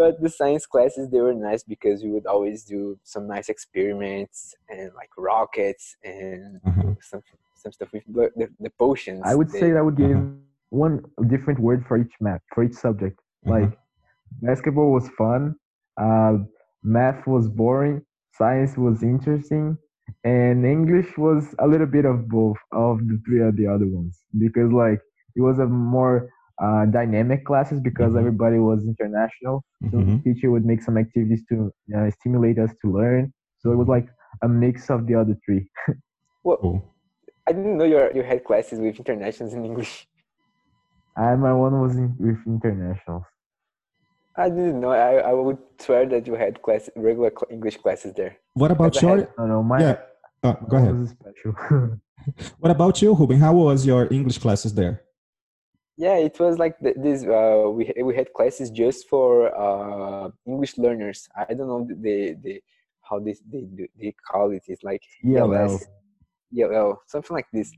but 0.00 0.20
the 0.20 0.28
science 0.28 0.66
classes 0.66 1.08
they 1.12 1.20
were 1.20 1.34
nice 1.50 1.62
because 1.62 2.02
we 2.02 2.10
would 2.10 2.26
always 2.26 2.64
do 2.64 2.98
some 3.04 3.28
nice 3.28 3.48
experiments 3.48 4.54
and 4.68 4.90
like 5.00 5.10
rockets 5.16 5.84
and 6.02 6.60
Uh-huh. 6.66 6.94
some 7.10 7.22
some 7.62 7.72
stuff 7.76 7.90
with 7.92 8.02
the, 8.16 8.24
the, 8.40 8.46
the 8.66 8.70
potions. 8.84 9.22
I 9.24 9.34
would 9.38 9.50
they- 9.50 9.60
say 9.60 9.68
I 9.80 9.82
would 9.86 9.96
give 10.04 10.16
Uh-huh. 10.16 10.84
one 10.86 10.94
different 11.34 11.58
word 11.68 11.80
for 11.88 11.96
each 12.02 12.14
map, 12.26 12.40
for 12.54 12.60
each 12.66 12.74
subject. 12.86 13.16
Uh-huh. 13.20 13.52
Like 13.54 13.72
basketball 14.48 14.90
was 14.98 15.06
fun, 15.22 15.42
uh, 16.06 16.34
math 16.82 17.20
was 17.34 17.44
boring, 17.48 17.96
science 18.40 18.76
was 18.76 19.02
interesting, 19.02 19.76
and 20.24 20.64
English 20.66 21.10
was 21.18 21.54
a 21.58 21.66
little 21.72 21.86
bit 21.96 22.06
of 22.12 22.28
both 22.28 22.58
of 22.72 22.98
the 23.08 23.18
three 23.26 23.42
of 23.48 23.56
the 23.56 23.66
other 23.74 23.86
ones 23.98 24.14
because 24.44 24.70
like 24.72 25.00
it 25.36 25.42
was 25.48 25.58
a 25.58 25.66
more 25.66 26.16
uh, 26.64 26.84
dynamic 26.98 27.40
classes 27.50 27.80
because 27.90 28.12
Mhm. 28.12 28.20
everybody 28.22 28.58
was 28.70 28.80
international. 28.92 29.56
So 29.90 29.96
Mhm. 29.98 30.06
the 30.10 30.18
teacher 30.26 30.50
would 30.54 30.66
make 30.72 30.82
some 30.88 30.96
activities 31.04 31.42
to 31.50 31.56
uh, 31.96 32.08
stimulate 32.18 32.58
us 32.64 32.72
to 32.82 32.86
learn. 33.00 33.32
So 33.60 33.72
it 33.72 33.76
was 33.82 33.88
like 33.96 34.08
a 34.42 34.48
mix 34.48 34.90
of 34.90 35.06
the 35.08 35.14
other 35.20 35.36
three. 35.44 35.62
Well, 36.44 36.58
Cool. 36.62 36.78
I 37.48 37.52
didn't 37.52 37.76
know 37.78 37.88
you 37.92 37.98
you 38.18 38.22
had 38.32 38.44
classes 38.48 38.78
with 38.84 38.96
internationals 39.02 39.52
in 39.58 39.62
English. 39.70 39.94
And 41.16 41.40
my 41.42 41.52
one 41.52 41.74
was 41.84 41.96
in, 41.96 42.08
with 42.18 42.40
internationals. 42.46 43.26
I 44.44 44.48
didn't 44.48 44.80
know. 44.80 44.90
I, 44.90 45.12
I 45.30 45.32
would 45.32 45.58
swear 45.78 46.06
that 46.12 46.26
you 46.26 46.34
had 46.34 46.62
class 46.62 46.88
regular 46.96 47.30
cl- 47.38 47.50
English 47.56 47.76
classes 47.84 48.12
there. 48.20 48.36
What 48.54 48.70
about 48.70 48.96
Ever 48.96 49.06
your? 49.06 49.16
had- 49.18 49.28
No, 49.38 49.46
no, 49.46 49.62
my, 49.62 49.78
Yeah. 49.80 49.96
Uh, 50.42 50.52
go 50.70 50.76
ahead. 50.78 50.94
was 50.98 51.10
special. 51.10 51.52
What 52.62 52.70
about 52.76 53.00
you, 53.02 53.14
Ruben? 53.14 53.38
How 53.46 53.54
was 53.54 53.86
your 53.86 54.02
English 54.18 54.38
classes 54.44 54.74
there? 54.74 54.94
Yeah, 55.96 56.16
it 56.28 56.38
was 56.44 56.58
like 56.58 56.74
this. 57.06 57.18
Uh, 57.24 57.64
we 57.76 57.82
we 58.08 58.12
had 58.20 58.28
classes 58.38 58.68
just 58.82 59.00
for 59.12 59.28
uh, 59.66 60.30
English 60.52 60.74
learners. 60.84 61.18
I 61.50 61.52
don't 61.56 61.68
know 61.72 61.82
the 62.06 62.16
the 62.44 62.52
how 63.08 63.16
this 63.26 63.38
they 63.52 63.62
they 64.00 64.12
call 64.30 64.46
it. 64.56 64.64
It's 64.72 64.82
like 64.90 65.02
ELL. 65.24 65.54
ELS, 65.54 65.86
ELL, 66.58 66.90
something 67.12 67.34
like 67.38 67.48
this. 67.52 67.68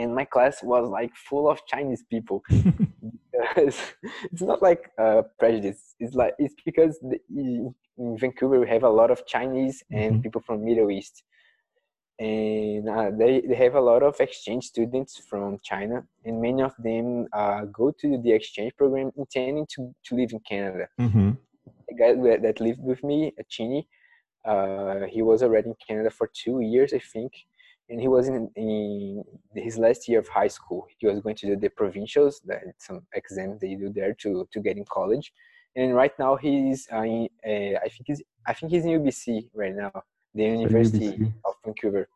And 0.00 0.08
my 0.20 0.24
class 0.34 0.54
was 0.62 0.84
like 0.98 1.12
full 1.28 1.46
of 1.52 1.58
Chinese 1.72 2.02
people. 2.14 2.38
because 3.54 3.76
it's 4.32 4.42
not 4.42 4.62
like 4.62 4.90
uh, 4.98 5.22
prejudice. 5.38 5.94
It's 5.98 6.14
like 6.14 6.34
it's 6.38 6.54
because 6.64 6.98
the, 7.00 7.18
in 7.28 7.74
Vancouver 8.18 8.60
we 8.60 8.68
have 8.68 8.82
a 8.82 8.88
lot 8.88 9.10
of 9.10 9.26
Chinese 9.26 9.82
and 9.92 10.16
Mhm. 10.16 10.22
people 10.22 10.40
from 10.46 10.64
Middle 10.64 10.90
East, 10.90 11.22
and 12.18 12.88
uh, 12.88 13.10
they 13.16 13.40
they 13.40 13.54
have 13.54 13.74
a 13.74 13.80
lot 13.80 14.02
of 14.02 14.20
exchange 14.20 14.64
students 14.66 15.18
from 15.28 15.58
China, 15.62 16.04
and 16.24 16.40
many 16.40 16.62
of 16.62 16.74
them 16.78 17.26
uh, 17.32 17.62
go 17.66 17.92
to 18.00 18.18
the 18.22 18.32
exchange 18.32 18.72
program 18.76 19.10
intending 19.16 19.66
to 19.74 19.94
to 20.06 20.14
live 20.16 20.30
in 20.32 20.40
Canada. 20.48 20.86
hmm 20.98 21.30
The 21.88 21.94
guy 22.00 22.12
that 22.14 22.42
that 22.42 22.60
lived 22.60 22.82
with 22.82 23.02
me, 23.04 23.18
a 23.38 23.44
Chini, 23.48 23.88
uh, 24.44 25.00
he 25.14 25.22
was 25.22 25.42
already 25.42 25.68
in 25.70 25.76
Canada 25.86 26.10
for 26.10 26.26
two 26.42 26.60
years, 26.60 26.92
I 26.92 27.00
think, 27.12 27.32
and 27.90 28.00
he 28.00 28.08
was 28.08 28.28
in, 28.28 28.48
in 28.54 29.24
his 29.54 29.76
last 29.76 30.08
year 30.08 30.20
of 30.20 30.28
high 30.28 30.48
school. 30.48 30.86
He 30.98 31.06
was 31.08 31.20
going 31.20 31.34
to 31.36 31.46
do 31.46 31.56
the 31.56 31.68
provincials, 31.68 32.40
that 32.46 32.62
some 32.78 33.02
exams 33.14 33.60
they 33.60 33.74
do 33.74 33.90
there 33.92 34.14
to 34.22 34.48
to 34.52 34.60
get 34.60 34.76
in 34.76 34.84
college. 34.84 35.32
And 35.76 35.94
right 35.94 36.16
now 36.18 36.36
he's 36.36 36.88
uh, 36.92 37.02
in, 37.02 37.28
uh, 37.46 37.78
I 37.84 37.88
think 37.92 38.04
he's 38.06 38.22
I 38.46 38.54
think 38.54 38.72
he's 38.72 38.84
in 38.84 38.92
UBC 39.00 39.50
right 39.54 39.74
now, 39.74 39.92
the 40.34 40.44
University 40.44 41.12
UBC. 41.12 41.32
of 41.44 41.54
Vancouver. 41.64 42.08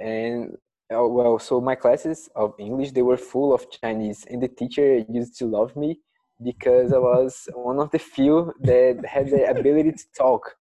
And 0.00 0.56
uh, 0.92 1.06
well, 1.06 1.38
so 1.38 1.60
my 1.60 1.74
classes 1.74 2.30
of 2.34 2.54
English 2.58 2.92
they 2.92 3.02
were 3.02 3.18
full 3.18 3.52
of 3.52 3.70
Chinese, 3.70 4.24
and 4.30 4.42
the 4.42 4.48
teacher 4.48 5.04
used 5.08 5.38
to 5.38 5.46
love 5.46 5.76
me 5.76 6.00
because 6.42 6.92
I 6.92 6.98
was 6.98 7.48
one 7.54 7.78
of 7.78 7.90
the 7.90 7.98
few 7.98 8.54
that 8.60 9.04
had 9.04 9.28
the 9.30 9.50
ability 9.50 9.92
to 9.92 10.04
talk. 10.16 10.56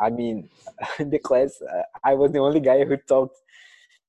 I 0.00 0.10
mean, 0.10 0.48
in 0.98 1.10
the 1.10 1.18
class, 1.18 1.60
uh, 1.62 1.82
I 2.04 2.14
was 2.14 2.32
the 2.32 2.38
only 2.40 2.60
guy 2.60 2.84
who 2.84 2.96
talked, 2.96 3.36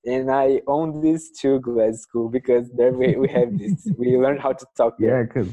and 0.06 0.32
I 0.32 0.62
owned 0.68 1.02
this 1.04 1.32
to 1.42 1.60
grad 1.60 1.96
school 1.96 2.30
because 2.30 2.72
there 2.72 2.94
we, 2.94 3.16
we 3.16 3.28
have 3.30 3.58
this. 3.58 3.92
We 3.98 4.16
learned 4.18 4.40
how 4.42 4.54
to 4.54 4.66
talk. 4.78 4.96
Yeah, 4.98 5.24
because 5.24 5.50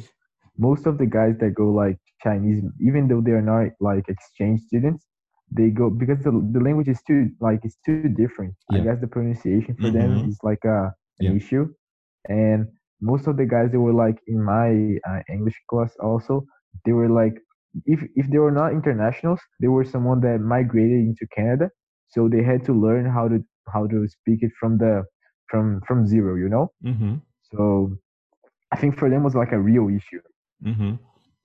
most 0.58 0.86
of 0.86 0.98
the 0.98 1.06
guys 1.06 1.36
that 1.40 1.54
go 1.54 1.70
like 1.70 1.98
Chinese, 2.22 2.62
even 2.80 3.08
though 3.08 3.20
they 3.20 3.32
are 3.32 3.42
not 3.42 3.70
like 3.80 4.08
exchange 4.08 4.60
students, 4.62 5.06
they 5.50 5.70
go 5.70 5.90
because 5.90 6.20
the, 6.24 6.30
the 6.52 6.60
language 6.60 6.88
is 6.88 7.02
too 7.06 7.30
like 7.40 7.60
it's 7.64 7.78
too 7.84 7.98
different. 8.00 8.42
I 8.62 8.68
guess 8.80 8.88
the 8.88 8.94
pronunciation 8.94 9.64
for 9.70 9.90
them 9.90 10.10
Mhm. 10.10 10.26
is 10.26 10.38
like 10.42 10.64
a 10.64 10.92
an 11.20 11.26
Yeah. 11.26 11.34
issue, 11.36 11.66
and 12.28 12.66
most 13.00 13.26
of 13.26 13.36
the 13.36 13.46
guys 13.46 13.70
that 13.72 13.80
were 13.80 13.92
like 13.94 14.18
in 14.26 14.42
my 14.42 14.94
uh, 15.08 15.20
English 15.28 15.60
class 15.68 15.94
also, 16.00 16.46
they 16.84 16.92
were 16.92 17.08
like 17.08 17.34
if 17.84 18.00
if 18.14 18.26
they 18.30 18.38
were 18.38 18.50
not 18.52 18.72
internationals, 18.72 19.40
they 19.60 19.68
were 19.68 19.84
someone 19.84 20.20
that 20.20 20.38
migrated 20.40 21.00
into 21.00 21.26
Canada, 21.34 21.70
so 22.08 22.28
they 22.28 22.42
had 22.42 22.64
to 22.64 22.72
learn 22.72 23.04
how 23.06 23.28
to 23.28 23.44
how 23.72 23.86
to 23.86 24.08
speak 24.08 24.42
it 24.42 24.52
from 24.58 24.78
the 24.78 25.04
from 25.50 25.80
from 25.86 26.06
zero, 26.06 26.36
you 26.36 26.48
know. 26.48 26.72
hmm 26.82 27.16
So 27.52 27.98
I 28.72 28.76
think 28.76 28.98
for 28.98 29.08
them 29.10 29.22
was 29.22 29.34
like 29.34 29.52
a 29.52 29.58
real 29.60 29.88
issue. 29.88 30.20
hmm 30.62 30.94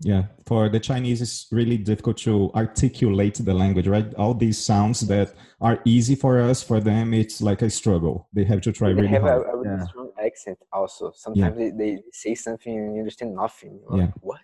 Yeah, 0.03 0.23
for 0.47 0.67
the 0.69 0.79
Chinese, 0.79 1.21
it's 1.21 1.47
really 1.51 1.77
difficult 1.77 2.17
to 2.25 2.49
articulate 2.55 3.35
the 3.35 3.53
language, 3.53 3.87
right? 3.87 4.09
All 4.15 4.33
these 4.33 4.57
sounds 4.57 5.01
that 5.01 5.27
are 5.59 5.77
easy 5.85 6.15
for 6.15 6.41
us, 6.49 6.63
for 6.63 6.79
them, 6.79 7.13
it's 7.13 7.39
like 7.41 7.61
a 7.61 7.69
struggle. 7.69 8.27
They 8.33 8.45
have 8.45 8.61
to 8.61 8.71
try 8.71 8.87
They 8.87 8.95
really 8.95 9.13
have 9.17 9.25
a, 9.25 9.27
hard. 9.27 9.47
a 9.53 9.55
really 9.57 9.77
Yeah. 9.77 9.85
strong 9.89 10.09
accent 10.27 10.57
also. 10.73 11.11
Sometimes 11.13 11.55
they, 11.57 11.69
they 11.81 11.91
say 12.11 12.33
something 12.33 12.73
and 12.79 12.95
you 12.95 12.99
understand 13.03 13.35
nothing. 13.35 13.79
You're 13.81 13.97
Yeah. 13.99 14.05
Like, 14.05 14.15
what? 14.21 14.41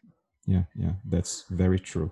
Yeah, 0.48 0.64
yeah, 0.76 0.94
that's 1.06 1.44
very 1.50 1.80
true. 1.80 2.12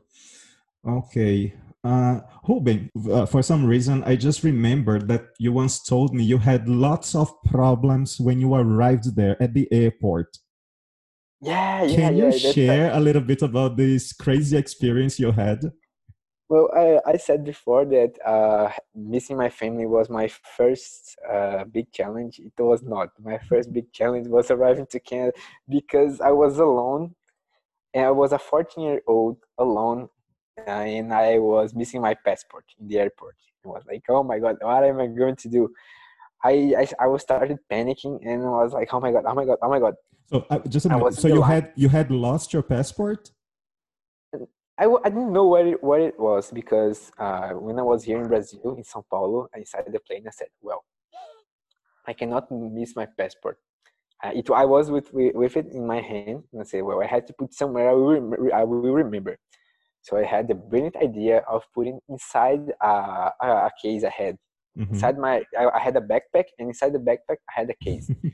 Okay. 0.85 1.53
Uh, 1.83 2.19
Ruben, 2.47 2.91
uh, 3.11 3.25
for 3.25 3.41
some 3.41 3.65
reason, 3.65 4.03
I 4.03 4.15
just 4.15 4.43
remembered 4.43 5.07
that 5.07 5.27
you 5.39 5.53
once 5.53 5.81
told 5.81 6.13
me 6.13 6.23
you 6.23 6.37
had 6.39 6.67
lots 6.67 7.15
of 7.15 7.31
problems 7.43 8.19
when 8.19 8.39
you 8.39 8.53
arrived 8.53 9.15
there 9.15 9.41
at 9.41 9.53
the 9.53 9.67
airport. 9.71 10.37
Yeah, 11.41 11.83
yeah, 11.83 11.95
Can 11.95 12.17
yeah. 12.17 12.23
you 12.23 12.27
a- 12.27 12.39
share 12.39 12.91
a 12.93 12.99
little 12.99 13.21
bit 13.21 13.41
about 13.41 13.77
this 13.77 14.13
crazy 14.13 14.57
experience 14.57 15.19
you 15.19 15.31
had? 15.31 15.61
Well, 16.49 16.69
I, 16.75 17.13
I 17.13 17.17
said 17.17 17.43
before 17.43 17.85
that 17.85 18.13
uh, 18.23 18.71
missing 18.93 19.37
my 19.37 19.49
family 19.49 19.87
was 19.87 20.09
my 20.09 20.27
first 20.27 21.17
uh, 21.31 21.63
big 21.65 21.91
challenge. 21.91 22.39
It 22.39 22.53
was 22.59 22.83
not. 22.83 23.09
My 23.19 23.39
first 23.39 23.73
big 23.73 23.91
challenge 23.91 24.27
was 24.27 24.51
arriving 24.51 24.85
to 24.91 24.99
Canada 24.99 25.33
because 25.67 26.21
I 26.21 26.31
was 26.31 26.59
alone 26.59 27.15
I 27.95 28.11
was 28.11 28.33
a 28.33 28.39
14 28.39 28.83
year 28.83 29.01
old 29.07 29.37
alone 29.57 30.09
and 30.67 31.13
I 31.13 31.39
was 31.39 31.73
missing 31.73 32.01
my 32.01 32.15
passport 32.25 32.65
in 32.79 32.87
the 32.87 32.99
airport. 32.99 33.35
I 33.65 33.69
was 33.69 33.83
like, 33.87 34.03
oh 34.09 34.23
my 34.23 34.39
God, 34.39 34.57
what 34.61 34.83
am 34.83 34.99
I 34.99 35.07
going 35.07 35.35
to 35.37 35.49
do? 35.49 35.69
I, 36.43 36.73
I, 36.77 36.87
I 36.99 37.07
was 37.07 37.21
started 37.21 37.57
panicking 37.71 38.19
and 38.23 38.43
I 38.43 38.49
was 38.63 38.73
like, 38.73 38.93
oh 38.93 38.99
my 38.99 39.11
God, 39.11 39.23
oh 39.25 39.33
my 39.33 39.45
God, 39.45 39.57
oh 39.61 39.69
my 39.69 39.79
God. 39.79 39.95
So 40.27 40.45
uh, 40.49 40.59
just 40.67 40.85
a 40.85 40.89
minute. 40.89 41.13
So 41.15 41.27
you 41.27 41.41
had 41.41 41.71
you 41.75 41.89
had 41.89 42.11
lost 42.11 42.53
your 42.53 42.63
passport? 42.63 43.31
I, 44.77 44.83
w- 44.83 44.99
I 45.05 45.09
didn't 45.09 45.31
know 45.31 45.45
what 45.45 45.65
it, 45.65 45.81
what 45.81 46.01
it 46.01 46.19
was 46.19 46.51
because 46.51 47.11
uh, 47.17 47.51
when 47.51 47.79
I 47.79 47.81
was 47.81 48.03
here 48.03 48.21
in 48.21 48.27
Brazil, 48.27 48.75
in 48.77 48.83
Sao 48.83 49.05
Paulo, 49.09 49.47
I 49.55 49.59
inside 49.59 49.85
the 49.87 49.99
plane, 50.01 50.25
I 50.27 50.31
said, 50.31 50.49
well, 50.61 50.83
I 52.05 52.13
cannot 52.13 52.51
miss 52.51 52.95
my 52.95 53.07
passport. 53.17 53.57
Uh, 54.23 54.31
it, 54.33 54.49
I 54.49 54.65
was 54.65 54.89
with, 54.89 55.09
with, 55.13 55.57
it 55.57 55.67
in 55.73 55.85
my 55.85 56.01
hand, 56.01 56.43
and 56.51 56.61
I 56.61 56.63
said, 56.63 56.83
well, 56.83 57.01
I 57.01 57.05
had 57.05 57.27
to 57.27 57.33
put 57.33 57.53
somewhere 57.53 57.89
I 57.89 57.93
will, 57.93 58.19
rem- 58.19 58.53
I 58.53 58.63
will 58.63 58.81
remember. 58.81 59.37
So 60.01 60.17
I 60.17 60.23
had 60.23 60.47
the 60.47 60.55
brilliant 60.55 60.95
idea 60.97 61.39
of 61.49 61.63
putting 61.73 61.99
inside 62.09 62.61
uh, 62.83 63.29
a, 63.41 63.47
a 63.47 63.71
case 63.81 64.03
I 64.03 64.09
had. 64.09 64.37
Mhm. 64.77 64.91
Inside 64.91 65.17
my, 65.17 65.43
I, 65.57 65.65
I 65.73 65.79
had 65.79 65.95
a 65.97 66.01
backpack, 66.01 66.45
and 66.59 66.69
inside 66.69 66.93
the 66.93 66.99
backpack, 66.99 67.37
I 67.49 67.53
had 67.59 67.69
a 67.69 67.83
case. 67.83 68.09
and 68.23 68.33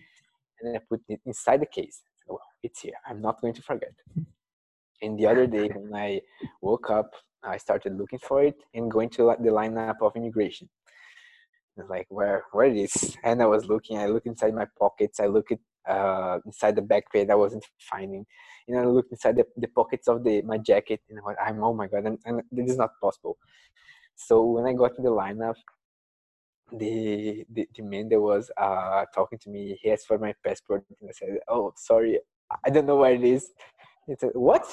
then 0.63 0.75
I 0.75 0.79
put 0.89 1.01
it 1.07 1.19
inside 1.25 1.61
the 1.61 1.65
case. 1.65 2.01
So, 2.25 2.33
well, 2.33 2.41
it's 2.63 2.81
here. 2.81 2.93
I'm 3.07 3.21
not 3.21 3.41
going 3.41 3.53
to 3.53 3.61
forget. 3.61 3.93
And 5.03 5.17
the 5.17 5.25
other 5.25 5.47
day 5.47 5.67
when 5.73 5.95
I 5.99 6.21
woke 6.61 6.91
up, 6.91 7.09
I 7.43 7.57
started 7.57 7.97
looking 7.97 8.19
for 8.19 8.43
it 8.43 8.55
and 8.75 8.91
going 8.91 9.09
to 9.11 9.35
the 9.39 9.49
lineup 9.49 9.95
of 10.01 10.15
immigration. 10.15 10.69
I 11.75 11.81
was 11.81 11.89
like, 11.89 12.05
where, 12.09 12.43
where 12.51 12.67
is? 12.67 13.17
And 13.23 13.41
I 13.41 13.47
was 13.47 13.65
looking. 13.65 13.97
I 13.97 14.05
looked 14.05 14.27
inside 14.27 14.53
my 14.53 14.67
pockets. 14.77 15.19
I 15.19 15.25
looked 15.25 15.53
uh, 15.87 16.39
inside 16.45 16.75
the 16.75 16.81
back 16.81 17.05
backpack. 17.13 17.29
I 17.29 17.35
wasn't 17.35 17.65
finding. 17.79 18.25
Know, 18.67 18.79
I 18.79 18.85
looked 18.85 19.11
inside 19.11 19.35
the, 19.35 19.45
the 19.57 19.67
pockets 19.67 20.07
of 20.07 20.23
the 20.23 20.41
my 20.43 20.57
jacket, 20.57 21.01
and 21.09 21.19
I 21.43 21.49
am 21.49 21.63
oh 21.63 21.73
my 21.73 21.87
god, 21.87 22.05
and, 22.05 22.19
and 22.25 22.41
this 22.51 22.71
is 22.71 22.77
not 22.77 22.91
possible. 23.01 23.37
So 24.15 24.43
when 24.43 24.65
I 24.65 24.73
got 24.73 24.95
to 24.95 25.01
the 25.01 25.09
lineup, 25.09 25.55
the 26.71 27.45
the, 27.53 27.67
the 27.75 27.83
man 27.83 28.09
that 28.09 28.19
was 28.19 28.49
uh, 28.57 29.05
talking 29.13 29.39
to 29.39 29.49
me, 29.49 29.77
he 29.81 29.91
asked 29.91 30.07
for 30.07 30.17
my 30.17 30.33
passport, 30.45 30.85
and 31.01 31.09
I 31.09 31.13
said, 31.13 31.39
"Oh, 31.47 31.73
sorry, 31.75 32.19
I 32.65 32.69
don't 32.69 32.85
know 32.85 32.97
where 32.97 33.13
it 33.13 33.23
is." 33.23 33.51
He 34.07 34.15
said, 34.17 34.31
"What? 34.33 34.65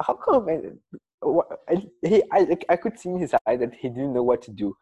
How 0.00 0.14
come?" 0.14 0.48
And, 0.48 0.78
what, 1.20 1.46
he, 2.02 2.22
I, 2.32 2.56
I 2.68 2.76
could 2.76 2.98
see 2.98 3.10
in 3.10 3.20
his 3.20 3.34
eye 3.46 3.56
that 3.56 3.74
he 3.74 3.88
didn't 3.88 4.12
know 4.12 4.24
what 4.24 4.42
to 4.42 4.50
do, 4.50 4.74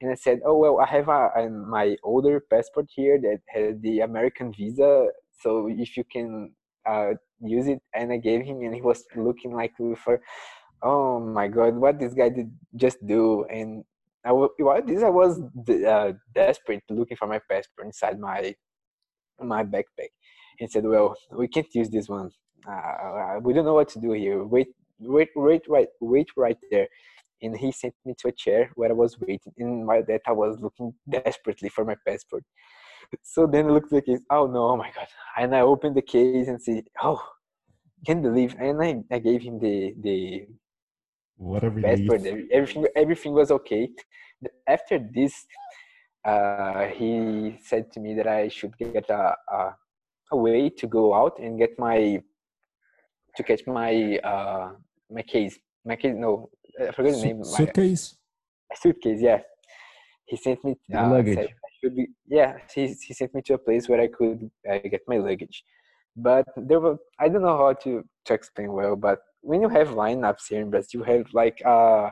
and 0.00 0.10
I 0.10 0.14
said, 0.14 0.40
"Oh 0.44 0.56
well, 0.58 0.80
I 0.80 0.86
have 0.86 1.08
a, 1.08 1.30
a, 1.36 1.50
my 1.50 1.96
older 2.02 2.40
passport 2.50 2.86
here 2.94 3.18
that 3.20 3.40
has 3.48 3.80
the 3.80 4.00
American 4.00 4.52
visa, 4.52 5.08
so 5.40 5.68
if 5.68 5.96
you 5.96 6.04
can 6.04 6.52
uh, 6.86 7.12
use 7.40 7.66
it." 7.68 7.80
And 7.94 8.12
I 8.12 8.18
gave 8.18 8.42
him, 8.44 8.60
and 8.62 8.74
he 8.74 8.82
was 8.82 9.04
looking 9.16 9.54
like 9.54 9.72
for, 10.04 10.20
oh 10.82 11.20
my 11.20 11.48
god, 11.48 11.76
what 11.76 11.98
this 11.98 12.14
guy 12.14 12.28
did 12.28 12.50
just 12.76 12.98
do, 13.06 13.44
and 13.44 13.84
I 14.24 14.32
this 14.86 15.02
I 15.02 15.10
was 15.10 15.40
uh, 15.68 16.12
desperate 16.34 16.82
looking 16.90 17.16
for 17.16 17.28
my 17.28 17.40
passport 17.50 17.86
inside 17.86 18.18
my 18.18 18.54
my 19.40 19.64
backpack. 19.64 20.12
and 20.60 20.70
said, 20.70 20.84
"Well, 20.84 21.14
we 21.32 21.48
can't 21.48 21.66
use 21.74 21.90
this 21.90 22.08
one. 22.08 22.30
Uh, 22.68 23.40
we 23.42 23.52
don't 23.52 23.64
know 23.64 23.74
what 23.74 23.88
to 23.90 24.00
do 24.00 24.12
here. 24.12 24.44
Wait, 24.44 24.68
wait, 24.98 25.28
wait, 25.36 25.62
right, 25.68 25.88
wait 26.00 26.28
right 26.36 26.58
there." 26.70 26.88
And 27.44 27.56
he 27.56 27.72
sent 27.72 27.94
me 28.04 28.14
to 28.18 28.28
a 28.28 28.32
chair 28.32 28.70
where 28.74 28.90
I 28.90 28.94
was 28.94 29.18
waiting. 29.20 29.52
In 29.56 29.84
my 29.84 30.02
that 30.08 30.22
I 30.26 30.32
was 30.32 30.60
looking 30.60 30.94
desperately 31.08 31.68
for 31.68 31.84
my 31.84 31.96
passport. 32.06 32.44
So 33.22 33.46
then 33.46 33.66
I 33.66 33.70
looked 33.70 33.92
at 33.92 34.04
the 34.04 34.12
case. 34.12 34.20
Oh 34.30 34.46
no! 34.46 34.70
Oh 34.70 34.76
my 34.76 34.90
god! 34.94 35.06
And 35.36 35.54
I 35.54 35.60
opened 35.60 35.96
the 35.96 36.02
case 36.02 36.48
and 36.48 36.60
see. 36.60 36.82
Oh, 37.02 37.22
can't 38.06 38.22
believe. 38.22 38.54
And 38.58 38.82
I, 38.82 39.02
I 39.10 39.18
gave 39.18 39.42
him 39.42 39.58
the 39.58 39.94
the 40.00 40.46
what 41.36 41.64
a 41.64 41.70
relief. 41.70 42.10
Everything, 42.52 42.86
everything 42.96 43.32
was 43.32 43.50
okay. 43.50 43.90
After 44.66 44.98
this, 44.98 45.46
uh, 46.24 46.86
he 46.86 47.58
said 47.62 47.90
to 47.92 48.00
me 48.00 48.14
that 48.14 48.26
I 48.26 48.48
should 48.48 48.76
get 48.78 49.08
a, 49.10 49.34
a, 49.50 49.76
a, 50.32 50.36
way 50.36 50.70
to 50.70 50.86
go 50.86 51.14
out 51.14 51.38
and 51.38 51.58
get 51.58 51.78
my 51.78 52.20
to 53.36 53.42
catch 53.42 53.66
my 53.66 54.18
uh, 54.18 54.72
my 55.10 55.22
case. 55.22 55.58
My 55.84 55.96
case, 55.96 56.14
no, 56.16 56.50
I 56.80 56.92
forgot 56.92 57.12
the 57.12 57.22
name. 57.22 57.44
Suitcase. 57.44 58.16
My, 58.70 58.76
suitcase, 58.80 59.20
yeah. 59.20 59.40
He 60.26 60.36
sent 60.36 60.64
me. 60.64 60.76
Uh, 60.92 61.10
luggage. 61.10 61.48
Be, 61.82 62.08
yeah, 62.26 62.56
he 62.74 62.94
he 63.06 63.12
sent 63.12 63.34
me 63.34 63.42
to 63.42 63.54
a 63.54 63.58
place 63.58 63.90
where 63.90 64.00
I 64.00 64.06
could 64.06 64.50
uh, 64.68 64.78
get 64.78 65.02
my 65.06 65.18
luggage. 65.18 65.64
But 66.16 66.46
there 66.56 66.80
were 66.80 66.96
I 67.18 67.28
don't 67.28 67.42
know 67.42 67.58
how 67.58 67.74
to 67.84 68.02
to 68.24 68.34
explain 68.34 68.72
well, 68.72 68.96
but 68.96 69.18
when 69.42 69.60
you 69.60 69.68
have 69.68 69.88
lineups 69.88 70.48
here 70.48 70.62
in 70.62 70.70
Brazil, 70.70 71.00
you 71.00 71.04
have 71.04 71.26
like 71.34 71.60
uh 71.66 72.10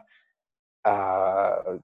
uh 0.85 1.79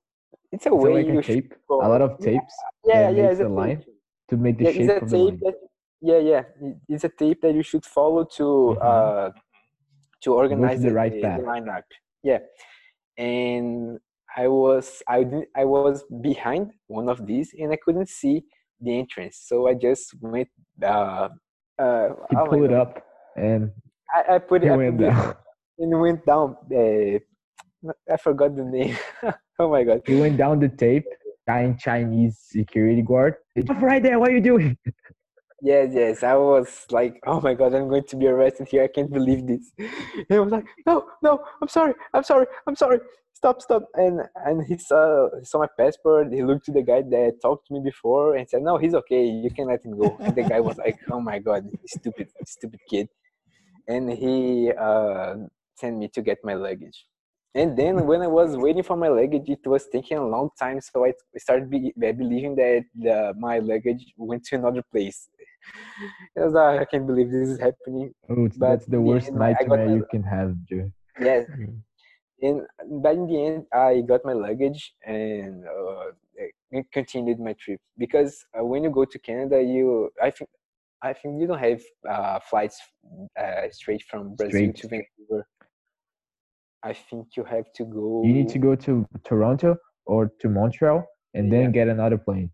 it's 0.53 0.67
a 0.67 0.75
way 0.75 0.95
like 0.95 1.07
you 1.07 1.19
a 1.19 1.23
tape, 1.23 1.55
a 1.71 1.75
lot 1.75 2.03
of 2.03 2.19
tapes. 2.19 2.55
Yeah, 2.85 3.09
yeah, 3.11 3.31
yeah 3.31 3.47
a 3.47 3.49
line 3.49 3.85
to 4.29 4.37
make 4.37 4.59
the 4.59 4.65
yeah, 4.65 4.73
shape 4.73 5.03
of 5.03 5.11
the 5.11 5.17
line. 5.17 5.41
That, 5.43 5.55
yeah, 6.01 6.19
yeah, 6.19 6.43
it's 6.89 7.05
a 7.05 7.09
tape 7.09 7.41
that 7.43 7.55
you 7.55 7.63
should 7.63 7.87
follow 7.87 8.25
to 8.37 8.43
mm-hmm. 8.43 8.79
uh 8.83 9.31
to 10.23 10.35
organize 10.35 10.83
the, 10.83 10.89
the 10.89 10.95
right 10.95 11.13
the, 11.13 11.21
the 11.21 11.45
lineup. 11.45 11.85
Yeah, 12.23 12.39
and 13.17 13.99
I 14.37 14.49
was 14.49 15.03
I 15.09 15.25
didn't 15.25 15.49
I 15.57 15.65
was 15.65 16.05
behind 16.23 16.73
one 16.87 17.09
of 17.09 17.27
these 17.27 17.51
and 17.59 17.73
I 17.73 17.79
couldn't 17.83 18.09
see 18.09 18.45
the 18.81 18.99
entrance, 18.99 19.45
so 19.47 19.69
I 19.69 19.75
just 19.75 20.15
went. 20.21 20.49
Uh, 20.83 21.29
uh, 21.79 22.09
he 22.31 22.37
oh 22.37 22.47
pulled 22.47 22.65
it 22.65 22.73
up 22.73 23.03
and 23.37 23.71
I, 24.15 24.35
I 24.35 24.39
put 24.39 24.63
it. 24.63 24.67
He 24.67 24.71
I 24.71 24.77
went 24.77 24.99
put 24.99 25.05
down. 25.05 25.31
It, 25.31 25.37
and 25.79 26.01
went 26.01 26.27
down. 26.27 26.57
Uh, 26.73 27.19
I 28.13 28.17
forgot 28.17 28.57
the 28.57 28.65
name. 28.65 28.97
oh 29.59 29.71
my 29.71 29.85
god. 29.85 30.03
He 30.07 30.17
went 30.17 30.37
down 30.37 30.61
the 30.61 30.69
tape. 30.69 31.05
Giant 31.49 31.81
Chinese 31.81 32.39
security 32.39 33.01
guard. 33.01 33.37
Right 33.81 34.03
there. 34.03 34.19
What 34.19 34.29
are 34.29 34.35
you 34.35 34.43
doing? 34.43 34.77
Yes, 35.61 35.91
yes. 35.93 36.23
I 36.23 36.37
was 36.37 36.87
like, 36.91 37.21
oh 37.27 37.41
my 37.41 37.55
god, 37.55 37.75
I'm 37.75 37.89
going 37.89 38.05
to 38.05 38.17
be 38.17 38.27
arrested 38.29 38.69
here. 38.69 38.85
I 38.85 38.89
can't 38.89 39.13
believe 39.13 39.47
this. 39.47 39.73
And 39.79 40.27
I 40.31 40.41
was 40.41 40.53
like, 40.53 40.67
no, 40.87 41.07
no, 41.23 41.45
I'm 41.61 41.69
sorry, 41.69 41.95
I'm 42.15 42.23
sorry, 42.23 42.47
I'm 42.67 42.77
sorry. 42.77 43.01
Stop, 43.35 43.63
stop. 43.63 43.85
And 43.95 44.21
and 44.47 44.65
he 44.67 44.79
saw 44.79 45.29
he 45.39 45.45
saw 45.45 45.59
my 45.61 45.69
passport. 45.79 46.33
He 46.33 46.43
looked 46.43 46.67
to 46.67 46.73
the 46.73 46.83
guy 46.83 47.03
that 47.03 47.39
talked 47.43 47.69
to 47.69 47.75
me 47.75 47.81
before 47.85 48.37
and 48.37 48.49
said, 48.49 48.63
no, 48.63 48.79
he's 48.79 48.95
okay. 48.95 49.25
You 49.25 49.51
can 49.51 49.67
let 49.69 49.85
him 49.85 49.99
go. 49.99 50.17
And 50.21 50.35
the 50.35 50.43
guy 50.43 50.61
was 50.61 50.77
like, 50.87 50.99
oh 51.11 51.21
my 51.21 51.39
god, 51.39 51.69
stupid, 51.87 52.29
stupid 52.47 52.81
kid 52.91 53.09
and 53.89 54.11
he 54.13 54.71
uh, 54.79 55.35
sent 55.77 55.99
me 55.99 56.09
to 56.09 56.23
get 56.23 56.39
my 56.45 56.55
luggage. 56.55 57.07
And 57.55 57.77
then 57.77 58.07
when 58.07 58.23
I 58.23 58.27
was 58.27 58.57
waiting 58.57 58.83
for 58.83 58.97
my 58.97 59.09
luggage, 59.09 59.49
it 59.49 59.67
was 59.67 59.87
taking 59.91 60.19
a 60.19 60.27
long 60.27 60.51
time. 60.59 60.81
So 60.81 61.07
I 61.07 61.13
started 61.39 61.71
be, 61.71 61.93
believing 61.99 62.55
that 62.57 62.85
the, 62.95 63.35
my 63.39 63.59
luggage 63.59 64.13
went 64.17 64.45
to 64.45 64.57
another 64.57 64.83
place. 64.93 65.29
I 66.37 66.41
was 66.41 66.53
like, 66.53 66.81
I 66.81 66.85
can't 66.85 67.07
believe 67.07 67.31
this 67.31 67.49
is 67.49 67.59
happening. 67.59 68.13
Oh, 68.29 68.49
but 68.57 68.61
that's 68.61 68.87
the 68.87 69.01
worst 69.01 69.33
nightmare 69.33 69.89
you 69.89 70.07
can 70.11 70.23
have, 70.23 70.55
Joe. 70.69 70.91
Yes. 71.21 71.47
and 72.43 72.63
but 73.03 73.15
in 73.15 73.27
the 73.27 73.47
end, 73.47 73.67
I 73.73 74.03
got 74.03 74.25
my 74.25 74.33
luggage 74.33 74.95
and 75.05 75.65
uh, 75.65 76.81
continued 76.93 77.41
my 77.41 77.55
trip 77.55 77.81
because 77.97 78.45
uh, 78.59 78.65
when 78.65 78.85
you 78.85 78.91
go 78.91 79.05
to 79.05 79.19
Canada, 79.19 79.63
you 79.63 80.11
I 80.23 80.31
think 80.31 80.51
I 81.03 81.13
think 81.13 81.41
you 81.41 81.47
don't 81.47 81.59
have 81.59 81.83
uh, 82.09 82.41
flights 82.41 82.81
uh, 83.39 83.69
straight 83.71 84.03
from 84.11 84.35
Brazil 84.35 84.73
straight. 84.73 84.77
to 84.77 84.89
Vancouver. 84.89 85.47
I 86.83 86.93
think 86.93 87.37
you 87.37 87.45
have 87.45 87.73
to 87.75 87.85
go. 87.85 88.23
You 88.25 88.33
need 88.33 88.49
to 88.51 88.59
go 88.59 88.75
to 88.77 89.07
Toronto 89.25 89.77
or 90.07 90.31
to 90.41 90.49
Montreal 90.49 91.05
and 91.35 91.53
then 91.53 91.73
get 91.73 91.89
another 91.89 92.19
plane. 92.19 92.51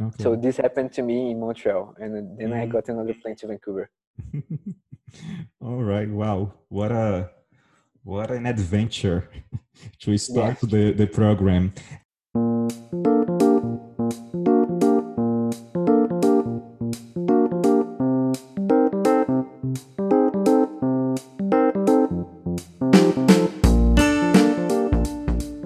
Okay. 0.00 0.22
So 0.22 0.36
this 0.36 0.56
happened 0.58 0.92
to 0.92 1.02
me 1.02 1.32
in 1.32 1.40
Montreal, 1.40 1.94
and 1.98 2.38
then 2.38 2.50
mm. 2.50 2.60
I 2.60 2.66
got 2.66 2.88
another 2.88 3.14
plane 3.14 3.34
to 3.36 3.48
Vancouver. 3.48 3.90
All 5.60 5.82
right! 5.82 6.08
Wow, 6.08 6.52
what 6.68 6.92
a 6.92 7.30
what 8.04 8.30
an 8.30 8.46
adventure 8.46 9.28
to 10.00 10.16
start 10.16 10.58
yeah. 10.62 10.68
the 10.70 10.92
the 10.92 11.06
program. 11.08 11.72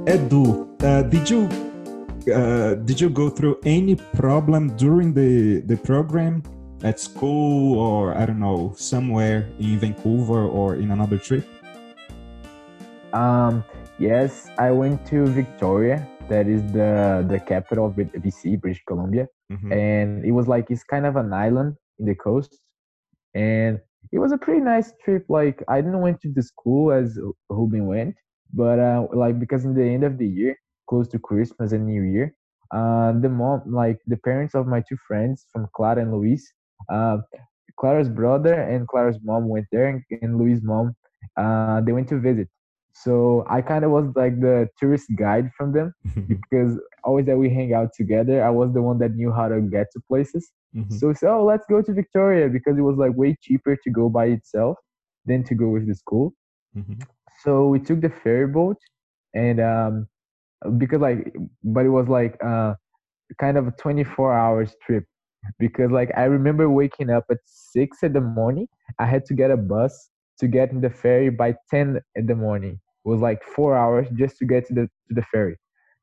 Edu, 0.07 0.83
uh, 0.83 1.03
did 1.03 1.29
you 1.29 1.72
uh, 2.29 2.75
did 2.75 3.01
you 3.01 3.11
go 3.11 3.29
through 3.29 3.59
any 3.65 3.97
problem 3.97 4.77
during 4.77 5.13
the 5.13 5.61
the 5.61 5.77
program 5.77 6.43
at 6.83 7.01
school 7.01 7.79
or 7.79 8.17
I 8.17 8.27
don't 8.27 8.41
know 8.41 8.73
somewhere 8.77 9.49
in 9.59 9.79
Vancouver 9.79 10.47
or 10.47 10.77
in 10.77 10.91
another 10.91 11.19
trip? 11.19 11.47
Um, 13.13 13.65
yes, 13.99 14.49
I 14.59 14.71
went 14.71 15.07
to 15.07 15.27
Victoria. 15.27 16.07
That 16.29 16.47
is 16.47 16.63
the 16.73 17.25
the 17.29 17.41
capital 17.41 17.87
of 17.87 17.95
BC, 17.95 18.61
British 18.61 18.83
Columbia, 18.87 19.29
mm-hmm. 19.51 19.73
and 19.73 20.25
it 20.25 20.33
was 20.33 20.47
like 20.47 20.71
it's 20.71 20.85
kind 20.85 21.07
of 21.07 21.17
an 21.17 21.33
island 21.33 21.77
in 21.99 22.07
the 22.07 22.15
coast, 22.15 22.59
and 23.35 23.81
it 24.13 24.19
was 24.19 24.33
a 24.33 24.39
pretty 24.39 24.61
nice 24.61 24.93
trip. 25.05 25.25
Like 25.29 25.63
I 25.69 25.81
didn't 25.81 26.01
went 26.01 26.21
to 26.23 26.33
the 26.33 26.43
school 26.43 26.93
as 26.93 27.19
Ruben 27.51 27.87
went, 27.87 28.15
but 28.53 28.79
uh, 28.79 29.07
like 29.13 29.39
because 29.39 29.65
in 29.65 29.75
the 29.75 29.85
end 29.85 30.05
of 30.05 30.17
the 30.17 30.27
year, 30.27 30.57
close 30.89 31.09
to 31.09 31.19
Christmas 31.19 31.73
and 31.73 31.87
New 31.87 32.03
Year, 32.03 32.35
uh, 32.73 33.13
the 33.13 33.29
mom, 33.29 33.63
like 33.67 33.99
the 34.07 34.17
parents 34.17 34.55
of 34.55 34.67
my 34.67 34.83
two 34.89 34.97
friends 35.07 35.47
from 35.53 35.69
Clara 35.75 36.01
and 36.01 36.13
Luis, 36.13 36.53
uh, 36.91 37.19
Clara's 37.79 38.09
brother 38.09 38.55
and 38.55 38.87
Clara's 38.89 39.19
mom 39.23 39.49
went 39.49 39.67
there, 39.73 39.89
and, 39.89 40.03
and 40.23 40.39
Luis' 40.39 40.61
mom, 40.63 40.95
uh, 41.37 41.81
they 41.81 41.93
went 41.93 42.09
to 42.09 42.19
visit. 42.19 42.49
So 42.95 43.45
I 43.49 43.63
kind 43.63 43.85
of 43.85 43.91
was 43.91 44.07
like 44.15 44.41
the 44.41 44.69
tourist 44.79 45.07
guide 45.17 45.51
from 45.57 45.73
them 45.73 45.95
because 46.29 46.79
always 47.05 47.27
that 47.27 47.39
we 47.39 47.49
hang 47.49 47.73
out 47.73 47.91
together, 47.97 48.45
I 48.45 48.51
was 48.51 48.73
the 48.73 48.83
one 48.83 48.99
that 48.99 49.15
knew 49.15 49.33
how 49.33 49.49
to 49.49 49.61
get 49.61 49.87
to 49.93 50.01
places. 50.09 50.51
Mm-hmm. 50.77 50.95
So 50.97 51.13
so 51.13 51.41
oh, 51.41 51.45
let's 51.45 51.67
go 51.69 51.83
to 51.83 51.93
Victoria 51.93 52.49
because 52.49 52.79
it 52.79 52.83
was 52.83 52.97
like 52.97 53.17
way 53.17 53.37
cheaper 53.41 53.77
to 53.77 53.91
go 53.91 54.09
by 54.09 54.27
itself 54.27 54.77
than 55.25 55.43
to 55.45 55.55
go 55.55 55.69
with 55.69 55.87
the 55.87 55.95
school. 55.95 56.35
Mm-hmm. 56.77 57.01
So 57.43 57.69
we 57.69 57.81
took 57.81 58.01
the 58.01 58.11
ferry 58.11 58.47
boat, 58.47 58.77
and 59.35 59.61
um, 59.61 60.07
because 60.79 61.01
like, 61.01 61.35
but 61.65 61.85
it 61.87 61.91
was 61.91 62.09
like 62.09 62.37
uh, 62.45 62.75
kind 63.41 63.57
of 63.57 63.69
a 63.69 63.73
24 63.73 64.33
hours 64.37 64.75
trip 64.85 65.05
because 65.59 65.91
like 65.91 66.11
I 66.17 66.25
remember 66.25 66.71
waking 66.71 67.11
up 67.11 67.25
at 67.31 67.39
six 67.45 68.03
in 68.03 68.13
the 68.13 68.21
morning. 68.21 68.69
I 68.99 69.07
had 69.07 69.25
to 69.27 69.35
get 69.35 69.51
a 69.51 69.57
bus 69.57 70.11
to 70.39 70.47
get 70.49 70.71
in 70.71 70.81
the 70.81 70.91
ferry 70.91 71.31
by 71.31 71.55
10 71.71 72.01
in 72.15 72.27
the 72.27 72.35
morning. 72.35 72.81
It 73.05 73.09
was 73.09 73.21
like 73.21 73.43
four 73.43 73.77
hours 73.77 74.07
just 74.15 74.39
to 74.39 74.45
get 74.45 74.67
to 74.69 74.75
the 74.75 74.83
to 74.83 75.15
the 75.15 75.23
ferry, 75.23 75.57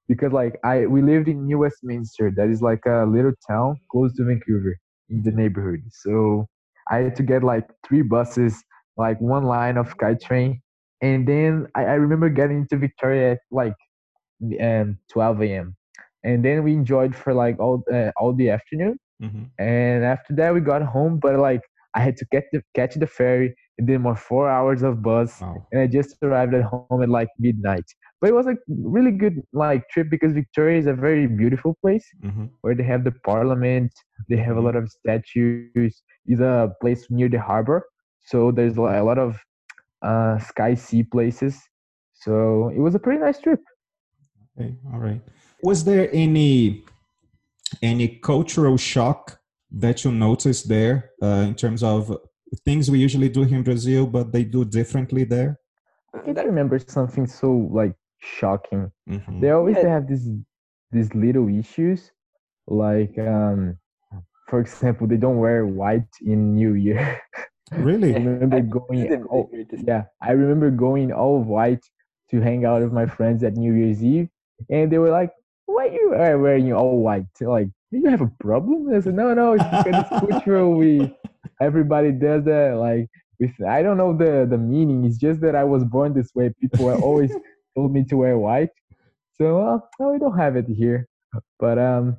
because 0.08 0.34
like 0.34 0.60
I 0.66 0.86
we 0.86 1.02
lived 1.02 1.30
in 1.30 1.46
New 1.46 1.60
Westminster, 1.60 2.32
that 2.36 2.50
is 2.50 2.62
like 2.62 2.86
a 2.86 3.06
little 3.06 3.32
town 3.48 3.78
close 3.92 4.14
to 4.18 4.26
Vancouver 4.26 4.76
in 5.10 5.24
the 5.24 5.32
neighborhood. 5.32 5.82
So 5.92 6.48
I 6.92 6.98
had 6.98 7.16
to 7.16 7.24
get 7.24 7.44
like 7.44 7.70
three 7.88 8.02
buses, 8.02 8.62
like 8.98 9.20
one 9.22 9.46
line 9.46 9.78
of 9.78 9.96
SkyTrain, 9.98 10.60
and 11.02 11.26
then 11.26 11.68
I, 11.76 11.84
I 11.86 11.94
remember 11.94 12.28
getting 12.28 12.68
to 12.68 12.78
Victoria 12.78 13.34
at 13.34 13.40
like 13.50 13.76
um 14.62 14.98
12 15.12 15.50
a.m. 15.52 15.76
And 16.24 16.44
then 16.44 16.64
we 16.64 16.74
enjoyed 16.74 17.16
for 17.16 17.34
like 17.34 17.60
all 17.60 17.84
uh, 17.94 18.12
all 18.18 18.34
the 18.34 18.50
afternoon, 18.50 18.98
hmm 19.20 19.46
and 19.58 20.04
after 20.04 20.34
that 20.36 20.54
we 20.54 20.62
got 20.62 20.82
home. 20.84 21.20
But 21.22 21.38
like 21.40 21.62
I 21.96 22.02
had 22.02 22.18
to 22.18 22.26
get 22.32 22.46
the 22.52 22.62
catch 22.76 22.96
the 22.96 23.08
ferry, 23.08 23.56
and 23.78 23.88
then 23.88 24.02
more 24.02 24.16
four 24.16 24.50
hours 24.50 24.84
of 24.84 25.02
bus, 25.04 25.44
Wow. 25.44 25.68
and 25.72 25.82
I 25.82 25.88
just 25.88 26.18
arrived 26.24 26.54
at 26.54 26.64
home 26.64 26.84
at 26.86 26.94
like 26.94 27.12
midnight. 27.24 27.68
But 28.06 28.14
it 28.14 28.18
was 28.20 28.32
a 28.32 28.42
really 28.68 29.12
good 29.12 29.34
like 29.54 29.88
trip 29.90 30.08
because 30.10 30.34
Victoria 30.34 30.78
is 30.80 30.88
a 30.88 30.94
very 30.94 31.28
beautiful 31.28 31.78
place 31.82 32.06
hmm 32.22 32.46
where 32.62 32.76
they 32.76 32.84
have 32.84 33.04
the 33.04 33.12
parliament, 33.26 33.92
they 34.30 34.38
have 34.38 34.58
a 34.58 34.62
Mhm. 34.62 34.68
lot 34.68 34.76
of 34.76 34.90
statues. 34.90 35.80
It's 36.00 36.14
a 36.14 36.46
place 36.56 36.80
near 36.84 37.04
the 37.04 37.14
harbor, 37.14 37.60
so 38.04 38.52
there's 38.52 38.78
a 38.78 38.82
a 38.82 39.04
lot 39.04 39.18
of 39.18 39.38
uh, 40.02 40.38
sky 40.40 40.74
sea 40.76 41.04
places. 41.04 41.56
So 42.14 42.70
it 42.76 42.80
was 42.80 42.96
a 42.96 43.00
pretty 43.00 43.20
nice 43.20 43.40
trip. 43.40 43.60
Okay, 44.60 44.76
all 44.94 45.00
right. 45.00 45.22
Was 45.64 45.84
there 45.84 46.10
any 46.14 46.84
any 47.82 48.08
cultural 48.08 48.78
shock 48.78 49.40
that 49.72 50.04
you 50.04 50.12
noticed 50.12 50.68
there 50.68 51.12
uh, 51.22 51.44
in 51.48 51.56
terms 51.56 51.84
of 51.84 52.18
things 52.66 52.90
we 52.90 53.00
usually 53.00 53.30
do 53.30 53.44
here 53.44 53.58
in 53.58 53.64
Brazil, 53.64 54.08
but 54.08 54.32
they 54.32 54.44
do 54.44 54.66
differently 54.66 55.24
there? 55.24 55.60
I 56.14 56.20
can't 56.20 56.38
remember 56.46 56.80
something 56.80 57.28
so 57.28 57.52
like 57.72 57.94
shocking. 58.20 58.92
Mhm. 59.08 59.40
They 59.42 59.52
always 59.52 59.78
Yeah. 59.78 59.90
have 59.96 60.08
these 60.08 60.28
these 60.92 61.14
little 61.14 61.48
issues, 61.48 62.12
like 62.68 63.18
um, 63.20 63.78
for 64.50 64.60
example, 64.60 65.06
they 65.08 65.18
don't 65.18 65.38
wear 65.38 65.66
white 65.68 66.12
in 66.26 66.56
New 66.56 66.74
Year. 66.74 67.22
I 67.72 67.76
Really? 67.78 68.12
remember 68.14 68.60
This 68.62 68.72
going. 68.78 69.00
is 69.06 69.26
Oh, 69.32 69.48
yeah, 69.88 70.06
I 70.22 70.32
remember 70.32 70.72
going 70.72 71.12
all 71.14 71.44
white 71.44 71.86
to 72.32 72.42
hang 72.42 72.66
out 72.66 72.82
with 72.82 72.92
my 72.92 73.06
friends 73.06 73.44
at 73.44 73.54
New 73.56 73.74
Year's 73.74 74.04
Eve, 74.04 74.28
and 74.70 74.92
they 74.92 74.98
were 74.98 75.12
like, 75.12 75.32
"Why 75.66 75.86
you 75.86 76.14
are 76.14 76.38
wearing 76.38 76.74
all 76.74 77.00
white? 77.02 77.26
Like, 77.42 77.68
do 77.92 78.00
you 78.00 78.10
have 78.10 78.22
a 78.22 78.32
problem?" 78.40 78.94
I 78.94 79.00
said, 79.00 79.16
"No, 79.16 79.34
no, 79.34 79.54
it's 79.54 79.64
because 79.64 80.06
it's 80.12 80.32
cultural. 80.32 80.74
We 80.76 81.16
everybody 81.62 82.12
does 82.12 82.44
that. 82.46 82.78
Like, 82.78 83.08
with 83.40 83.52
I 83.68 83.82
don't 83.82 83.98
know 83.98 84.16
the 84.16 84.48
the 84.50 84.58
meaning. 84.58 85.06
It's 85.06 85.18
just 85.18 85.42
that 85.42 85.56
I 85.56 85.64
was 85.64 85.84
born 85.84 86.14
this 86.14 86.32
way. 86.36 86.54
People 86.60 86.90
always 87.02 87.32
told 87.76 87.94
me 87.94 88.04
to 88.06 88.18
wear 88.18 88.38
white, 88.38 88.70
so 89.34 89.62
uh, 89.62 89.80
no, 90.00 90.12
we 90.12 90.20
don't 90.20 90.38
have 90.38 90.56
it 90.56 90.68
here. 90.68 91.08
But 91.60 91.78
um, 91.78 92.18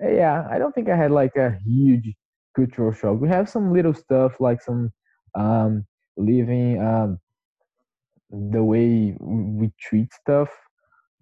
yeah, 0.00 0.46
I 0.50 0.58
don't 0.58 0.74
think 0.74 0.88
I 0.88 0.96
had 0.96 1.10
like 1.10 1.36
a 1.36 1.58
huge 1.64 2.14
cultural 2.54 2.92
shock. 2.92 3.20
We 3.20 3.28
have 3.28 3.48
some 3.48 3.72
little 3.72 3.94
stuff 3.94 4.40
like 4.40 4.60
some 4.62 4.92
um 5.34 5.86
living 6.18 6.78
um 6.82 7.18
the 8.30 8.62
way 8.62 9.16
we 9.18 9.70
treat 9.80 10.12
stuff 10.12 10.48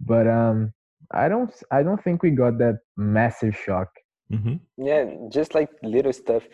but 0.01 0.27
um 0.27 0.73
i 1.13 1.29
don't 1.29 1.53
i 1.71 1.83
don't 1.83 2.03
think 2.03 2.23
we 2.23 2.31
got 2.31 2.59
that 2.59 2.79
massive 2.97 3.57
shock 3.57 3.89
hmm 4.31 4.57
Yeah, 4.77 5.05
just 5.31 5.55
like 5.55 5.69
little 5.83 6.13
stuff. 6.13 6.45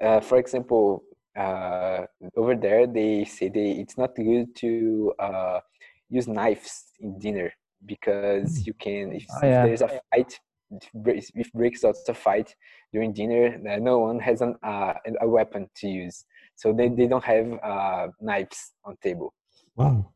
Uh, 0.00 0.20
for 0.20 0.38
example, 0.38 1.02
uh, 1.36 2.04
over 2.36 2.54
there 2.54 2.86
they 2.86 3.24
say 3.24 3.48
they 3.48 3.72
it's 3.82 3.96
not 3.96 4.14
good 4.14 4.54
to 4.56 5.12
uh, 5.18 5.60
use 6.08 6.28
knives 6.28 6.84
in 7.00 7.18
dinner 7.18 7.52
because 7.86 8.66
you 8.66 8.74
can 8.74 9.12
if, 9.12 9.24
Oh, 9.30 9.48
if 9.48 9.60
there's 9.62 9.82
a 9.82 9.88
fight 10.10 10.38
if 10.70 10.88
breaks, 10.94 11.30
if 11.34 11.84
out 11.84 11.96
a 12.08 12.14
fight 12.14 12.54
during 12.92 13.12
dinner, 13.12 13.58
uh, 13.68 13.76
no 13.76 13.98
one 13.98 14.18
has 14.20 14.40
an 14.40 14.54
uh, 14.62 14.94
a 15.20 15.28
weapon 15.28 15.68
to 15.76 15.88
use, 15.88 16.24
so 16.54 16.72
they, 16.72 16.88
they 16.88 17.06
don't 17.06 17.24
have 17.24 17.46
uh, 17.62 18.08
knives 18.20 18.72
on 18.84 18.96
table. 19.02 19.34
Wow. 19.76 20.12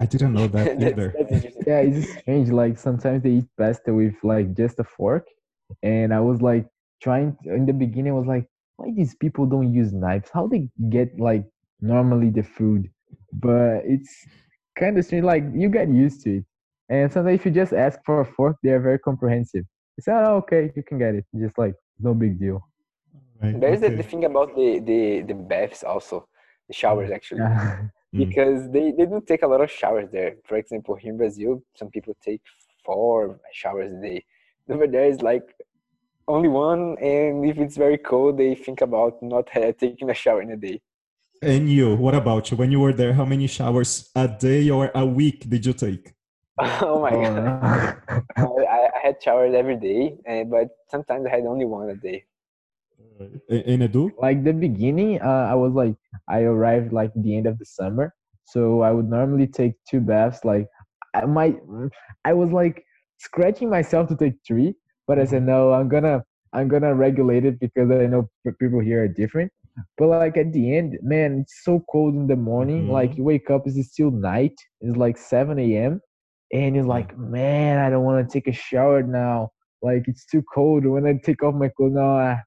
I 0.00 0.06
didn't 0.06 0.34
know 0.34 0.46
that 0.48 0.82
either. 0.82 1.14
that's 1.16 1.32
interesting. 1.32 1.62
yeah 1.66 1.80
it's 1.80 2.10
strange 2.18 2.50
like 2.50 2.78
sometimes 2.78 3.22
they 3.22 3.30
eat 3.30 3.48
pasta 3.58 3.92
with 3.94 4.14
like 4.22 4.54
just 4.54 4.78
a 4.78 4.84
fork 4.84 5.26
and 5.82 6.12
i 6.12 6.20
was 6.20 6.42
like 6.42 6.66
trying 7.02 7.36
in 7.44 7.66
the 7.66 7.72
beginning 7.72 8.12
i 8.12 8.16
was 8.16 8.26
like 8.26 8.46
why 8.76 8.88
these 8.94 9.14
people 9.14 9.46
don't 9.46 9.72
use 9.72 9.92
knives 9.92 10.30
how 10.32 10.46
they 10.46 10.68
get 10.90 11.08
like 11.18 11.44
normally 11.80 12.30
the 12.30 12.42
food 12.42 12.88
but 13.32 13.80
it's 13.84 14.14
kind 14.78 14.98
of 14.98 15.04
strange 15.04 15.24
like 15.24 15.44
you 15.54 15.68
get 15.68 15.88
used 15.88 16.22
to 16.22 16.38
it 16.38 16.44
and 16.88 17.10
sometimes 17.12 17.40
if 17.40 17.46
you 17.46 17.50
just 17.50 17.72
ask 17.72 17.98
for 18.04 18.20
a 18.20 18.24
fork 18.24 18.56
they're 18.62 18.80
very 18.80 18.98
comprehensive 18.98 19.64
It's 19.96 20.04
say 20.06 20.12
oh 20.12 20.36
okay 20.36 20.70
you 20.76 20.82
can 20.82 20.98
get 20.98 21.14
it 21.14 21.24
just 21.34 21.56
like 21.58 21.74
no 21.98 22.12
big 22.14 22.38
deal 22.38 22.60
Right, 23.42 23.60
There's 23.60 23.80
the, 23.80 23.88
okay. 23.88 23.96
the 23.96 24.02
thing 24.02 24.24
about 24.24 24.54
the, 24.56 24.78
the, 24.80 25.20
the 25.22 25.34
baths 25.34 25.84
also, 25.84 26.26
the 26.68 26.74
showers 26.74 27.10
actually. 27.10 27.40
yeah 28.16 28.26
Mm. 28.26 28.28
because 28.28 28.70
they, 28.70 28.92
they 28.96 29.06
don't 29.06 29.26
take 29.26 29.42
a 29.42 29.46
lot 29.46 29.60
of 29.60 29.70
showers 29.70 30.08
there. 30.10 30.36
For 30.44 30.56
example, 30.56 30.94
here 30.94 31.12
in 31.12 31.18
Brazil, 31.18 31.62
some 31.74 31.90
people 31.90 32.16
take 32.24 32.42
four 32.84 33.40
showers 33.52 33.92
a 33.92 34.00
day. 34.00 34.24
Over 34.70 34.86
there 34.86 35.06
is 35.06 35.20
like 35.22 35.46
only 36.28 36.48
one, 36.48 36.96
and 37.00 37.44
if 37.46 37.56
it's 37.58 37.76
very 37.76 37.98
cold, 37.98 38.38
they 38.38 38.54
think 38.54 38.80
about 38.80 39.22
not 39.22 39.48
ha- 39.50 39.72
taking 39.80 40.10
a 40.10 40.14
shower 40.14 40.42
in 40.42 40.50
a 40.50 40.56
day. 40.56 40.80
And 41.42 41.70
you, 41.70 41.94
what 41.94 42.14
about 42.14 42.50
you? 42.50 42.56
When 42.56 42.70
you 42.72 42.80
were 42.80 42.92
there, 42.92 43.12
how 43.12 43.24
many 43.24 43.46
showers 43.46 44.10
a 44.16 44.26
day 44.26 44.70
or 44.70 44.90
a 44.94 45.04
week 45.04 45.48
did 45.48 45.66
you 45.66 45.74
take? 45.74 46.14
oh 46.58 47.00
my 47.02 47.10
god! 47.10 47.98
I, 48.38 48.88
I 48.96 48.98
had 49.02 49.22
showers 49.22 49.54
every 49.54 49.76
day, 49.76 50.16
and 50.24 50.50
but 50.50 50.68
sometimes 50.90 51.26
I 51.26 51.30
had 51.36 51.44
only 51.44 51.66
one 51.66 51.90
a 51.90 51.94
day. 51.94 52.24
In 53.48 53.80
Edu? 53.80 54.10
like 54.18 54.44
the 54.44 54.52
beginning 54.52 55.20
uh, 55.22 55.46
i 55.52 55.54
was 55.54 55.72
like 55.72 55.94
i 56.28 56.40
arrived 56.42 56.92
like 56.92 57.10
the 57.16 57.36
end 57.36 57.46
of 57.46 57.58
the 57.58 57.64
summer. 57.64 58.12
So 58.44 58.82
i 58.82 58.90
would 58.92 59.08
normally 59.08 59.46
take 59.46 59.74
two 59.88 60.00
baths 60.00 60.44
like 60.44 60.66
i 61.14 61.24
might 61.24 61.56
i 62.24 62.32
was 62.32 62.50
like 62.52 62.84
scratching 63.18 63.70
myself 63.70 64.08
to 64.08 64.16
take 64.16 64.34
three 64.46 64.74
but 65.06 65.18
i 65.18 65.24
said 65.24 65.42
no 65.44 65.72
i'm 65.72 65.88
gonna 65.88 66.24
i'm 66.52 66.68
gonna 66.68 66.94
regulate 66.94 67.44
it 67.44 67.58
because 67.60 67.90
i 67.90 68.06
know 68.06 68.28
people 68.60 68.80
here 68.80 69.04
are 69.04 69.08
different. 69.08 69.50
But 69.98 70.08
like 70.08 70.36
at 70.36 70.52
the 70.52 70.76
end 70.76 70.98
man 71.02 71.40
it's 71.42 71.62
so 71.64 71.84
cold 71.90 72.14
in 72.14 72.26
the 72.26 72.36
morning. 72.36 72.88
Like 72.88 73.16
you 73.16 73.24
wake 73.24 73.50
up 73.50 73.62
it's 73.66 73.90
still 73.92 74.10
night. 74.10 74.54
It's 74.80 74.96
like 74.96 75.16
7 75.18 75.58
a.m 75.58 76.00
and 76.52 76.76
it's 76.76 76.86
like 76.86 77.16
man 77.18 77.78
i 77.78 77.90
don't 77.90 78.04
want 78.04 78.26
to 78.28 78.32
take 78.32 78.46
a 78.48 78.52
shower 78.52 79.02
now. 79.02 79.50
Like 79.82 80.04
it's 80.06 80.26
too 80.26 80.42
cold. 80.54 80.86
When 80.86 81.06
i 81.06 81.14
take 81.24 81.42
off 81.42 81.54
my 81.54 81.68
clothes 81.68 81.94
no 81.94 82.16
I, 82.16 82.38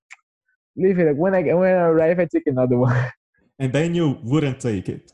leave 0.80 1.00
it. 1.00 1.16
When 1.16 1.36
I 1.36 1.42
when 1.54 1.70
I 1.70 1.84
arrive, 1.92 2.20
I 2.20 2.26
take 2.26 2.48
another 2.48 2.78
one. 2.78 2.96
And 3.62 3.74
then 3.74 3.94
you 3.94 4.18
wouldn't 4.24 4.62
take 4.62 4.88
it. 4.88 5.12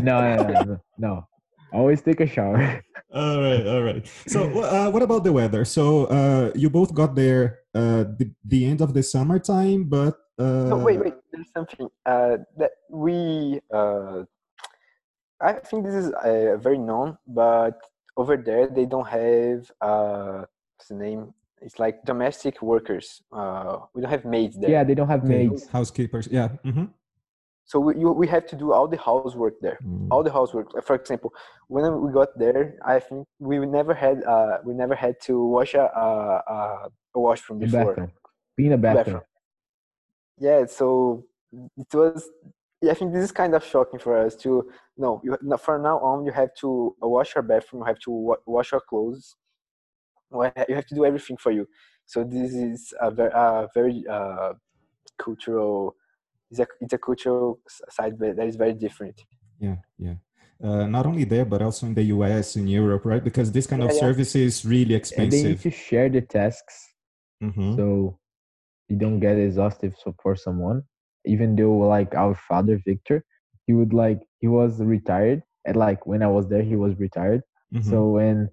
no, 0.00 0.16
no, 0.24 0.36
no, 0.48 0.62
no, 0.62 0.80
no. 0.98 1.28
Always 1.74 2.00
take 2.00 2.20
a 2.20 2.26
shower. 2.26 2.80
all 3.12 3.42
right, 3.42 3.66
all 3.66 3.82
right. 3.82 4.00
So, 4.26 4.48
uh, 4.64 4.88
what 4.88 5.02
about 5.02 5.24
the 5.24 5.32
weather? 5.32 5.66
So, 5.66 6.06
uh, 6.06 6.52
you 6.54 6.70
both 6.70 6.94
got 6.94 7.14
there 7.14 7.58
uh, 7.74 8.04
the, 8.16 8.32
the 8.46 8.64
end 8.64 8.80
of 8.80 8.94
the 8.94 9.02
summertime, 9.02 9.84
but 9.84 10.16
uh, 10.38 10.72
No, 10.72 10.76
wait, 10.78 11.00
wait. 11.00 11.14
There's 11.30 11.52
something 11.52 11.88
uh, 12.06 12.38
that 12.56 12.72
we. 12.88 13.60
Uh, 13.70 14.24
I 15.40 15.52
think 15.52 15.84
this 15.84 15.94
is 15.94 16.12
uh, 16.12 16.56
very 16.56 16.78
known, 16.78 17.18
but 17.26 17.78
over 18.16 18.38
there 18.38 18.68
they 18.68 18.86
don't 18.86 19.08
have. 19.08 19.70
Uh, 19.80 20.44
what's 20.76 20.88
the 20.88 20.94
name? 20.94 21.34
It's 21.62 21.78
like 21.78 22.04
domestic 22.04 22.60
workers. 22.62 23.22
Uh, 23.32 23.78
we 23.94 24.02
don't 24.02 24.10
have 24.10 24.24
maids 24.24 24.56
there. 24.58 24.70
Yeah, 24.70 24.84
they 24.84 24.94
don't 24.94 25.08
have 25.08 25.24
okay, 25.24 25.48
maids. 25.48 25.66
housekeepers. 25.68 26.28
Yeah. 26.30 26.48
hmm 26.64 26.84
So 27.64 27.80
we 27.80 27.90
you, 28.00 28.08
we 28.22 28.26
have 28.28 28.46
to 28.52 28.56
do 28.56 28.72
all 28.72 28.86
the 28.94 28.98
housework 29.08 29.54
there. 29.66 29.78
All 30.12 30.22
the 30.22 30.32
housework. 30.38 30.66
For 30.88 30.94
example, 31.00 31.30
when 31.68 31.84
we 32.02 32.12
got 32.12 32.30
there, 32.38 32.64
I 32.94 33.00
think 33.00 33.26
we 33.40 33.54
never 33.78 33.94
had. 33.94 34.16
Uh, 34.34 34.58
we 34.66 34.72
never 34.82 34.94
had 34.94 35.14
to 35.28 35.34
wash 35.56 35.72
a 35.74 35.86
a, 36.06 36.08
a, 36.56 36.58
a 37.16 37.18
washroom 37.26 37.58
The 37.58 37.66
before. 37.66 37.86
bathroom. 37.94 38.12
Be 38.56 38.66
in 38.66 38.72
a 38.72 38.78
bathroom. 38.88 39.22
yeah 40.38 40.64
so 40.66 41.24
it 41.82 41.92
was 41.94 42.28
yeah, 42.82 42.90
i 42.92 42.94
think 42.94 43.12
this 43.12 43.24
is 43.24 43.32
kind 43.32 43.54
of 43.54 43.62
shocking 43.64 43.98
for 43.98 44.14
us 44.24 44.34
to 44.44 44.50
no 44.96 45.20
you 45.24 45.36
no, 45.50 45.56
from 45.56 45.82
now 45.82 45.96
on 45.98 46.24
you 46.26 46.32
have 46.32 46.52
to 46.62 46.94
uh, 47.02 47.08
wash 47.08 47.34
your 47.34 47.42
bathroom 47.42 47.80
you 47.82 47.86
have 47.86 47.98
to 48.06 48.10
wa- 48.28 48.42
wash 48.46 48.72
your 48.72 48.82
clothes 48.90 49.34
Wa- 50.36 50.52
you 50.68 50.74
have 50.74 50.86
to 50.86 50.94
do 50.94 51.04
everything 51.04 51.36
for 51.36 51.52
you 51.52 51.66
so 52.06 52.24
this 52.24 52.52
is 52.54 52.94
a 53.00 53.10
very 53.10 53.32
uh, 53.32 53.66
very 53.74 54.04
uh, 54.10 54.52
cultural 55.18 55.94
it's 56.50 56.60
a, 56.60 56.66
it's 56.80 56.92
a 56.92 56.98
cultural 56.98 57.60
side 57.90 58.14
that 58.20 58.36
that 58.36 58.46
is 58.46 58.56
very 58.56 58.74
different 58.74 59.18
Yeah, 59.58 59.76
yeah. 59.98 60.14
Uh, 60.62 60.86
not 60.86 61.06
only 61.06 61.24
there, 61.24 61.44
but 61.44 61.62
also 61.62 61.86
in 61.86 61.94
the 61.94 62.02
US, 62.04 62.56
in 62.56 62.66
Europe, 62.66 63.04
right? 63.04 63.22
Because 63.22 63.52
this 63.52 63.66
kind 63.66 63.82
of 63.82 63.90
Yeah, 63.90 63.96
yeah. 63.96 64.00
service 64.00 64.34
is 64.34 64.64
really 64.64 64.94
And 65.18 65.30
they 65.32 65.42
need 65.42 65.60
expensive. 65.60 65.62
to 65.62 65.70
share 65.70 66.08
the 66.08 66.20
tasks 66.22 66.76
Mhm. 67.42 67.76
so 67.76 68.18
you 68.88 68.96
don't 68.96 69.20
get 69.20 69.38
exhaustive 69.38 69.94
so 70.02 70.14
for 70.22 70.36
someone. 70.36 70.82
Even 71.24 71.56
though 71.56 71.76
like 71.96 72.14
our 72.14 72.34
father 72.48 72.80
Victor, 72.86 73.24
he 73.66 73.72
would 73.74 73.92
like 73.92 74.20
he 74.40 74.48
was 74.48 74.80
retired 74.80 75.42
and 75.66 75.76
like 75.76 76.06
when 76.06 76.22
I 76.22 76.28
was 76.28 76.48
there 76.48 76.62
he 76.62 76.76
was 76.76 76.94
retired. 76.98 77.42
Mhm. 77.74 77.82
So 77.90 78.08
when 78.18 78.48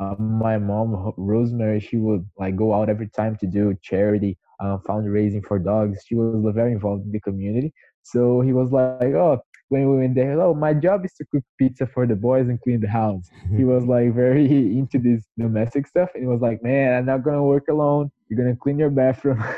uh, 0.00 0.14
my 0.18 0.58
mom 0.58 1.12
Rosemary 1.16 1.80
she 1.80 1.96
would 1.96 2.28
like 2.38 2.56
go 2.56 2.74
out 2.74 2.88
every 2.88 3.08
time 3.08 3.36
to 3.36 3.46
do 3.46 3.76
charity 3.82 4.38
uh, 4.60 4.78
fundraising 4.78 5.44
for 5.44 5.58
dogs. 5.58 6.04
She 6.06 6.14
was 6.14 6.54
very 6.54 6.72
involved 6.72 7.04
in 7.04 7.12
the 7.12 7.20
community. 7.20 7.72
So 8.02 8.40
he 8.40 8.52
was 8.52 8.72
like, 8.72 9.14
oh, 9.14 9.40
when 9.68 9.88
we 9.90 9.98
went 9.98 10.14
there, 10.14 10.40
oh, 10.40 10.54
my 10.54 10.74
job 10.74 11.04
is 11.04 11.14
to 11.14 11.24
cook 11.32 11.42
pizza 11.58 11.86
for 11.86 12.06
the 12.06 12.14
boys 12.14 12.48
and 12.48 12.60
clean 12.60 12.80
the 12.80 12.88
house. 12.88 13.28
He 13.56 13.64
was 13.64 13.84
like 13.84 14.14
very 14.14 14.46
into 14.78 14.98
this 14.98 15.24
domestic 15.38 15.86
stuff, 15.86 16.10
and 16.14 16.22
he 16.22 16.28
was 16.28 16.40
like, 16.40 16.62
man, 16.62 16.94
I'm 16.96 17.06
not 17.06 17.22
gonna 17.24 17.44
work 17.44 17.66
alone. 17.68 18.10
You're 18.28 18.38
gonna 18.42 18.56
clean 18.56 18.78
your 18.78 18.90
bathroom. 18.90 19.42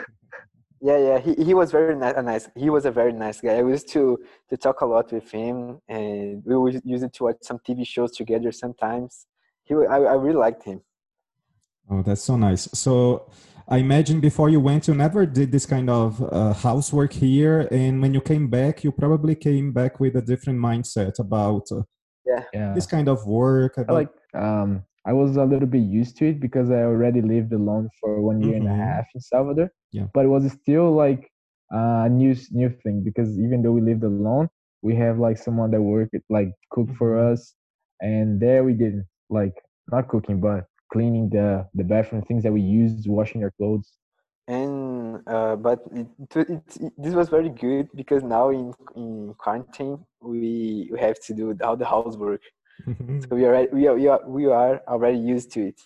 Yeah, 0.86 0.98
yeah, 0.98 1.18
he, 1.18 1.32
he 1.42 1.54
was 1.54 1.72
very 1.72 1.94
ni- 1.94 2.20
nice. 2.22 2.46
He 2.54 2.68
was 2.68 2.84
a 2.84 2.90
very 2.90 3.14
nice 3.14 3.40
guy. 3.40 3.54
I 3.54 3.62
used 3.62 3.88
to 3.96 4.18
to 4.50 4.56
talk 4.58 4.82
a 4.82 4.86
lot 4.86 5.10
with 5.12 5.30
him, 5.30 5.80
and 5.88 6.42
we 6.44 6.54
would 6.58 6.82
use 6.84 7.02
it 7.02 7.14
to 7.14 7.24
watch 7.24 7.36
some 7.40 7.58
TV 7.66 7.86
shows 7.86 8.12
together 8.12 8.52
sometimes. 8.52 9.26
He, 9.64 9.74
I, 9.74 9.96
I 9.96 10.14
really 10.14 10.36
liked 10.36 10.64
him. 10.64 10.80
Oh, 11.90 12.02
that's 12.02 12.22
so 12.22 12.36
nice. 12.36 12.68
So 12.72 13.30
I 13.68 13.78
imagine 13.78 14.20
before 14.20 14.48
you 14.48 14.60
went, 14.60 14.88
you 14.88 14.94
never 14.94 15.26
did 15.26 15.52
this 15.52 15.66
kind 15.66 15.88
of 15.90 16.22
uh, 16.32 16.52
housework 16.52 17.12
here, 17.12 17.68
and 17.70 18.00
when 18.00 18.14
you 18.14 18.20
came 18.20 18.48
back, 18.48 18.84
you 18.84 18.92
probably 18.92 19.34
came 19.34 19.72
back 19.72 20.00
with 20.00 20.16
a 20.16 20.22
different 20.22 20.58
mindset 20.58 21.18
about 21.18 21.70
uh, 21.72 21.82
yeah. 22.52 22.72
this 22.74 22.86
kind 22.86 23.08
of 23.08 23.26
work. 23.26 23.74
I 23.78 23.92
like 23.92 24.10
um 24.34 24.82
I 25.06 25.12
was 25.12 25.36
a 25.36 25.44
little 25.44 25.68
bit 25.68 25.82
used 25.82 26.16
to 26.18 26.28
it 26.30 26.40
because 26.40 26.70
I 26.70 26.82
already 26.82 27.20
lived 27.20 27.52
alone 27.52 27.90
for 28.00 28.22
one 28.22 28.40
year 28.40 28.56
and 28.56 28.66
Mhm. 28.66 28.72
a 28.72 28.84
half 28.84 29.06
in 29.14 29.20
Salvador. 29.20 29.70
Yeah. 29.92 30.06
But 30.14 30.24
it 30.24 30.28
was 30.28 30.50
still 30.52 30.92
like 30.92 31.30
a 31.70 32.08
new 32.08 32.34
new 32.50 32.70
thing 32.82 33.02
because 33.02 33.38
even 33.38 33.62
though 33.62 33.72
we 33.72 33.82
lived 33.82 34.04
alone, 34.04 34.48
we 34.82 34.94
have 34.96 35.18
like 35.18 35.36
someone 35.38 35.70
that 35.72 35.82
worked 35.82 36.16
like 36.30 36.52
cook 36.70 36.88
for 36.96 37.10
Mhm. 37.16 37.32
us, 37.32 37.54
and 38.00 38.40
there 38.40 38.64
we 38.64 38.72
did 38.72 39.04
like 39.30 39.54
not 39.90 40.08
cooking 40.08 40.40
but 40.40 40.64
cleaning 40.92 41.28
the 41.30 41.66
the 41.74 41.84
bathroom 41.84 42.22
things 42.22 42.42
that 42.44 42.52
we 42.52 42.60
used, 42.60 43.08
washing 43.08 43.42
our 43.44 43.50
clothes. 43.58 43.92
And 44.46 45.22
uh, 45.26 45.56
but 45.56 45.80
it, 45.92 46.06
it, 46.36 46.50
it, 46.50 46.62
it- 46.80 46.92
this 46.98 47.14
was 47.14 47.28
very 47.30 47.48
good 47.48 47.88
because 47.94 48.22
now 48.22 48.50
in 48.50 48.72
in 48.94 49.34
quarantine 49.38 49.98
we 50.20 50.88
we 50.92 50.98
have 51.00 51.18
to 51.26 51.34
do 51.34 51.56
all 51.64 51.76
the 51.76 51.86
housework. 51.86 52.42
So 52.86 53.28
we 53.38 53.44
are 53.48 53.66
we 53.72 53.86
are 53.88 53.94
we 53.94 54.06
are, 54.08 54.20
we 54.28 54.46
are 54.46 54.82
already 54.86 55.18
used 55.18 55.50
to 55.52 55.68
it. 55.68 55.80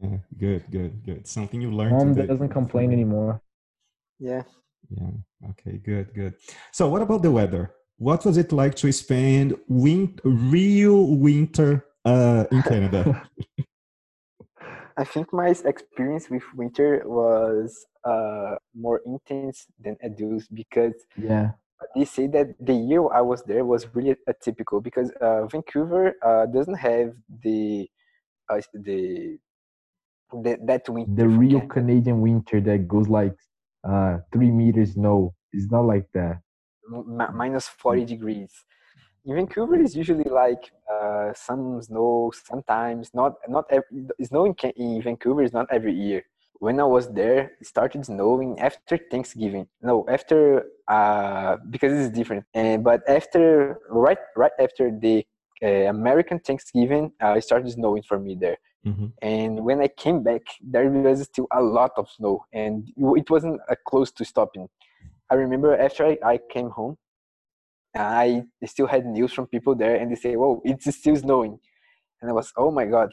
Yeah, 0.00 0.18
good, 0.38 0.62
good, 0.70 1.04
good. 1.04 1.26
Something 1.26 1.60
you 1.60 1.72
learned. 1.72 1.96
Mom 1.96 2.14
today. 2.14 2.28
doesn't 2.28 2.50
complain 2.50 2.92
anymore. 2.92 3.42
Yeah. 4.20 4.42
Yeah. 4.90 5.10
Okay. 5.50 5.78
Good. 5.78 6.14
Good. 6.14 6.34
So, 6.72 6.88
what 6.88 7.02
about 7.02 7.22
the 7.22 7.32
weather? 7.32 7.74
What 7.96 8.24
was 8.24 8.36
it 8.36 8.52
like 8.52 8.76
to 8.76 8.92
spend 8.92 9.56
win- 9.66 10.18
real 10.22 11.16
winter 11.16 11.84
uh, 12.04 12.44
in 12.50 12.62
Canada? 12.62 13.28
I 14.96 15.04
think 15.04 15.32
my 15.32 15.48
experience 15.48 16.28
with 16.28 16.42
winter 16.54 17.02
was 17.06 17.86
uh, 18.04 18.56
more 18.74 19.00
intense 19.06 19.66
than 19.78 19.96
Edu's 20.02 20.48
because 20.48 20.94
Yeah. 21.16 21.52
they 21.94 22.04
say 22.04 22.26
that 22.28 22.54
the 22.60 22.74
year 22.74 23.02
I 23.12 23.20
was 23.20 23.42
there 23.44 23.64
was 23.64 23.86
really 23.94 24.16
atypical 24.28 24.82
because 24.82 25.10
uh, 25.20 25.46
Vancouver 25.46 26.14
uh, 26.22 26.46
doesn't 26.46 26.74
have 26.78 27.12
the 27.44 27.88
uh, 28.50 28.60
the, 28.74 29.38
the 30.32 30.58
that 30.66 30.88
winter. 30.88 31.12
The 31.14 31.28
real 31.28 31.60
Canada. 31.60 31.74
Canadian 31.74 32.20
winter 32.20 32.60
that 32.60 32.88
goes 32.88 33.08
like 33.08 33.36
uh 33.88 34.18
three 34.32 34.50
meters 34.50 34.94
snow. 34.94 35.34
It's 35.52 35.70
not 35.70 35.84
like 35.86 36.08
that. 36.14 36.40
mi- 36.90 37.32
minus 37.34 37.68
40 37.68 38.04
degrees. 38.04 38.50
In 39.28 39.34
Vancouver, 39.34 39.74
it's 39.74 39.94
usually 39.94 40.24
like 40.24 40.72
uh, 40.90 41.34
some 41.34 41.82
snow 41.82 42.32
sometimes. 42.50 43.10
Not 43.12 43.34
not 43.46 43.66
every, 43.70 44.08
snow 44.22 44.46
in, 44.46 44.54
in 44.76 45.02
Vancouver 45.02 45.42
is 45.42 45.52
not 45.52 45.66
every 45.70 45.92
year. 45.92 46.22
When 46.60 46.80
I 46.80 46.84
was 46.84 47.08
there, 47.12 47.52
it 47.60 47.66
started 47.66 48.06
snowing 48.06 48.58
after 48.58 48.96
Thanksgiving. 49.10 49.66
No, 49.82 50.06
after 50.08 50.64
uh, 50.88 51.58
because 51.68 51.92
it's 51.92 52.16
different. 52.16 52.46
And 52.54 52.82
but 52.82 53.02
after 53.06 53.78
right 53.90 54.18
right 54.34 54.56
after 54.58 54.90
the 54.98 55.26
uh, 55.62 55.90
American 55.96 56.38
Thanksgiving, 56.38 57.12
uh, 57.22 57.34
it 57.36 57.44
started 57.44 57.70
snowing 57.70 58.04
for 58.04 58.18
me 58.18 58.34
there. 58.34 58.56
Mhm. 58.86 59.12
And 59.20 59.52
when 59.66 59.82
I 59.82 59.88
came 59.88 60.22
back, 60.22 60.44
there 60.62 60.88
was 60.88 61.24
still 61.24 61.48
a 61.52 61.60
lot 61.60 61.92
of 61.98 62.08
snow, 62.16 62.46
and 62.54 62.74
it 63.20 63.28
wasn't 63.28 63.60
uh, 63.68 63.74
close 63.84 64.10
to 64.12 64.24
stopping. 64.24 64.70
I 65.30 65.34
remember 65.34 65.76
after 65.76 66.06
I, 66.06 66.16
I 66.24 66.38
came 66.54 66.70
home, 66.70 66.96
I 67.98 68.44
still 68.64 68.86
had 68.86 69.06
news 69.06 69.32
from 69.32 69.46
people 69.46 69.74
there, 69.74 69.96
and 69.96 70.10
they 70.10 70.16
say, 70.16 70.36
"Whoa, 70.36 70.60
it's 70.64 70.94
still 70.96 71.16
snowing," 71.16 71.58
and 72.20 72.30
I 72.30 72.32
was, 72.32 72.52
"Oh 72.56 72.70
my 72.70 72.86
god!" 72.86 73.10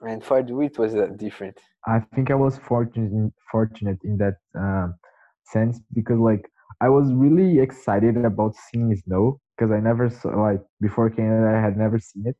And 0.00 0.24
for 0.24 0.42
Edu, 0.42 0.64
it 0.64 0.78
was 0.78 0.94
uh, 0.94 1.08
different. 1.16 1.58
I 1.86 2.00
think 2.14 2.30
I 2.30 2.34
was 2.34 2.58
fortunate 2.58 3.12
in, 3.12 3.32
fortunate 3.50 3.98
in 4.04 4.16
that 4.18 4.36
um, 4.54 4.94
sense 5.44 5.80
because 5.92 6.18
like 6.18 6.48
I 6.80 6.88
was 6.88 7.12
really 7.12 7.58
excited 7.58 8.16
about 8.24 8.54
seeing 8.70 8.94
snow 8.96 9.40
because 9.56 9.72
I 9.72 9.80
never 9.80 10.08
saw 10.10 10.28
like 10.28 10.60
before 10.80 11.10
Canada 11.10 11.56
I 11.56 11.60
had 11.60 11.76
never 11.76 11.98
seen 11.98 12.24
it. 12.26 12.36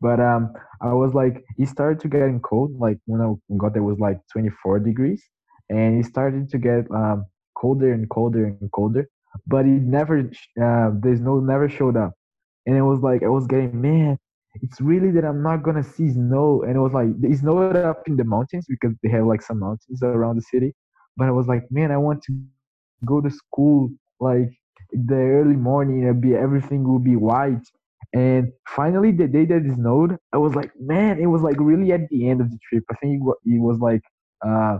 But 0.00 0.20
um, 0.20 0.52
I 0.80 0.94
was 0.94 1.12
like, 1.12 1.44
it 1.58 1.68
started 1.68 2.00
to 2.00 2.08
getting 2.08 2.40
cold. 2.40 2.78
Like 2.78 2.98
when 3.06 3.20
I 3.20 3.56
got 3.58 3.74
there 3.74 3.82
was 3.82 3.98
like 3.98 4.18
24 4.32 4.80
degrees, 4.80 5.22
and 5.68 6.02
it 6.02 6.08
started 6.08 6.48
to 6.50 6.58
get 6.58 6.90
um, 6.90 7.26
colder 7.56 7.92
and 7.92 8.08
colder 8.08 8.46
and 8.46 8.70
colder. 8.72 9.08
But 9.46 9.66
it 9.66 9.82
never, 9.82 10.18
uh, 10.20 10.90
the 11.02 11.16
snow 11.18 11.40
never 11.40 11.68
showed 11.68 11.96
up, 11.96 12.12
and 12.66 12.76
it 12.76 12.82
was 12.82 13.00
like 13.00 13.22
I 13.22 13.28
was 13.28 13.46
getting 13.46 13.80
man. 13.80 14.18
It's 14.62 14.80
really 14.80 15.10
that 15.12 15.24
I'm 15.24 15.42
not 15.42 15.62
gonna 15.62 15.82
see 15.82 16.10
snow, 16.10 16.62
and 16.62 16.76
it 16.76 16.80
was 16.80 16.92
like 16.92 17.08
it's 17.22 17.40
snow 17.40 17.62
up 17.62 18.02
in 18.06 18.16
the 18.16 18.24
mountains 18.24 18.66
because 18.68 18.96
they 19.02 19.10
have 19.10 19.26
like 19.26 19.42
some 19.42 19.60
mountains 19.60 20.02
around 20.02 20.36
the 20.36 20.42
city. 20.42 20.74
But 21.16 21.28
I 21.28 21.30
was 21.32 21.46
like, 21.46 21.64
man, 21.70 21.90
I 21.90 21.96
want 21.96 22.22
to 22.24 22.32
go 23.04 23.20
to 23.20 23.30
school 23.30 23.90
like 24.20 24.50
the 24.92 25.14
early 25.14 25.56
morning. 25.56 26.02
It'll 26.02 26.14
be 26.14 26.34
everything 26.34 26.88
will 26.88 26.98
be 26.98 27.16
white, 27.16 27.66
and 28.14 28.52
finally, 28.68 29.12
the 29.12 29.26
day 29.28 29.44
that 29.46 29.66
it 29.66 29.74
snowed, 29.74 30.16
I 30.32 30.38
was 30.38 30.54
like, 30.54 30.72
man, 30.80 31.18
it 31.20 31.26
was 31.26 31.42
like 31.42 31.56
really 31.58 31.92
at 31.92 32.08
the 32.08 32.28
end 32.28 32.40
of 32.40 32.50
the 32.50 32.58
trip. 32.68 32.84
I 32.90 32.94
think 32.94 33.22
it 33.44 33.60
was 33.60 33.78
like 33.78 34.00
uh, 34.46 34.78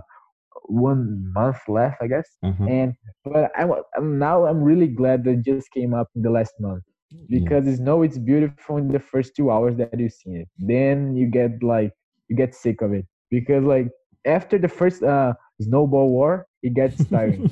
one 0.69 1.33
month 1.35 1.59
left, 1.69 2.01
I 2.01 2.07
guess. 2.07 2.29
Uh-huh. 2.43 2.65
And 2.65 2.95
but 3.27 3.51
I 3.57 3.67
now 4.01 4.47
I'm 4.47 4.63
really 4.63 4.89
glad 4.89 5.25
that 5.25 5.33
it 5.41 5.45
just 5.45 5.71
came 5.73 5.95
up 5.95 6.09
in 6.17 6.23
the 6.23 6.31
last 6.31 6.55
month 6.61 6.85
Yeah. 7.31 7.51
because 7.51 7.67
it's 7.69 7.79
snow 7.79 8.03
it's 8.03 8.19
beautiful 8.19 8.79
in 8.79 8.89
the 8.89 9.01
first 9.01 9.37
two 9.37 9.51
hours 9.51 9.77
that 9.77 9.91
you 9.99 10.09
see 10.09 10.31
it. 10.43 10.49
Then 10.59 11.15
you 11.17 11.27
get 11.27 11.63
like 11.63 11.93
you 12.29 12.37
get 12.37 12.55
sick 12.55 12.81
of 12.83 12.93
it 12.93 13.07
because 13.31 13.65
like 13.65 13.89
after 14.27 14.59
the 14.59 14.69
first 14.69 15.03
uh 15.03 15.35
snowball 15.61 16.11
war, 16.11 16.47
it 16.63 16.75
gets 16.75 17.07
tiring. 17.13 17.45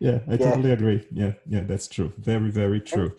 yeah, 0.00 0.20
I 0.28 0.36
Yeah. 0.38 0.38
totally 0.38 0.72
agree. 0.72 1.06
Yeah, 1.12 1.32
yeah, 1.46 1.62
that's 1.64 1.88
true. 1.88 2.12
Very, 2.18 2.50
very 2.50 2.80
true. 2.80 3.12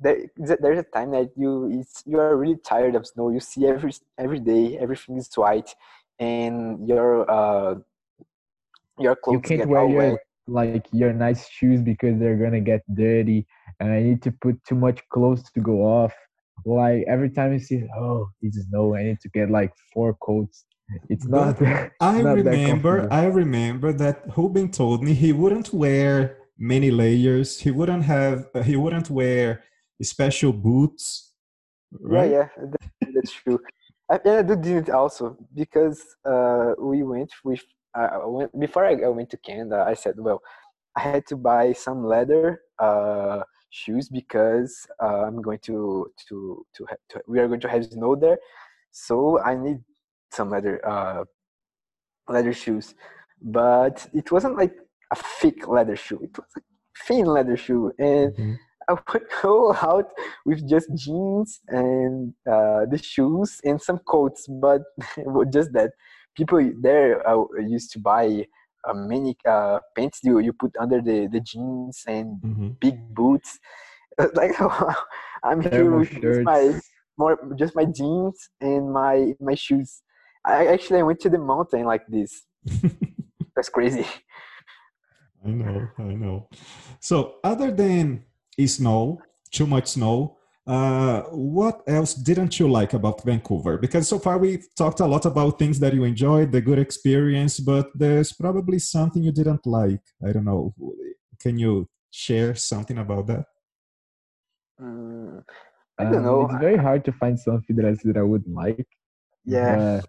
There, 0.00 0.18
there's 0.36 0.80
a 0.80 0.84
time 0.84 1.12
that 1.12 1.30
you 1.36 1.68
it's, 1.80 2.02
you 2.06 2.18
are 2.20 2.36
really 2.36 2.56
tired 2.56 2.94
of 2.94 3.06
snow. 3.06 3.30
You 3.30 3.40
see 3.40 3.66
every 3.66 3.92
every 4.18 4.40
day 4.40 4.76
everything 4.78 5.16
is 5.18 5.30
white, 5.34 5.74
and 6.18 6.86
your 6.88 7.30
uh, 7.30 7.74
your 8.98 9.14
clothes 9.16 9.36
you 9.36 9.40
can't 9.40 9.58
get 9.58 9.66
wear 9.66 9.80
all 9.80 9.88
your 9.88 9.96
wet. 9.96 10.18
Like 10.50 10.86
your 10.92 11.12
nice 11.12 11.48
shoes 11.48 11.80
because 11.80 12.18
they're 12.18 12.36
gonna 12.36 12.60
get 12.60 12.82
dirty 12.94 13.46
and 13.80 13.92
i 13.92 14.00
need 14.00 14.20
to 14.22 14.32
put 14.44 14.56
too 14.64 14.74
much 14.74 15.00
clothes 15.08 15.42
to 15.54 15.60
go 15.60 15.76
off 15.82 16.12
like 16.66 17.04
every 17.08 17.30
time 17.30 17.52
you 17.52 17.58
see 17.58 17.82
oh 17.98 18.28
it's 18.42 18.58
snow 18.68 18.94
i 18.94 19.02
need 19.02 19.20
to 19.20 19.28
get 19.30 19.50
like 19.50 19.72
four 19.92 20.14
coats 20.14 20.64
it's 21.08 21.26
not 21.26 21.58
But 21.58 21.92
I 22.00 22.22
not 22.22 22.36
remember, 22.36 22.98
comfortable. 22.98 23.08
I 23.12 23.24
remember 23.26 23.92
that 23.92 24.36
Ruben 24.36 24.70
told 24.70 25.02
me 25.02 25.14
he 25.14 25.32
wouldn't 25.32 25.72
wear 25.72 26.38
many 26.58 26.90
layers. 26.90 27.60
He 27.60 27.70
wouldn't 27.70 28.04
have, 28.04 28.46
uh, 28.54 28.62
he 28.62 28.76
wouldn't 28.76 29.10
wear 29.10 29.62
special 30.02 30.52
boots. 30.52 31.32
Right? 31.92 32.30
Yeah, 32.30 32.48
yeah, 32.58 33.08
that's 33.14 33.32
true. 33.32 33.60
I, 34.10 34.20
and 34.24 34.38
I 34.38 34.42
do 34.42 34.56
did 34.56 34.88
it 34.88 34.90
also 34.90 35.36
because 35.54 36.04
uh, 36.24 36.74
we 36.78 37.02
went 37.02 37.32
with 37.44 37.62
I 37.94 38.26
went, 38.26 38.58
before 38.58 38.84
I, 38.84 38.94
went 39.08 39.30
to 39.30 39.36
Canada. 39.38 39.84
I 39.86 39.94
said, 39.94 40.14
well, 40.18 40.40
I 40.96 41.00
had 41.00 41.26
to 41.28 41.36
buy 41.36 41.72
some 41.72 42.04
leather 42.04 42.60
uh, 42.78 43.42
shoes 43.70 44.08
because 44.08 44.86
uh, 45.02 45.24
I'm 45.26 45.40
going 45.42 45.58
to 45.64 46.10
to 46.28 46.66
to, 46.76 46.86
to 47.10 47.20
we 47.28 47.38
are 47.40 47.48
going 47.48 47.60
to 47.60 47.68
have 47.68 47.84
snow 47.86 48.16
there, 48.16 48.38
so 48.90 49.40
I 49.40 49.56
need 49.56 49.78
some 50.32 50.50
leather 50.50 50.80
uh, 50.86 51.24
leather 52.28 52.52
shoes. 52.52 52.94
But 53.42 54.06
it 54.12 54.30
wasn't 54.30 54.56
like 54.56 54.74
a 55.12 55.16
thick 55.16 55.66
leather 55.68 55.96
shoe. 55.96 56.20
It 56.22 56.36
was 56.36 56.46
a 56.56 56.60
thin 57.06 57.26
leather 57.26 57.56
shoe, 57.56 57.92
and 57.98 58.34
Mhm. 58.34 58.58
I 58.88 58.92
would 59.12 59.26
go 59.42 59.72
out 59.74 60.08
with 60.44 60.68
just 60.68 60.88
jeans 60.94 61.60
and 61.68 62.34
uh, 62.46 62.86
the 62.86 62.98
shoes 62.98 63.60
and 63.64 63.80
some 63.80 63.98
coats, 63.98 64.46
but 64.48 64.82
just 65.52 65.72
that. 65.72 65.92
People 66.36 66.72
there 66.80 67.26
uh, 67.28 67.44
used 67.66 67.92
to 67.92 67.98
buy 67.98 68.46
uh, 68.88 68.94
many 68.94 69.36
uh, 69.46 69.78
pants 69.96 70.20
you, 70.22 70.38
you 70.38 70.52
put 70.52 70.72
under 70.80 71.00
the, 71.00 71.28
the 71.32 71.40
jeans 71.40 72.04
and 72.06 72.40
Mhm. 72.44 72.76
big 72.80 72.96
boots. 73.14 73.58
like 74.34 74.52
I'm 75.44 75.60
here 75.62 75.90
with 75.94 76.10
just 76.20 76.40
my 76.42 76.74
more 77.18 77.38
just 77.56 77.74
my 77.74 77.84
jeans 77.84 78.48
and 78.60 78.92
my 78.92 79.34
my 79.40 79.54
shoes. 79.54 80.02
I 80.44 80.66
actually 80.68 81.00
I 81.00 81.02
went 81.02 81.20
to 81.20 81.30
the 81.30 81.38
mountain 81.38 81.84
like 81.84 82.06
this. 82.08 82.44
That's 83.56 83.68
crazy. 83.68 84.06
I 85.44 85.50
know, 85.50 85.88
I 85.98 86.14
know. 86.14 86.48
So 87.00 87.36
other 87.42 87.70
than 87.70 88.24
snow, 88.66 89.22
too 89.50 89.66
much 89.66 89.88
snow, 89.88 90.36
uh, 90.70 91.22
what 91.32 91.82
else 91.88 92.14
didn't 92.14 92.60
you 92.60 92.70
like 92.70 92.92
about 92.92 93.24
Vancouver? 93.24 93.76
Because 93.76 94.06
so 94.06 94.20
far 94.20 94.38
we've 94.38 94.68
talked 94.76 95.00
a 95.00 95.06
lot 95.06 95.26
about 95.26 95.58
things 95.58 95.80
that 95.80 95.92
you 95.92 96.04
enjoyed, 96.04 96.52
the 96.52 96.60
good 96.60 96.78
experience, 96.78 97.58
but 97.58 97.90
there's 97.92 98.32
probably 98.32 98.78
something 98.78 99.20
you 99.20 99.32
didn't 99.32 99.66
like. 99.66 100.04
I 100.24 100.30
don't 100.30 100.44
know. 100.44 100.72
Can 101.40 101.58
you 101.58 101.88
share 102.12 102.54
something 102.54 102.98
about 102.98 103.26
that? 103.26 103.46
Mm, 104.80 105.42
I 105.98 106.04
don't 106.04 106.14
um, 106.18 106.22
know. 106.22 106.42
It's 106.42 106.60
very 106.60 106.76
hard 106.76 107.04
to 107.06 107.12
find 107.12 107.36
something 107.38 107.74
that 107.74 107.86
I, 107.86 107.96
that 108.04 108.16
I 108.16 108.22
would 108.22 108.46
like. 108.46 108.86
Yeah. 109.44 110.02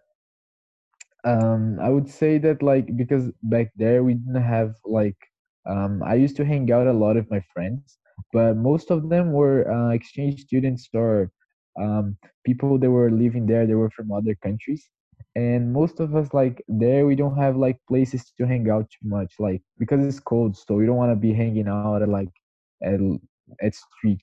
um, 1.23 1.79
I 1.81 1.89
would 1.89 2.07
say 2.07 2.37
that 2.37 2.61
like 2.61 2.95
because 2.95 3.31
back 3.41 3.71
there 3.75 4.03
we 4.03 4.13
didn't 4.13 4.43
have 4.43 4.75
like 4.85 5.17
um, 5.65 6.03
I 6.03 6.15
used 6.15 6.35
to 6.37 6.45
hang 6.45 6.71
out 6.71 6.85
a 6.85 6.93
lot 6.93 7.15
with 7.15 7.31
my 7.31 7.41
friends, 7.51 7.97
but 8.33 8.55
most 8.57 8.91
of 8.91 9.09
them 9.09 9.31
were 9.31 9.69
uh, 9.71 9.89
exchange 9.89 10.41
students 10.41 10.89
or 10.93 11.31
um, 11.81 12.17
people 12.45 12.77
that 12.79 12.89
were 12.89 13.11
living 13.11 13.45
there. 13.45 13.65
They 13.65 13.75
were 13.75 13.89
from 13.91 14.11
other 14.11 14.35
countries, 14.43 14.89
and 15.35 15.71
most 15.73 15.99
of 15.99 16.15
us 16.15 16.33
like 16.33 16.63
there 16.67 17.05
we 17.05 17.15
don't 17.15 17.37
have 17.37 17.55
like 17.55 17.77
places 17.87 18.31
to 18.37 18.47
hang 18.47 18.69
out 18.69 18.89
too 18.89 19.07
much, 19.07 19.33
like 19.39 19.61
because 19.79 20.05
it's 20.05 20.19
cold, 20.19 20.57
so 20.57 20.75
we 20.75 20.85
don't 20.85 20.97
want 20.97 21.11
to 21.11 21.15
be 21.15 21.33
hanging 21.33 21.67
out 21.67 22.01
at 22.01 22.09
like 22.09 22.29
at 22.83 22.99
at 23.61 23.75
street 23.75 24.19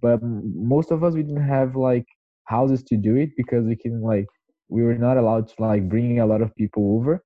but 0.00 0.20
most 0.22 0.90
of 0.90 1.02
us 1.02 1.14
we 1.14 1.22
didn't 1.22 1.48
have 1.48 1.76
like 1.76 2.06
houses 2.44 2.82
to 2.84 2.96
do 2.96 3.16
it 3.16 3.30
because 3.36 3.64
we 3.66 3.76
can 3.76 4.00
like 4.02 4.26
we 4.68 4.82
were 4.82 4.96
not 4.96 5.16
allowed 5.16 5.48
to 5.48 5.54
like 5.58 5.88
bring 5.88 6.20
a 6.20 6.26
lot 6.26 6.42
of 6.42 6.54
people 6.56 6.96
over 6.96 7.24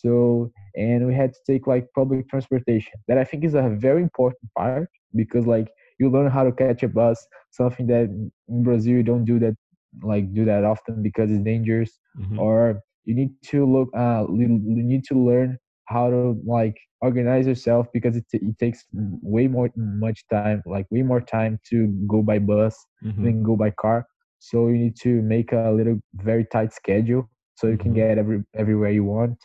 so 0.00 0.50
and 0.74 1.06
we 1.06 1.14
had 1.14 1.32
to 1.32 1.40
take 1.46 1.66
like 1.66 1.86
public 1.94 2.28
transportation 2.28 2.92
that 3.08 3.18
i 3.18 3.24
think 3.24 3.44
is 3.44 3.54
a 3.54 3.68
very 3.78 4.02
important 4.02 4.50
part 4.56 4.88
because 5.14 5.46
like 5.46 5.68
you 5.98 6.10
learn 6.10 6.30
how 6.30 6.44
to 6.44 6.52
catch 6.52 6.82
a 6.82 6.88
bus 6.88 7.26
something 7.50 7.86
that 7.86 8.04
in 8.48 8.62
brazil 8.62 8.92
you 8.92 9.02
don't 9.02 9.24
do 9.24 9.38
that 9.38 9.56
like 10.02 10.32
do 10.34 10.44
that 10.44 10.64
often 10.64 11.02
because 11.02 11.30
it's 11.30 11.42
dangerous 11.42 11.98
mm-hmm. 12.18 12.38
or 12.38 12.80
you 13.04 13.14
need 13.14 13.30
to 13.42 13.64
look 13.64 13.88
uh 13.96 14.24
you 14.28 14.46
need 14.92 15.04
to 15.04 15.14
learn 15.14 15.58
how 15.86 16.10
to 16.10 16.38
like 16.46 16.76
organize 17.00 17.46
yourself 17.46 17.86
because 17.92 18.16
it, 18.16 18.24
it 18.32 18.58
takes 18.58 18.84
way 18.92 19.46
more 19.46 19.70
much 19.76 20.24
time 20.30 20.62
like 20.66 20.86
way 20.90 21.02
more 21.02 21.20
time 21.20 21.58
to 21.68 21.86
go 22.06 22.22
by 22.22 22.38
bus 22.38 22.76
mm-hmm. 23.04 23.24
than 23.24 23.42
go 23.42 23.56
by 23.56 23.70
car 23.70 24.06
so 24.38 24.68
you 24.68 24.78
need 24.78 24.96
to 24.96 25.22
make 25.22 25.52
a 25.52 25.70
little 25.70 25.98
very 26.16 26.44
tight 26.44 26.72
schedule 26.72 27.28
so 27.54 27.66
you 27.66 27.78
can 27.78 27.92
mm-hmm. 27.92 28.08
get 28.08 28.18
every 28.18 28.44
everywhere 28.54 28.90
you 28.90 29.04
want 29.04 29.38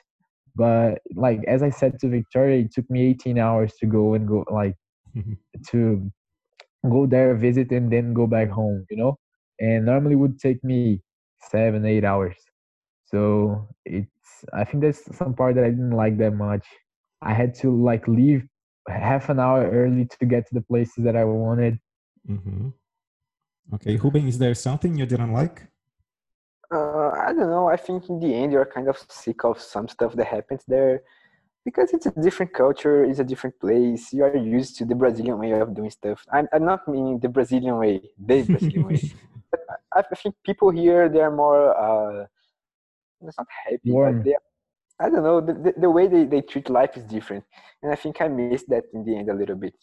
but 0.55 0.99
like 1.15 1.41
as 1.47 1.63
i 1.63 1.69
said 1.69 1.99
to 1.99 2.07
victoria 2.07 2.59
it 2.59 2.73
took 2.73 2.89
me 2.89 3.09
18 3.09 3.39
hours 3.39 3.73
to 3.79 3.85
go 3.85 4.13
and 4.13 4.27
go 4.27 4.43
like 4.51 4.75
mm-hmm. 5.15 5.33
to 5.69 6.11
go 6.89 7.05
there 7.05 7.35
visit 7.35 7.71
and 7.71 7.91
then 7.91 8.13
go 8.13 8.27
back 8.27 8.49
home 8.49 8.85
you 8.89 8.97
know 8.97 9.17
and 9.59 9.85
normally 9.85 10.15
would 10.15 10.39
take 10.39 10.63
me 10.63 11.01
seven 11.41 11.85
eight 11.85 12.03
hours 12.03 12.35
so 13.13 13.67
it's 13.85 14.09
I 14.51 14.63
think 14.63 14.83
that's 14.83 15.15
some 15.15 15.33
part 15.35 15.55
that 15.55 15.63
I 15.63 15.69
didn't 15.69 15.91
like 15.91 16.17
that 16.17 16.31
much. 16.31 16.65
I 17.21 17.33
had 17.33 17.53
to 17.61 17.71
like 17.71 18.07
leave 18.07 18.45
half 18.89 19.29
an 19.29 19.39
hour 19.39 19.69
early 19.69 20.05
to 20.19 20.25
get 20.25 20.47
to 20.47 20.53
the 20.55 20.61
places 20.61 21.03
that 21.05 21.15
I 21.15 21.23
wanted. 21.23 21.79
Mm-hmm. 22.29 22.69
Okay, 23.75 23.95
Ruben, 23.95 24.27
is 24.27 24.39
there 24.39 24.55
something 24.55 24.97
you 24.97 25.05
didn't 25.05 25.31
like? 25.31 25.67
Uh, 26.73 27.11
I 27.27 27.33
don't 27.33 27.49
know. 27.49 27.69
I 27.69 27.77
think 27.77 28.09
in 28.09 28.19
the 28.19 28.33
end 28.33 28.51
you're 28.51 28.65
kind 28.65 28.87
of 28.87 28.97
sick 29.09 29.43
of 29.43 29.61
some 29.61 29.87
stuff 29.87 30.15
that 30.15 30.25
happens 30.25 30.63
there 30.67 31.03
because 31.65 31.93
it's 31.93 32.05
a 32.05 32.11
different 32.11 32.53
culture, 32.53 33.03
it's 33.03 33.19
a 33.19 33.23
different 33.23 33.59
place. 33.59 34.11
You 34.11 34.23
are 34.23 34.35
used 34.35 34.77
to 34.77 34.85
the 34.85 34.95
Brazilian 34.95 35.37
way 35.37 35.51
of 35.51 35.73
doing 35.75 35.91
stuff. 35.91 36.25
I'm, 36.31 36.47
I'm 36.51 36.65
not 36.65 36.87
meaning 36.87 37.19
the 37.19 37.29
Brazilian 37.29 37.77
way, 37.77 38.01
the 38.17 38.43
Brazilian 38.43 38.87
way. 38.87 39.01
But 39.51 39.59
I, 39.95 39.99
I 40.11 40.15
think 40.15 40.33
people 40.43 40.71
here 40.71 41.07
they 41.07 41.21
are 41.21 41.29
more 41.29 41.77
uh, 41.77 42.25
it's 43.21 43.37
not 43.37 43.47
happy, 43.65 43.91
Warm. 43.91 44.17
but 44.17 44.25
they 44.25 44.35
I 44.99 45.09
don't 45.11 45.23
know 45.23 45.41
the, 45.41 45.53
the, 45.53 45.73
the, 45.77 45.89
way 45.91 46.07
they, 46.07 46.23
they 46.25 46.41
treat 46.41 46.71
life 46.71 46.97
is 46.97 47.03
different, 47.03 47.43
and 47.83 47.91
I 47.91 47.95
think 47.95 48.19
I 48.19 48.27
missed 48.29 48.67
that 48.69 48.85
in 48.95 49.05
the 49.05 49.15
end 49.15 49.29
a 49.29 49.33
little 49.35 49.55
bit. 49.55 49.75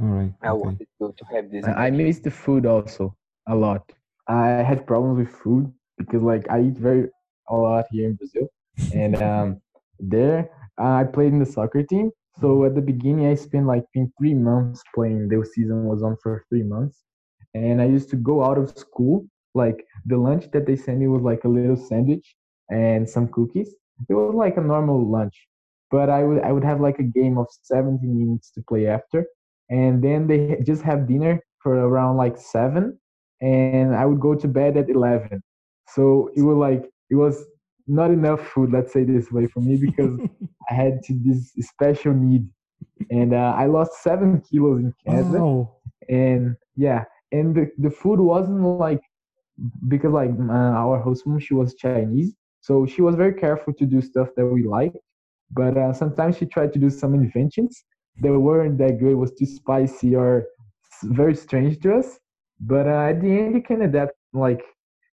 All 0.00 0.06
right. 0.06 0.32
I 0.42 0.48
okay. 0.48 0.62
wanted 0.64 0.88
to, 1.02 1.14
to 1.18 1.24
have 1.34 1.50
this. 1.50 1.66
I 1.66 1.90
miss 1.90 2.20
the 2.20 2.30
food 2.30 2.64
also 2.64 3.14
a 3.46 3.54
lot. 3.54 3.92
I 4.26 4.48
had 4.70 4.86
problems 4.86 5.18
with 5.18 5.36
food 5.36 5.70
because 6.00 6.22
like 6.22 6.50
I 6.50 6.60
eat 6.62 6.78
very 6.78 7.08
a 7.48 7.56
lot 7.56 7.84
here 7.90 8.08
in 8.08 8.14
Brazil, 8.14 8.48
and 8.94 9.20
um, 9.22 9.60
there 9.98 10.50
uh, 10.80 10.94
I 11.00 11.04
played 11.04 11.32
in 11.32 11.38
the 11.38 11.46
soccer 11.46 11.82
team. 11.82 12.10
So 12.40 12.64
at 12.64 12.74
the 12.74 12.80
beginning, 12.80 13.26
I 13.26 13.34
spent 13.34 13.66
like 13.66 13.84
in 13.94 14.12
three 14.18 14.34
months 14.34 14.82
playing. 14.94 15.28
The 15.28 15.44
season 15.44 15.84
was 15.84 16.02
on 16.02 16.16
for 16.22 16.44
three 16.48 16.62
months, 16.62 17.04
and 17.54 17.80
I 17.82 17.86
used 17.86 18.10
to 18.10 18.16
go 18.16 18.42
out 18.44 18.58
of 18.58 18.76
school. 18.78 19.26
Like 19.54 19.84
the 20.06 20.16
lunch 20.16 20.50
that 20.52 20.66
they 20.66 20.76
sent 20.76 20.98
me 20.98 21.08
was 21.08 21.22
like 21.22 21.44
a 21.44 21.48
little 21.48 21.76
sandwich 21.76 22.36
and 22.70 23.08
some 23.08 23.28
cookies. 23.28 23.74
It 24.08 24.14
was 24.14 24.34
like 24.34 24.56
a 24.56 24.62
normal 24.62 25.10
lunch, 25.10 25.36
but 25.90 26.08
I 26.08 26.22
would 26.24 26.42
I 26.42 26.52
would 26.52 26.64
have 26.64 26.80
like 26.80 26.98
a 26.98 27.10
game 27.18 27.36
of 27.36 27.46
70 27.62 28.06
minutes 28.06 28.50
to 28.52 28.62
play 28.62 28.86
after, 28.86 29.26
and 29.68 30.02
then 30.02 30.26
they 30.26 30.62
just 30.64 30.82
have 30.82 31.08
dinner 31.08 31.40
for 31.58 31.74
around 31.74 32.16
like 32.16 32.38
seven, 32.38 32.98
and 33.42 33.94
I 33.94 34.06
would 34.06 34.20
go 34.20 34.34
to 34.34 34.48
bed 34.48 34.76
at 34.76 34.88
11. 34.88 35.42
So 35.94 36.30
it 36.36 36.42
was 36.42 36.56
like 36.56 36.84
it 37.10 37.16
was 37.16 37.44
not 37.86 38.10
enough 38.10 38.40
food, 38.48 38.72
let's 38.72 38.92
say 38.92 39.04
this 39.04 39.30
way, 39.30 39.46
for 39.46 39.60
me 39.60 39.76
because 39.76 40.18
I 40.70 40.74
had 40.74 41.02
to 41.04 41.14
this 41.24 41.52
special 41.60 42.12
need, 42.14 42.48
and 43.10 43.34
uh, 43.34 43.54
I 43.56 43.66
lost 43.66 44.02
seven 44.02 44.40
kilos 44.40 44.80
in 44.80 44.94
Canada, 45.06 45.46
and 46.08 46.56
yeah, 46.76 47.04
and 47.32 47.54
the, 47.54 47.70
the 47.78 47.90
food 47.90 48.20
wasn't 48.20 48.62
like 48.62 49.00
because 49.88 50.12
like 50.12 50.30
uh, 50.30 50.52
our 50.82 50.98
host 51.00 51.26
mom 51.26 51.38
she 51.38 51.54
was 51.54 51.74
Chinese, 51.74 52.34
so 52.60 52.86
she 52.86 53.02
was 53.02 53.14
very 53.16 53.34
careful 53.34 53.72
to 53.74 53.86
do 53.86 54.00
stuff 54.00 54.28
that 54.36 54.46
we 54.46 54.64
liked, 54.66 54.96
but 55.50 55.76
uh, 55.76 55.92
sometimes 55.92 56.36
she 56.36 56.46
tried 56.46 56.72
to 56.72 56.78
do 56.78 56.90
some 56.90 57.14
inventions 57.14 57.84
that 58.20 58.32
weren't 58.38 58.78
that 58.78 58.98
good, 59.00 59.14
was 59.16 59.32
too 59.32 59.46
spicy 59.46 60.14
or 60.14 60.46
very 61.04 61.34
strange 61.34 61.78
to 61.80 61.94
us. 61.96 62.18
But 62.60 62.86
uh, 62.86 63.10
at 63.10 63.20
the 63.20 63.30
end, 63.30 63.54
you 63.54 63.62
can 63.62 63.82
adapt. 63.82 64.12
Like 64.32 64.62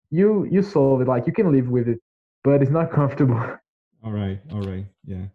you, 0.10 0.48
you 0.50 0.62
solve 0.62 1.02
it. 1.02 1.08
Like 1.08 1.28
you 1.28 1.34
can 1.34 1.52
live 1.52 1.70
with 1.70 1.88
it, 1.88 2.00
but 2.44 2.62
it's 2.62 2.72
not 2.72 2.92
comfortable. 3.00 3.42
All 4.04 4.12
right, 4.12 4.40
all 4.52 4.62
right, 4.62 4.86
yeah. 5.06 5.26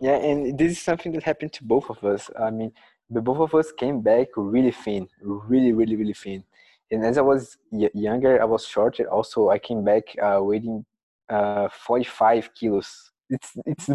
Yeah, 0.00 0.16
and 0.16 0.56
this 0.56 0.72
is 0.72 0.80
something 0.80 1.12
that 1.12 1.24
happened 1.24 1.52
to 1.54 1.64
both 1.64 1.90
of 1.90 2.02
us. 2.04 2.30
I 2.38 2.50
mean, 2.50 2.72
the 3.10 3.20
both 3.20 3.38
of 3.38 3.54
us 3.54 3.72
came 3.72 4.00
back 4.00 4.28
really 4.36 4.70
thin, 4.70 5.08
really, 5.20 5.72
really, 5.72 5.96
really 5.96 6.12
thin. 6.12 6.44
And 6.90 7.04
as 7.04 7.18
I 7.18 7.22
was 7.22 7.56
younger, 7.70 8.40
I 8.40 8.44
was 8.44 8.64
shorter. 8.66 9.10
Also, 9.10 9.50
I 9.50 9.58
came 9.58 9.84
back 9.84 10.04
uh, 10.22 10.38
weighing 10.40 10.84
uh, 11.28 11.68
45 11.68 12.54
kilos. 12.54 13.10
It's 13.30 13.50
it's 13.66 13.88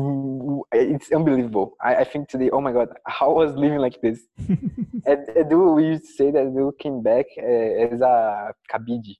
it's 0.72 1.12
unbelievable. 1.12 1.76
I, 1.82 1.96
I 1.96 2.04
think 2.04 2.30
today, 2.30 2.52
oh 2.52 2.62
my 2.62 2.72
god, 2.72 2.90
how 3.08 3.32
I 3.32 3.46
was 3.46 3.56
living 3.56 3.80
like 3.80 4.00
this. 4.00 4.28
and, 5.08 5.28
and 5.36 5.74
we 5.74 5.88
used 5.88 6.06
to 6.06 6.14
say 6.14 6.32
that 6.32 6.46
we 6.46 6.70
came 6.78 7.02
back 7.02 7.26
uh, 7.42 7.86
as 7.94 8.02
a 8.02 8.54
cabide. 8.70 9.18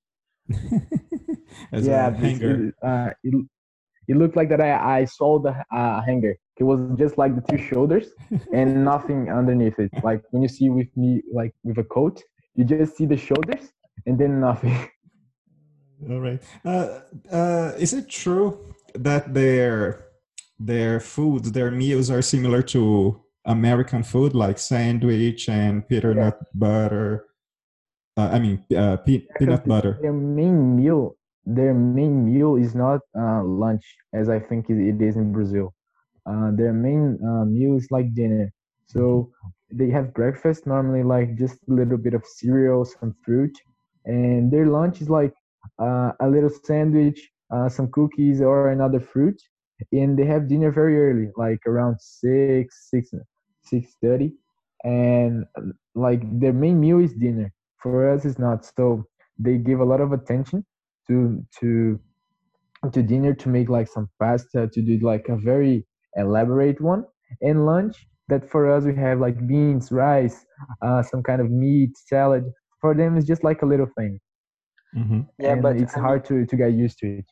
as 1.72 1.88
yeah, 1.88 2.08
a 2.08 2.12
hanger. 2.12 2.68
It, 2.68 2.76
uh, 2.82 3.10
it, 3.24 3.46
it, 4.08 4.18
looked 4.18 4.36
like 4.36 4.50
that 4.50 4.62
I, 4.62 5.00
I 5.00 5.06
saw 5.06 5.40
the 5.40 5.56
uh, 5.72 6.02
hanger. 6.02 6.36
It 6.58 6.64
was 6.64 6.80
just 6.98 7.18
like 7.18 7.36
the 7.36 7.42
two 7.50 7.62
shoulders 7.62 8.08
and 8.54 8.86
nothing 8.92 9.32
underneath 9.32 9.80
it. 9.80 9.92
Like 10.04 10.22
when 10.32 10.44
you 10.44 10.50
see 10.50 10.70
with 10.70 10.96
me, 10.96 11.22
like 11.34 11.54
with 11.64 11.78
a 11.78 11.84
coat, 11.84 12.22
you 12.56 12.64
just 12.64 12.96
see 12.96 13.06
the 13.06 13.18
shoulders 13.18 13.72
and 14.06 14.20
then 14.20 14.40
nothing. 14.40 14.90
All 16.10 16.20
right. 16.20 16.42
Uh, 16.66 17.00
uh, 17.32 17.72
is 17.78 17.94
it 17.94 18.10
true 18.10 18.76
that 18.94 19.34
their 19.34 20.06
their 20.60 21.00
foods, 21.00 21.52
their 21.52 21.72
meals 21.72 22.12
are 22.12 22.22
similar 22.22 22.62
to 22.62 23.22
American 23.46 24.04
food, 24.04 24.34
like 24.34 24.60
sandwich 24.60 25.50
and 25.50 25.88
peanut 25.88 26.18
yeah. 26.18 26.32
butter? 26.54 27.26
Uh, 28.18 28.30
I 28.34 28.40
mean, 28.40 28.64
uh, 28.76 28.98
pe- 28.98 29.26
peanut 29.38 29.68
butter. 29.68 30.02
Their 30.02 30.14
main 30.14 30.76
meal, 30.78 31.16
their 31.46 31.74
main 31.74 32.26
meal 32.26 32.56
is 32.56 32.76
not 32.76 33.02
uh, 33.18 33.44
lunch, 33.44 33.98
as 34.14 34.30
I 34.30 34.40
think 34.40 34.70
it 34.70 35.02
is 35.02 35.16
in 35.18 35.32
Brazil. 35.32 35.74
Uh, 36.26 36.52
their 36.56 36.74
main 36.74 37.18
uh, 37.26 37.46
meal 37.46 37.76
is 37.76 37.88
like 37.92 38.14
dinner. 38.16 38.52
So 38.88 39.32
they 39.72 39.90
have 39.92 40.14
breakfast 40.14 40.66
normally, 40.68 41.04
like 41.04 41.36
just 41.38 41.58
a 41.70 41.74
little 41.74 41.98
bit 41.98 42.14
of 42.14 42.24
cereal, 42.26 42.86
some 42.86 43.16
fruit, 43.24 43.56
and 44.06 44.52
their 44.52 44.68
lunch 44.68 45.02
is 45.02 45.10
like 45.10 45.34
uh, 45.82 46.12
a 46.22 46.30
little 46.30 46.50
sandwich, 46.50 47.32
uh, 47.54 47.70
some 47.70 47.90
cookies, 47.92 48.42
or 48.42 48.70
another 48.70 49.00
fruit. 49.00 49.40
And 49.92 50.18
they 50.18 50.26
have 50.26 50.48
dinner 50.48 50.72
very 50.72 50.98
early, 51.00 51.30
like 51.38 51.60
around 51.68 52.00
six, 52.02 52.82
six, 52.84 53.02
six 53.62 53.96
thirty. 53.96 54.34
and 54.84 55.46
like 55.96 56.22
their 56.40 56.54
main 56.54 56.80
meal 56.80 57.00
is 57.00 57.14
dinner. 57.14 57.52
For 57.84 58.10
us, 58.12 58.26
it's 58.26 58.40
not. 58.40 58.66
So 58.66 59.06
they 59.38 59.58
give 59.58 59.80
a 59.82 59.86
lot 59.86 60.02
of 60.02 60.14
attention 60.14 60.66
to 61.08 61.44
to 61.60 62.00
to 62.92 63.04
dinner 63.04 63.34
to 63.34 63.50
make 63.50 63.70
like 63.70 63.88
some 63.88 64.10
pasta 64.20 64.68
to 64.74 64.82
do 64.82 64.98
like 65.00 65.28
a 65.30 65.36
very 65.38 65.86
elaborate 66.16 66.80
one. 66.82 67.04
And 67.42 67.66
lunch 67.66 68.08
that 68.30 68.50
for 68.50 68.72
us 68.74 68.86
we 68.86 68.96
have 68.96 69.20
like 69.20 69.48
beans 69.48 69.92
rice 69.92 70.46
uh, 70.82 71.04
some 71.04 71.22
kind 71.24 71.42
of 71.42 71.52
meat 71.52 71.92
salad. 71.98 72.46
For 72.82 72.96
them 72.96 73.18
it's 73.18 73.28
just 73.28 73.44
like 73.44 73.62
a 73.62 73.66
little 73.66 73.90
thing. 73.98 74.20
Mm-hmm. 74.96 75.22
Yeah, 75.40 75.52
and 75.54 75.62
but 75.62 75.76
it's 75.78 75.94
I 75.96 75.98
mean- 75.98 76.06
hard 76.06 76.26
to 76.26 76.46
to 76.46 76.56
get 76.56 76.72
used 76.74 77.00
to 77.00 77.08
it. 77.20 77.26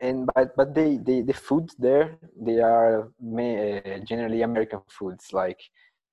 And 0.00 0.28
but 0.34 0.54
but 0.56 0.74
they, 0.74 0.98
they 0.98 1.22
the 1.22 1.32
foods 1.32 1.74
there 1.78 2.18
they 2.38 2.60
are 2.60 3.08
uh, 3.08 3.98
generally 4.04 4.42
American 4.42 4.80
foods. 4.90 5.32
Like 5.32 5.58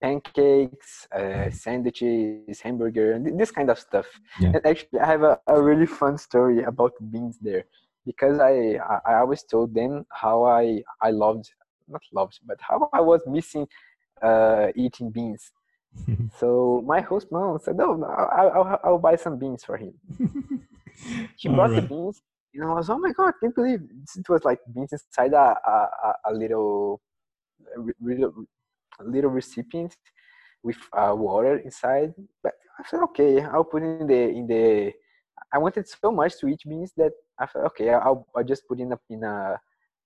pancakes, 0.03 1.07
uh, 1.15 1.49
sandwiches, 1.49 2.59
hamburger, 2.61 3.13
and 3.13 3.39
this 3.39 3.51
kind 3.51 3.69
of 3.69 3.79
stuff. 3.79 4.07
Yeah. 4.41 4.51
And 4.55 4.61
actually, 4.65 4.99
I 4.99 5.07
have 5.07 5.23
a, 5.23 5.39
a 5.47 5.61
really 5.69 5.85
fun 5.85 6.17
story 6.17 6.61
about 6.71 6.91
beans 7.11 7.37
there 7.41 7.63
because 8.05 8.37
I, 8.39 8.53
I 9.09 9.13
always 9.21 9.43
told 9.43 9.73
them 9.73 10.05
how 10.11 10.43
I 10.43 10.83
I 11.01 11.11
loved 11.11 11.47
not 11.87 12.03
loved 12.19 12.35
but 12.49 12.59
how 12.69 12.89
I 12.99 13.01
was 13.11 13.21
missing 13.37 13.65
uh, 14.21 14.67
eating 14.75 15.09
beans. 15.17 15.43
So 16.39 16.47
my 16.93 17.01
host 17.09 17.27
mom 17.31 17.59
said, 17.63 17.75
"No, 17.77 17.87
I'll, 18.39 18.51
I'll, 18.55 18.79
I'll 18.85 19.03
buy 19.09 19.15
some 19.15 19.35
beans 19.37 19.63
for 19.67 19.77
him." 19.83 19.93
She 21.39 21.47
brought 21.49 21.73
the 21.77 21.81
Alright. 21.81 21.89
beans, 21.89 22.17
and 22.53 22.63
I 22.63 22.73
was, 22.73 22.89
"Oh 22.89 22.99
my 23.05 23.11
god, 23.19 23.33
can't 23.39 23.55
believe 23.59 23.81
it, 24.19 24.29
was 24.29 24.43
like 24.49 24.59
beans 24.73 24.91
inside 24.93 25.33
a 25.33 25.47
a, 25.73 26.09
a, 26.29 26.33
little, 26.41 27.01
a 27.75 27.79
little, 28.09 28.31
little 29.01 29.31
recipient 29.31 29.95
with 30.63 30.77
uh, 30.93 31.13
water 31.15 31.57
inside." 31.57 32.13
But 32.41 32.53
I 32.79 32.87
said, 32.87 33.01
"Okay, 33.03 33.41
I'll 33.41 33.63
put 33.63 33.83
in 33.83 34.07
the 34.07 34.29
in 34.29 34.47
the." 34.47 34.93
I 35.51 35.57
wanted 35.57 35.87
so 35.87 36.11
much 36.11 36.39
to 36.39 36.47
eat 36.47 36.61
beans 36.67 36.93
that 36.97 37.11
I 37.39 37.45
thought, 37.45 37.65
"Okay, 37.67 37.89
I'll 37.89 38.27
I'll 38.35 38.43
just 38.43 38.67
put 38.67 38.79
it 38.79 38.83
in 38.83 38.91
a 38.93 38.99
in 39.09 39.23
a 39.23 39.59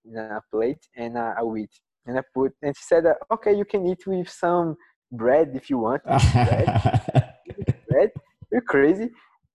in 0.06 0.18
a 0.18 0.42
plate 0.52 0.88
and 0.96 1.18
uh, 1.18 1.34
I'll 1.38 1.58
eat." 1.58 1.72
And 2.06 2.18
I 2.18 2.22
put, 2.34 2.54
and 2.62 2.76
she 2.76 2.84
said, 2.84 3.04
"Okay, 3.32 3.54
you 3.54 3.66
can 3.66 3.86
eat 3.86 4.08
with 4.08 4.30
some 4.30 4.78
bread 5.12 5.52
if 5.56 5.70
you 5.70 5.78
want." 5.80 6.04
bread? 6.04 7.34
bread? 7.90 8.12
You're 8.52 8.62
crazy. 8.62 9.10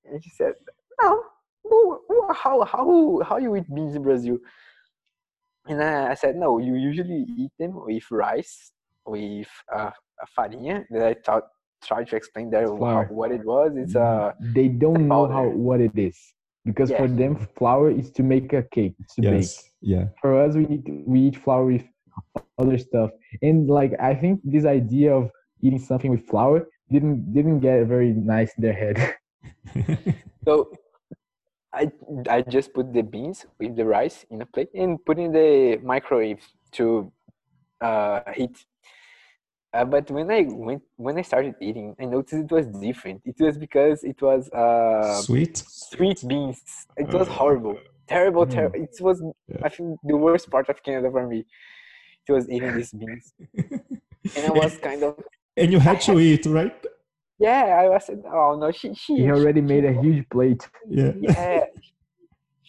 And 0.05 0.22
she 0.22 0.30
said, 0.30 0.55
No, 1.01 1.22
how 2.35 2.64
how 2.64 3.20
how 3.24 3.37
you 3.39 3.57
eat 3.57 3.72
beans 3.74 3.95
in 3.95 4.03
Brazil? 4.03 4.39
And 5.66 5.83
I, 5.83 6.11
I 6.11 6.14
said, 6.14 6.37
No, 6.37 6.59
you 6.59 6.74
usually 6.74 7.24
eat 7.37 7.53
them 7.59 7.72
with 7.87 8.11
rice, 8.11 8.72
with 9.07 9.49
uh, 9.75 9.91
a 10.21 10.27
farinha. 10.39 10.85
That 10.91 11.03
I 11.03 11.15
thought 11.15 11.45
tried 11.85 12.09
to 12.09 12.17
explain 12.17 12.51
there 12.51 12.67
how, 12.67 13.05
what 13.11 13.33
it 13.33 13.45
was. 13.45 13.73
It's 13.77 13.97
uh 13.97 14.33
they 14.41 14.69
don't 14.69 15.09
know 15.09 15.27
how 15.27 15.47
what 15.49 15.81
it 15.81 15.97
is 15.97 16.17
because 16.65 16.91
for 16.93 17.09
them 17.09 17.37
flour 17.57 17.91
is 17.91 18.11
to 18.13 18.23
make 18.23 18.53
a 18.53 18.63
cake 18.63 18.95
it's 19.01 19.15
to 19.17 19.23
bake. 19.23 19.49
Yeah. 19.81 20.07
for 20.21 20.41
us 20.41 20.55
we 20.55 20.67
need 20.67 20.85
we 21.07 21.21
eat 21.21 21.37
flour 21.37 21.67
with 21.67 21.85
other 22.59 22.79
stuff 22.79 23.11
and 23.43 23.69
like 23.69 23.93
i 24.01 24.15
think 24.15 24.41
this 24.45 24.65
idea 24.65 25.13
of 25.13 25.31
eating 25.61 25.81
something 25.81 26.11
with 26.11 26.25
flour 26.29 26.69
didn't 26.91 27.33
didn't 27.33 27.61
get 27.61 27.87
very 27.87 28.13
nice 28.13 28.53
in 28.57 28.63
their 28.63 28.73
head 28.73 29.17
so 30.45 30.71
I 31.73 31.91
I 32.29 32.43
just 32.43 32.75
put 32.75 32.93
the 32.93 33.03
beans 33.03 33.47
with 33.59 33.77
the 33.77 33.87
rice 33.87 34.27
in 34.31 34.43
a 34.43 34.47
plate 34.47 34.69
and 34.75 35.03
put 35.05 35.19
in 35.19 35.33
the 35.33 35.81
microwave 35.83 36.45
to 36.73 37.11
uh, 37.81 38.21
heat. 38.37 38.65
Uh, 39.75 39.85
but 39.87 40.11
when 40.11 40.31
I 40.31 40.43
went 40.49 40.83
when 40.97 41.16
I 41.18 41.23
started 41.23 41.55
eating, 41.61 41.97
I 42.01 42.05
noticed 42.05 42.35
it 42.47 42.51
was 42.53 42.66
different. 42.89 43.23
It 43.25 43.37
was 43.41 43.57
because 43.57 44.05
it 44.05 44.20
was 44.20 44.51
uh, 44.51 45.20
Sweet. 45.23 45.57
sweet 45.57 46.23
beans. 46.31 46.61
It 46.97 47.11
was 47.18 47.29
Uh, 47.29 47.33
horrible, 47.41 47.77
terrible, 48.07 48.45
mm. 48.47 48.51
terrible. 48.57 48.79
It 48.87 48.95
was 49.01 49.23
Yeah. 49.49 49.61
I 49.66 49.68
think 49.75 49.99
the 50.05 50.16
worst 50.27 50.51
part 50.51 50.68
of 50.68 50.77
Canada 50.83 51.09
for 51.11 51.27
me. 51.27 51.41
It 52.29 52.33
was 52.37 52.45
eating 52.55 52.73
these 52.79 52.93
beans, 53.01 53.33
and 54.37 54.43
I 54.47 54.51
was 54.62 54.73
kind 54.79 55.03
of 55.03 55.12
and 55.57 55.73
you 55.73 55.81
had 55.89 56.01
to 56.03 56.18
eat, 56.20 56.45
right? 56.47 56.77
yeah. 57.39 57.64
I 57.83 57.89
was 57.89 58.05
oh 58.39 58.57
no, 58.62 58.70
she 58.79 58.89
she 58.95 59.12
he 59.23 59.31
already 59.37 59.61
she- 59.61 59.70
made 59.75 59.85
a 59.93 59.95
huge 60.05 60.23
plate 60.35 60.62
Yeah. 60.99 61.12
yeah 61.20 61.64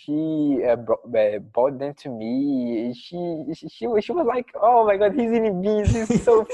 she 0.03 0.59
uh, 0.69 0.75
bro- 0.75 1.03
uh, 1.15 1.39
brought 1.39 1.79
them 1.79 1.93
to 2.03 2.09
me. 2.09 2.93
She, 2.93 3.17
she 3.55 3.67
she 3.69 3.87
was 3.87 4.03
she 4.05 4.11
was 4.11 4.25
like 4.25 4.49
oh 4.61 4.85
my 4.85 4.97
god 4.97 5.13
he's 5.13 5.31
eating 5.31 5.61
beans 5.61 5.91
he's 5.95 6.23
so 6.23 6.45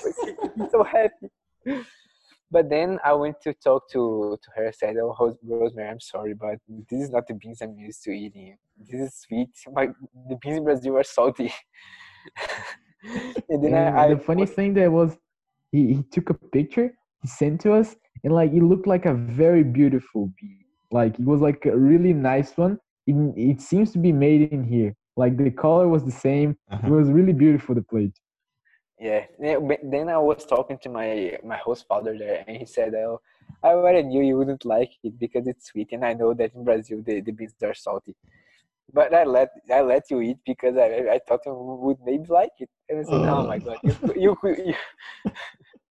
he's 0.55 0.71
so 0.71 0.83
happy. 0.83 1.29
But 2.51 2.67
then 2.69 2.97
i 3.05 3.13
went 3.13 3.37
to 3.41 3.53
talk 3.53 3.89
to 3.91 4.37
to 4.43 4.49
her. 4.55 4.71
Said 4.71 4.95
oh 4.97 5.15
rosemary 5.43 5.89
i'm 5.89 5.99
sorry 5.99 6.33
but 6.33 6.57
this 6.89 7.01
is 7.05 7.09
not 7.11 7.27
the 7.27 7.33
beans 7.35 7.61
i'm 7.61 7.75
used 7.77 8.03
to 8.03 8.11
eating. 8.11 8.57
This 8.89 9.01
is 9.01 9.13
sweet. 9.23 9.49
My 9.71 9.87
the 10.29 10.35
beans 10.41 10.57
in 10.57 10.63
brazil 10.63 10.97
are 10.97 11.03
salty. 11.03 11.53
And 13.49 13.63
then 13.63 13.73
and 13.73 13.97
I, 13.97 14.05
I 14.05 14.13
the 14.13 14.19
funny 14.19 14.41
was- 14.41 14.51
thing 14.51 14.73
that 14.75 14.91
was 14.91 15.17
he, 15.71 15.93
he 15.95 16.03
took 16.03 16.29
a 16.29 16.33
picture 16.33 16.93
he 17.21 17.27
sent 17.27 17.61
to 17.61 17.73
us 17.73 17.95
and 18.23 18.33
like 18.33 18.51
it 18.51 18.61
looked 18.61 18.87
like 18.87 19.05
a 19.05 19.13
very 19.13 19.63
beautiful 19.63 20.21
bee 20.39 20.65
like 20.91 21.13
it 21.17 21.25
was 21.25 21.39
like 21.41 21.65
a 21.65 21.75
really 21.77 22.13
nice 22.13 22.51
one 22.57 22.77
it, 23.09 23.15
it 23.51 23.61
seems 23.61 23.91
to 23.93 23.99
be 23.99 24.11
made 24.11 24.41
in 24.53 24.63
here 24.63 24.93
like 25.17 25.37
the 25.37 25.51
color 25.51 25.87
was 25.87 26.03
the 26.05 26.11
same 26.27 26.49
it 26.85 26.89
Uh-huh. 26.89 26.91
was 26.99 27.09
really 27.09 27.33
beautiful 27.33 27.75
the 27.75 27.81
plate 27.93 28.15
Yeah. 28.99 29.25
yeah, 29.39 29.57
Then 29.83 30.09
I 30.09 30.17
was 30.17 30.45
talking 30.45 30.77
to 30.83 30.89
my 30.89 31.37
my 31.43 31.57
host 31.57 31.85
father 31.87 32.13
there, 32.17 32.43
and 32.47 32.57
he 32.57 32.65
said, 32.65 32.93
"Oh, 32.95 33.19
I 33.63 33.69
already 33.69 34.03
knew 34.03 34.23
you 34.23 34.37
wouldn't 34.37 34.65
like 34.65 34.91
it 35.03 35.17
because 35.19 35.47
it's 35.47 35.67
sweet, 35.71 35.89
and 35.93 36.03
I 36.05 36.13
know 36.13 36.33
that 36.33 36.53
in 36.55 36.63
Brazil 36.63 37.01
the, 37.05 37.21
the 37.21 37.31
beans 37.31 37.55
are 37.63 37.73
salty. 37.73 38.15
But 38.93 39.13
I 39.13 39.23
let 39.23 39.49
I 39.71 39.81
let 39.81 40.03
you 40.11 40.21
eat 40.21 40.39
because 40.45 40.75
I 40.77 40.87
I 40.99 41.13
I 41.15 41.19
thought 41.27 41.45
you 41.45 41.53
would 41.85 41.99
maybe 42.05 42.25
like 42.29 42.55
it." 42.59 42.69
And 42.89 42.99
I 42.99 43.03
said, 43.03 43.23
"Oh, 43.25 43.43
my 43.45 43.59
Oh. 43.59 43.63
god, 43.67 43.79
you 43.83 43.95
you, 44.15 44.37
you, 44.43 44.75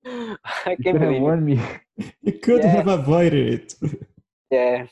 you 0.04 0.36
I 0.66 0.76
can't 0.82 0.98
could 0.98 1.02
have 1.02 1.16
believe 1.16 1.26
it." 1.26 1.36
warned 1.36 1.44
me 1.46 1.60
You 2.22 2.32
could 2.46 2.64
Yeah. 2.64 2.76
have 2.76 2.88
avoided 2.88 3.46
it. 3.56 3.74
Yeah, 4.50 4.86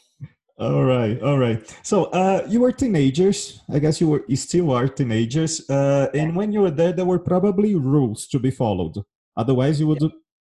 All 0.56 0.84
right, 0.84 1.20
all 1.20 1.36
right. 1.38 1.58
So 1.82 2.04
uh, 2.06 2.46
you 2.48 2.60
were 2.60 2.70
teenagers. 2.70 3.60
I 3.72 3.80
guess 3.80 4.00
you 4.00 4.08
were 4.08 4.24
you 4.28 4.36
still 4.36 4.70
are 4.70 4.86
teenagers. 4.86 5.68
Uh, 5.68 6.08
and 6.14 6.36
when 6.36 6.52
you 6.52 6.60
were 6.60 6.70
there, 6.70 6.92
there 6.92 7.04
were 7.04 7.18
probably 7.18 7.74
rules 7.74 8.28
to 8.28 8.38
be 8.38 8.52
followed. 8.52 8.94
Otherwise, 9.36 9.80
you 9.80 9.88
would 9.88 10.02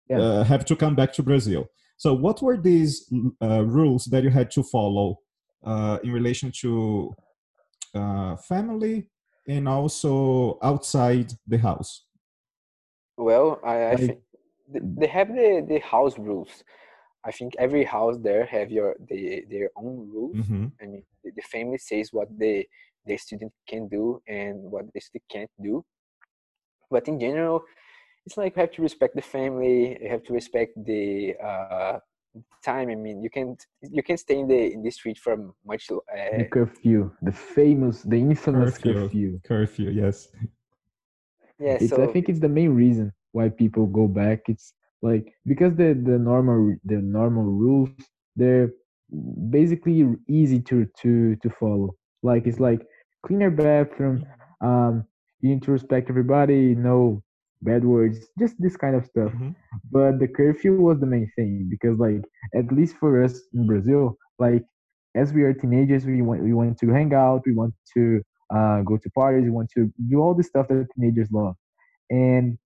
Yeah. 0.09 0.19
uh, 0.21 0.45
have 0.45 0.65
to 0.65 0.75
come 0.75 0.97
back 0.97 1.13
to 1.13 1.23
Brazil. 1.23 1.67
So, 1.97 2.13
what 2.15 2.43
were 2.43 2.57
these 2.57 3.07
uh, 3.41 3.63
rules 3.65 4.07
that 4.07 4.25
you 4.25 4.31
had 4.31 4.51
to 4.53 4.65
follow 4.65 5.21
uh, 5.65 5.99
in 6.03 6.11
relation 6.11 6.51
to 6.63 7.15
uh, 7.95 8.35
family 8.37 9.07
and 9.47 9.69
also 9.69 10.59
outside 10.61 11.33
the 11.47 11.59
house? 11.59 12.07
well, 13.17 13.61
I, 13.63 13.91
I 13.93 13.97
think 13.97 14.19
they 14.69 15.07
have 15.07 15.29
the 15.29 15.65
the 15.69 15.79
house 15.79 16.19
rules. 16.19 16.65
I 17.25 17.33
think 17.33 17.55
every 17.59 17.85
house 17.85 18.16
there 18.18 18.47
have 18.47 18.71
your 18.71 18.97
the, 19.09 19.45
their 19.51 19.71
own 19.77 20.09
rules. 20.12 20.37
hmm 20.49 20.66
I 20.83 20.87
mean, 20.87 21.03
the, 21.25 21.31
the 21.37 21.43
family 21.43 21.79
says 21.79 22.11
what 22.12 22.29
the 22.39 22.66
the 23.07 23.16
student 23.16 23.53
can 23.68 23.89
do 23.89 24.21
and 24.29 24.57
what 24.73 24.85
the 24.95 25.01
student 25.01 25.25
can't 25.31 25.51
do. 25.62 25.85
But 26.91 27.09
in 27.09 27.18
general, 27.21 27.62
it's 28.27 28.37
like 28.37 28.57
you 28.57 28.61
have 28.61 28.73
to 28.73 28.83
respect 28.83 29.14
the 29.16 29.23
family. 29.23 29.99
You 30.03 30.09
have 30.11 30.23
to 30.25 30.33
respect 30.33 30.73
the 30.85 31.35
uh, 31.43 31.99
time. 32.64 32.91
I 32.91 32.95
mean, 32.97 33.23
you 33.23 33.31
can 33.31 33.57
you 33.83 34.03
can 34.03 34.16
stay 34.16 34.39
in 34.39 34.49
the 34.49 34.73
in 34.73 34.83
the 34.83 34.91
street 34.91 35.18
for 35.18 35.37
much. 35.66 35.89
the 36.37 36.45
Uh, 36.45 36.45
curfew 36.45 37.11
the 37.23 37.33
famous 37.33 38.03
the 38.03 38.16
infamous 38.16 38.79
Curfew. 38.79 38.95
curfew, 38.95 39.41
Curfew, 39.45 39.91
yes. 39.91 40.29
yeah, 41.59 41.79
it's 41.81 41.89
so 41.89 42.03
i 42.03 42.07
think 42.07 42.29
it's 42.29 42.41
the 42.41 42.49
main 42.49 42.71
reason 42.71 43.12
why 43.33 43.49
people 43.49 43.87
go 43.87 44.07
back 44.09 44.49
it's 44.49 44.75
like 45.03 45.33
because 45.47 45.75
the 45.77 45.95
the 45.95 46.19
normal 46.19 46.77
the 46.85 46.97
normal 46.97 47.45
rules 47.45 47.91
they're 48.37 48.71
basically 49.51 50.07
easy 50.29 50.61
to 50.61 50.87
to 51.01 51.37
to 51.37 51.51
follow. 51.51 51.91
Like 52.23 52.47
it's 52.47 52.61
like 52.61 52.81
clean 53.27 53.41
your 53.41 53.51
bathroom 53.51 54.25
um 54.63 55.05
you 55.41 55.51
need 55.51 55.63
to 55.63 55.73
respect 55.73 56.09
everybody 56.11 56.75
no 56.75 57.23
bad 57.63 57.85
words 57.85 58.19
just 58.39 58.55
this 58.61 58.77
kind 58.77 58.95
of 58.97 59.05
stuff. 59.07 59.33
Mhm. 59.33 59.55
but 59.91 60.19
the 60.19 60.29
curfew 60.29 60.75
was 60.81 60.99
the 61.01 61.07
main 61.07 61.31
thing 61.37 61.69
because 61.71 61.99
like 61.99 62.23
at 62.55 62.71
least 62.73 62.97
for 62.97 63.23
us 63.25 63.35
in 63.55 63.67
brazil 63.67 64.17
like 64.39 64.65
as 65.17 65.33
we 65.33 65.43
are 65.43 65.53
teenagers 65.53 66.05
we 66.07 66.23
want 66.23 66.43
we 66.43 66.53
want 66.55 66.79
to 66.79 66.89
hang 66.91 67.13
out 67.15 67.43
we 67.47 67.53
want 67.55 67.75
to 67.95 68.23
uh, 68.55 68.81
go 68.83 68.97
to 68.97 69.11
parties 69.11 69.45
we 69.45 69.51
want 69.51 69.71
to 69.77 69.91
do 70.09 70.19
all 70.21 70.35
the 70.35 70.43
stuff 70.43 70.69
that 70.69 70.87
teenagers 70.95 71.31
love. 71.33 71.55
And 72.11 72.59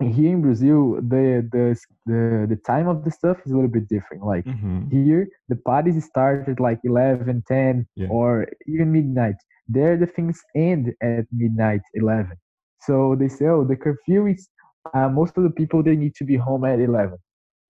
here 0.00 0.32
in 0.32 0.42
brazil 0.42 0.96
the 1.12 1.46
the 1.52 1.76
the, 2.06 2.46
the 2.48 2.56
time 2.66 2.88
of 2.88 3.04
the 3.04 3.10
stuff 3.10 3.38
is 3.44 3.52
a 3.52 3.54
little 3.54 3.70
bit 3.70 3.88
different. 3.88 4.24
Like 4.24 4.46
Mhm. 4.46 4.90
here 4.90 5.28
the 5.48 5.56
parties 5.56 6.02
start 6.04 6.48
at 6.48 6.60
like 6.60 6.80
11 6.84 7.42
10 7.48 7.86
Yeah. 7.96 8.08
or 8.08 8.46
even 8.66 8.92
midnight. 8.92 9.36
There 9.68 9.96
the 9.96 10.06
things 10.06 10.40
end 10.56 10.94
at 11.02 11.26
midnight 11.32 11.82
11 11.94 12.36
so 12.80 13.14
they 13.20 13.28
say 13.28 13.46
oh 13.46 13.64
the 13.64 13.76
curfew 13.76 14.26
is 14.26 14.48
uh, 14.94 15.08
most 15.08 15.36
of 15.36 15.44
the 15.44 15.50
people 15.60 15.82
they 15.82 15.96
need 15.96 16.14
to 16.16 16.24
be 16.24 16.36
home 16.36 16.64
at 16.64 16.80
11 16.80 17.18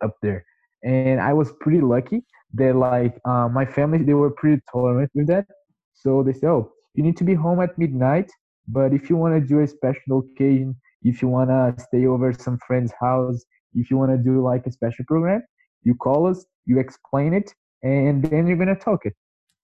up 0.04 0.14
there. 0.22 0.44
And 0.84 1.20
i 1.20 1.32
was 1.32 1.52
pretty 1.60 1.80
lucky 1.80 2.24
that 2.54 2.74
like 2.76 3.14
uh, 3.30 3.48
my 3.48 3.66
family 3.66 4.02
they 4.04 4.14
were 4.14 4.30
pretty 4.30 4.60
tolerant 4.72 5.10
with 5.14 5.26
that. 5.28 5.46
So 5.94 6.22
they 6.22 6.32
say, 6.32 6.46
oh 6.46 6.72
you 6.94 7.02
need 7.02 7.16
to 7.18 7.24
be 7.24 7.34
home 7.34 7.60
at 7.60 7.76
midnight 7.78 8.30
but 8.68 8.92
if 8.92 9.08
you 9.10 9.16
want 9.16 9.34
to 9.34 9.40
do 9.54 9.60
a 9.60 9.66
special 9.66 10.18
occasion 10.20 10.74
if 11.02 11.22
you 11.22 11.28
want 11.28 11.50
to 11.50 11.82
stay 11.82 12.06
over 12.06 12.32
some 12.32 12.58
friend's 12.66 12.92
house 13.00 13.44
if 13.74 13.90
you 13.90 13.96
want 13.96 14.10
to 14.10 14.18
do 14.18 14.42
like 14.42 14.66
a 14.66 14.72
special 14.72 15.04
program 15.06 15.42
you 15.82 15.94
call 15.94 16.26
us 16.26 16.44
you 16.66 16.78
explain 16.78 17.32
it 17.34 17.54
and 17.82 18.22
then 18.22 18.46
you're 18.46 18.56
gonna 18.56 18.74
talk 18.74 19.06
it. 19.06 19.14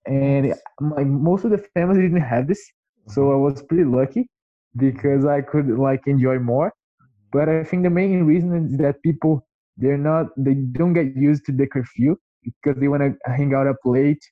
And 0.06 0.54
like 0.80 1.06
most 1.06 1.44
of 1.44 1.50
the 1.50 1.58
families 1.74 1.98
didn't 2.02 2.20
have 2.20 2.46
this 2.48 2.62
so 3.08 3.22
mm-hmm. 3.22 3.32
i 3.32 3.36
was 3.36 3.62
pretty 3.62 3.84
lucky 3.84 4.28
because 4.76 5.24
i 5.24 5.40
could 5.40 5.68
like 5.68 6.02
enjoy 6.06 6.38
more. 6.38 6.68
Mm-hmm. 6.68 7.38
But 7.38 7.48
i 7.48 7.64
think 7.64 7.82
the 7.82 7.90
main 7.90 8.24
reason 8.24 8.54
is 8.56 8.78
that 8.78 9.02
people 9.02 9.46
they're 9.76 9.98
not 9.98 10.26
they 10.36 10.54
don't 10.54 10.94
get 10.94 11.16
used 11.16 11.44
to 11.46 11.52
the 11.52 11.66
curfew 11.66 12.16
because 12.44 12.80
they 12.80 12.88
want 12.88 13.02
to 13.02 13.14
hang 13.30 13.52
out 13.54 13.66
up 13.66 13.76
late 13.84 14.24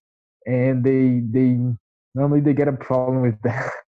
and 0.47 0.85
they 0.85 1.21
they 1.37 1.59
normally 2.15 2.41
they 2.41 2.55
get 2.55 2.69
a 2.69 2.73
problem 2.73 3.21
with 3.23 3.41
that 3.43 3.71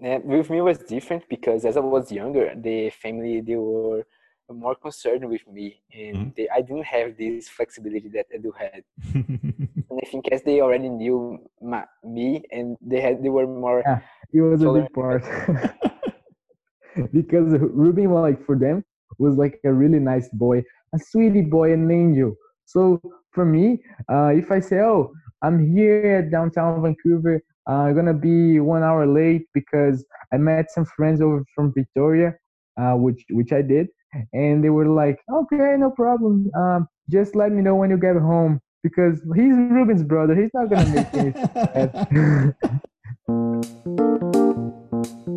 Yeah, 0.00 0.18
with 0.24 0.48
me 0.50 0.58
it 0.58 0.62
was 0.62 0.78
different 0.78 1.28
because 1.28 1.64
as 1.64 1.76
I 1.76 1.80
was 1.80 2.10
younger, 2.10 2.54
the 2.56 2.90
family 2.90 3.40
they 3.40 3.56
were 3.56 4.06
more 4.50 4.74
concerned 4.74 5.28
with 5.28 5.46
me, 5.46 5.82
and 5.94 6.16
Mhm. 6.16 6.34
they, 6.36 6.48
I 6.48 6.60
didn't 6.62 6.86
have 6.86 7.16
this 7.16 7.48
flexibility 7.48 8.08
that 8.08 8.26
Edu 8.36 8.50
had. 8.56 8.82
And 9.90 10.00
I 10.02 10.06
think 10.10 10.28
as 10.32 10.42
they 10.42 10.60
already 10.60 10.88
knew 10.88 11.38
my, 11.60 11.84
me, 12.04 12.42
and 12.50 12.76
they 12.80 13.00
had 13.00 13.22
they 13.22 13.28
were 13.28 13.46
more 13.46 13.82
Yeah. 13.86 14.00
it 14.32 14.40
was 14.40 14.62
a 14.62 14.70
big 14.72 14.92
part 14.92 15.22
because 17.12 17.48
Ruben 17.60 18.10
like 18.12 18.44
for 18.44 18.56
them 18.56 18.84
was 19.18 19.36
like 19.36 19.60
a 19.64 19.72
really 19.72 19.98
nice 20.00 20.28
boy 20.30 20.58
a 20.94 20.98
sweetie 20.98 21.42
boy 21.56 21.72
an 21.72 21.90
angel 21.90 22.34
so 22.64 23.00
for 23.32 23.44
me 23.44 23.82
uh, 24.12 24.30
if 24.34 24.50
I 24.50 24.60
say 24.60 24.80
oh 24.80 25.12
I'm 25.42 25.58
here 25.74 26.18
at 26.20 26.30
downtown 26.30 26.82
Vancouver 26.82 27.40
I'm 27.70 27.94
gonna 27.94 28.14
be 28.14 28.60
one 28.60 28.82
hour 28.82 29.06
late 29.06 29.46
because 29.54 30.04
I 30.32 30.36
met 30.36 30.70
some 30.70 30.84
friends 30.84 31.20
over 31.20 31.44
from 31.54 31.72
Victoria 31.74 32.34
uh, 32.80 32.94
which 32.94 33.24
which 33.30 33.52
I 33.52 33.62
did 33.62 33.88
and 34.32 34.62
they 34.64 34.70
were 34.70 34.88
like 34.88 35.18
okay 35.32 35.76
no 35.78 35.90
problem. 35.90 36.50
Um, 36.56 36.88
just 37.10 37.34
let 37.34 37.52
me 37.52 37.62
know 37.62 37.74
when 37.74 37.90
you 37.90 37.98
get 37.98 38.16
home 38.16 38.60
because 38.82 39.20
he's 39.36 39.54
Ruben's 39.54 40.02
brother 40.02 40.34
he's 40.34 40.50
not 40.54 40.70
gonna 40.70 40.88
make 40.90 41.14
any 41.14 41.32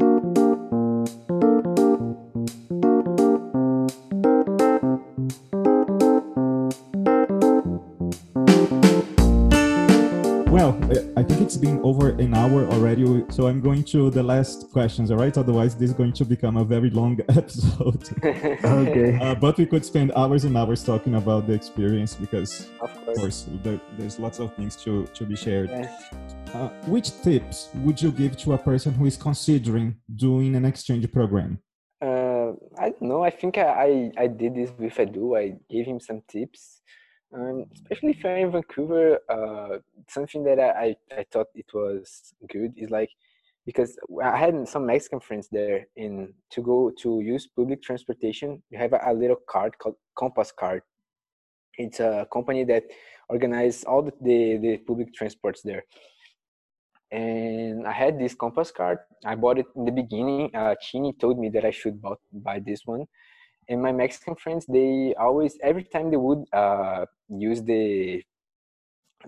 think 11.31 11.43
it's 11.43 11.55
been 11.55 11.79
over 11.81 12.09
an 12.09 12.33
hour 12.33 12.65
already, 12.65 13.23
so 13.29 13.47
I'm 13.47 13.61
going 13.61 13.85
to 13.85 14.09
the 14.09 14.21
last 14.21 14.69
questions, 14.73 15.11
all 15.11 15.17
right? 15.17 15.37
Otherwise, 15.37 15.75
this 15.75 15.91
is 15.91 15.95
going 15.95 16.11
to 16.13 16.25
become 16.25 16.57
a 16.57 16.65
very 16.65 16.89
long 16.89 17.19
episode. 17.29 18.03
okay 18.65 19.17
Uh, 19.17 19.35
but 19.35 19.57
we 19.57 19.65
could 19.65 19.85
spend 19.85 20.11
hours 20.17 20.43
and 20.43 20.57
hours 20.57 20.83
talking 20.83 21.15
about 21.15 21.47
the 21.47 21.53
experience 21.53 22.15
because, 22.15 22.67
of 22.81 22.89
of 22.89 23.05
course. 23.05 23.17
course, 23.17 23.45
there, 23.63 23.79
there's 23.97 24.19
lots 24.19 24.39
of 24.39 24.53
things 24.55 24.75
to, 24.83 25.05
to 25.17 25.23
be 25.25 25.37
shared. 25.37 25.69
Uh, 26.53 26.67
which 26.87 27.09
tips 27.21 27.69
would 27.75 28.01
you 28.01 28.11
give 28.11 28.35
to 28.35 28.51
a 28.51 28.57
person 28.57 28.93
who 28.93 29.05
is 29.05 29.15
considering 29.15 29.95
doing 30.13 30.53
an 30.55 30.65
exchange 30.65 31.09
program? 31.13 31.59
Uh, 32.01 32.51
I 32.77 32.89
don't 32.89 33.03
know. 33.03 33.23
I 33.23 33.29
think 33.29 33.57
I, 33.57 34.11
I, 34.17 34.23
I 34.23 34.27
did 34.27 34.55
this 34.55 34.71
with 34.77 34.95
Edu. 34.95 35.39
I 35.39 35.55
gave 35.69 35.85
him 35.85 36.01
some 36.01 36.23
tips. 36.27 36.81
Um, 37.33 37.65
especially 37.73 38.11
if 38.11 38.23
you're 38.23 38.35
in 38.35 38.51
Vancouver, 38.51 39.19
uh, 39.29 39.77
something 40.09 40.43
that 40.43 40.59
I, 40.59 40.95
I, 41.17 41.25
thought 41.31 41.47
it 41.55 41.67
was 41.73 42.33
good 42.49 42.73
is 42.75 42.89
like 42.89 43.09
because 43.65 43.97
I 44.21 44.35
had 44.35 44.67
some 44.67 44.85
Mexican 44.85 45.21
friends 45.21 45.47
there 45.49 45.87
and 45.95 46.33
to 46.49 46.61
go 46.61 46.91
to 47.01 47.21
use 47.21 47.47
public 47.47 47.81
transportation, 47.81 48.61
you 48.69 48.77
have 48.77 48.91
a, 48.91 48.99
a 49.05 49.13
little 49.13 49.37
card 49.47 49.77
called 49.77 49.95
Compass 50.17 50.51
Card. 50.51 50.81
It's 51.77 52.01
a 52.01 52.27
company 52.33 52.65
that 52.65 52.83
organizes 53.29 53.85
all 53.85 54.01
the, 54.03 54.11
the, 54.21 54.57
the 54.57 54.77
public 54.79 55.13
transports 55.13 55.61
there. 55.63 55.83
And 57.11 57.87
I 57.87 57.91
had 57.91 58.19
this 58.19 58.33
Compass 58.35 58.71
card. 58.71 58.99
I 59.25 59.35
bought 59.35 59.59
it 59.59 59.67
in 59.75 59.85
the 59.85 59.91
beginning. 59.91 60.53
Uh, 60.53 60.75
Chini 60.81 61.13
told 61.13 61.39
me 61.39 61.49
that 61.49 61.63
I 61.63 61.71
should 61.71 62.01
buy 62.33 62.59
this 62.59 62.81
one. 62.85 63.05
And 63.69 63.81
my 63.81 63.91
Mexican 63.91 64.35
friends, 64.35 64.65
they 64.65 65.13
always, 65.19 65.57
every 65.63 65.83
time 65.83 66.11
they 66.11 66.17
would 66.17 66.43
uh, 66.53 67.05
use 67.29 67.61
the 67.63 68.23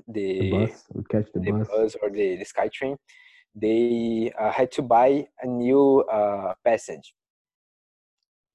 the, 0.07 0.39
the 0.39 0.51
bus 0.51 0.83
we 0.91 1.03
catch 1.03 1.27
the, 1.33 1.39
the 1.39 1.51
bus 1.51 1.67
bus 1.67 1.95
or 2.01 2.09
the, 2.09 2.37
the 2.37 2.45
SkyTrain, 2.45 2.97
they 3.55 4.31
uh, 4.39 4.51
had 4.51 4.71
to 4.71 4.81
buy 4.81 5.27
a 5.41 5.47
new 5.47 6.01
uh, 6.11 6.53
passage. 6.65 7.13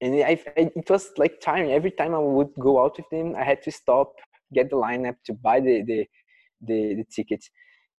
And 0.01 0.15
I, 0.15 0.41
I, 0.57 0.71
it 0.75 0.89
was 0.89 1.11
like 1.17 1.39
tiring. 1.41 1.71
Every 1.71 1.91
time 1.91 2.13
I 2.13 2.19
would 2.19 2.53
go 2.59 2.83
out 2.83 2.97
with 2.97 3.09
them, 3.09 3.35
I 3.35 3.43
had 3.43 3.61
to 3.63 3.71
stop, 3.71 4.13
get 4.53 4.69
the 4.69 4.75
lineup 4.75 5.15
to 5.25 5.33
buy 5.33 5.59
the 5.59 5.83
the, 5.83 6.05
the, 6.61 6.95
the 6.95 7.05
tickets. 7.13 7.49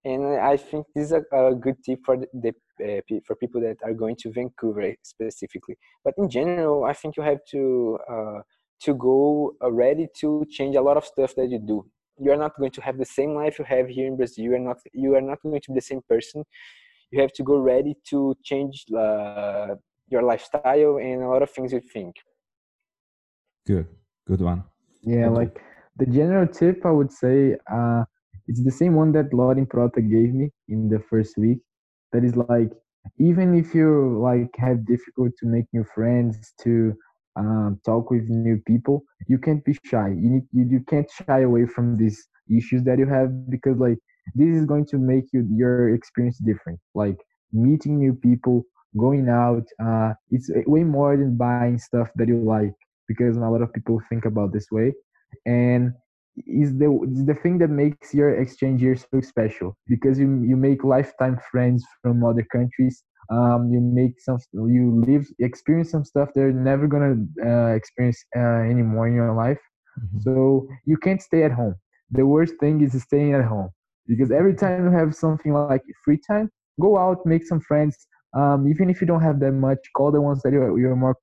And 0.05 0.39
I 0.39 0.57
think 0.57 0.87
this 0.95 1.07
is 1.07 1.13
a, 1.13 1.23
a 1.37 1.55
good 1.55 1.77
tip 1.85 2.01
for 2.05 2.17
the 2.17 2.55
uh, 2.81 3.01
for 3.27 3.37
people 3.37 3.61
that 3.61 3.77
are 3.85 3.95
going 3.95 4.17
to 4.17 4.33
Vancouver 4.33 4.95
specifically. 5.03 5.77
But 6.05 6.15
in 6.19 6.29
general, 6.29 6.85
I 6.85 6.93
think 6.93 7.17
you 7.17 7.23
have 7.23 7.45
to 7.51 7.99
uh, 8.11 8.41
to 8.83 8.95
go 8.95 9.55
uh, 9.63 9.71
ready 9.71 10.09
to 10.21 10.45
change 10.51 10.77
a 10.77 10.83
lot 10.83 10.97
of 10.97 11.05
stuff 11.05 11.35
that 11.37 11.51
you 11.51 11.59
do 11.59 11.85
you 12.21 12.31
are 12.31 12.37
not 12.37 12.57
going 12.57 12.71
to 12.71 12.83
have 12.83 12.99
the 12.99 13.05
same 13.05 13.35
life 13.35 13.59
you 13.59 13.65
have 13.65 13.89
here 13.89 14.07
in 14.07 14.17
Brazil. 14.17 14.45
You 14.45 14.55
are 14.55 14.59
not 14.59 14.79
you 14.93 15.15
are 15.15 15.21
not 15.23 15.39
going 15.43 15.61
to 15.61 15.71
be 15.73 15.75
the 15.75 15.89
same 15.93 16.03
person. 16.09 16.45
You 17.11 17.21
have 17.23 17.33
to 17.33 17.43
go 17.43 17.57
ready 17.59 17.95
to 18.11 18.37
change 18.45 18.85
uh, 18.97 19.75
your 20.09 20.23
lifestyle 20.23 20.99
and 20.99 21.23
a 21.23 21.29
lot 21.29 21.43
of 21.43 21.51
things 21.51 21.73
you 21.73 21.81
think. 21.81 22.15
Good, 23.67 23.87
good 24.27 24.41
one. 24.41 24.65
Yeah, 25.03 25.29
Okay. 25.29 25.37
like 25.41 25.61
the 25.97 26.07
general 26.07 26.47
tip 26.47 26.85
I 26.85 26.91
would 26.91 27.13
say, 27.13 27.57
uh, 27.73 28.05
it's 28.47 28.63
the 28.63 28.71
same 28.71 28.95
one 28.95 29.13
that 29.13 29.33
Lore 29.33 29.55
Improta 29.55 30.01
gave 30.17 30.35
me 30.35 30.51
in 30.69 30.89
the 30.89 31.01
first 31.01 31.37
week. 31.39 31.59
That 32.13 32.25
is 32.25 32.37
like, 32.37 32.71
even 33.19 33.55
if 33.55 33.75
you 33.75 34.19
like 34.21 34.51
have 34.59 34.87
difficult 34.87 35.33
to 35.39 35.47
make 35.47 35.67
new 35.73 35.85
friends, 35.95 36.53
to 36.63 36.95
um, 37.37 37.81
talk 37.85 38.11
with 38.11 38.29
new 38.29 38.59
people, 38.67 39.03
you 39.29 39.39
can't 39.39 39.65
be 39.65 39.77
shy. 39.85 40.09
You 40.09 40.31
need 40.31 40.43
you, 40.53 40.67
you 40.69 40.81
can't 40.89 41.09
shy 41.11 41.41
away 41.41 41.67
from 41.67 41.97
these 41.97 42.29
issues 42.51 42.85
that 42.85 42.99
you 42.99 43.07
have 43.07 43.31
because 43.51 43.79
like 43.79 43.99
this 44.35 44.49
is 44.49 44.67
going 44.67 44.87
to 44.87 44.99
make 44.99 45.25
you 45.33 45.47
your 45.55 45.95
experience 45.95 46.39
different. 46.39 46.79
Like 46.95 47.19
meeting 47.53 47.99
new 47.99 48.15
people, 48.15 48.65
going 48.99 49.29
out, 49.29 49.65
uh, 49.83 50.13
it's 50.31 50.51
way 50.67 50.85
more 50.85 51.17
than 51.17 51.37
buying 51.37 51.79
stuff 51.79 52.09
that 52.17 52.29
you 52.29 52.39
like 52.43 52.75
because 53.09 53.37
a 53.37 53.41
lot 53.41 53.63
of 53.63 53.73
people 53.73 54.01
think 54.09 54.25
about 54.25 54.53
this 54.53 54.67
way 54.71 54.93
and 55.47 55.93
is 56.47 56.79
the 56.79 56.89
is 57.13 57.27
the 57.27 57.35
thing 57.35 57.59
that 57.59 57.71
makes 57.71 58.15
your 58.15 58.31
exchange 58.31 58.83
year 58.83 58.97
so 58.97 59.21
special 59.21 59.77
because 59.87 60.19
you 60.19 60.43
you 60.43 60.57
make 60.57 60.85
lifetime 60.85 61.39
friends 61.51 61.85
from 62.03 62.25
other 62.25 62.45
countries 62.53 63.03
um 63.31 63.71
you 63.73 63.81
make 63.81 64.15
some 64.21 64.39
you 64.53 64.85
live 65.07 65.27
experience 65.41 65.91
some 65.91 66.05
stuff 66.05 66.29
they're 66.35 66.53
never 66.53 66.87
gonna 66.87 67.15
uh, 67.45 67.73
experience 67.75 68.25
uh, 68.37 68.63
anymore 68.73 69.09
in 69.09 69.15
your 69.15 69.33
life. 69.35 69.61
Mhm. 69.99 70.23
so 70.25 70.67
you 70.87 70.97
can't 70.97 71.21
stay 71.23 71.43
at 71.45 71.53
home. 71.53 71.75
The 72.11 72.27
worst 72.27 72.55
thing 72.61 72.81
is 72.83 73.01
staying 73.03 73.35
at 73.35 73.45
home 73.45 73.71
because 74.07 74.31
every 74.33 74.55
time 74.55 74.85
you 74.85 74.91
have 74.93 75.15
something 75.15 75.53
like 75.55 75.73
free 75.97 76.09
time 76.31 76.41
go 76.81 76.97
out 76.99 77.19
make 77.27 77.45
some 77.45 77.61
friends. 77.61 78.07
Um 78.37 78.67
even 78.69 78.89
if 78.91 79.01
you 79.01 79.07
don't 79.07 79.23
have 79.29 79.39
that 79.41 79.53
much 79.53 79.83
call 79.97 80.11
the 80.13 80.21
ones 80.21 80.43
that 80.43 80.53
you're, 80.53 80.79
you're 80.79 80.97
more 80.97 81.17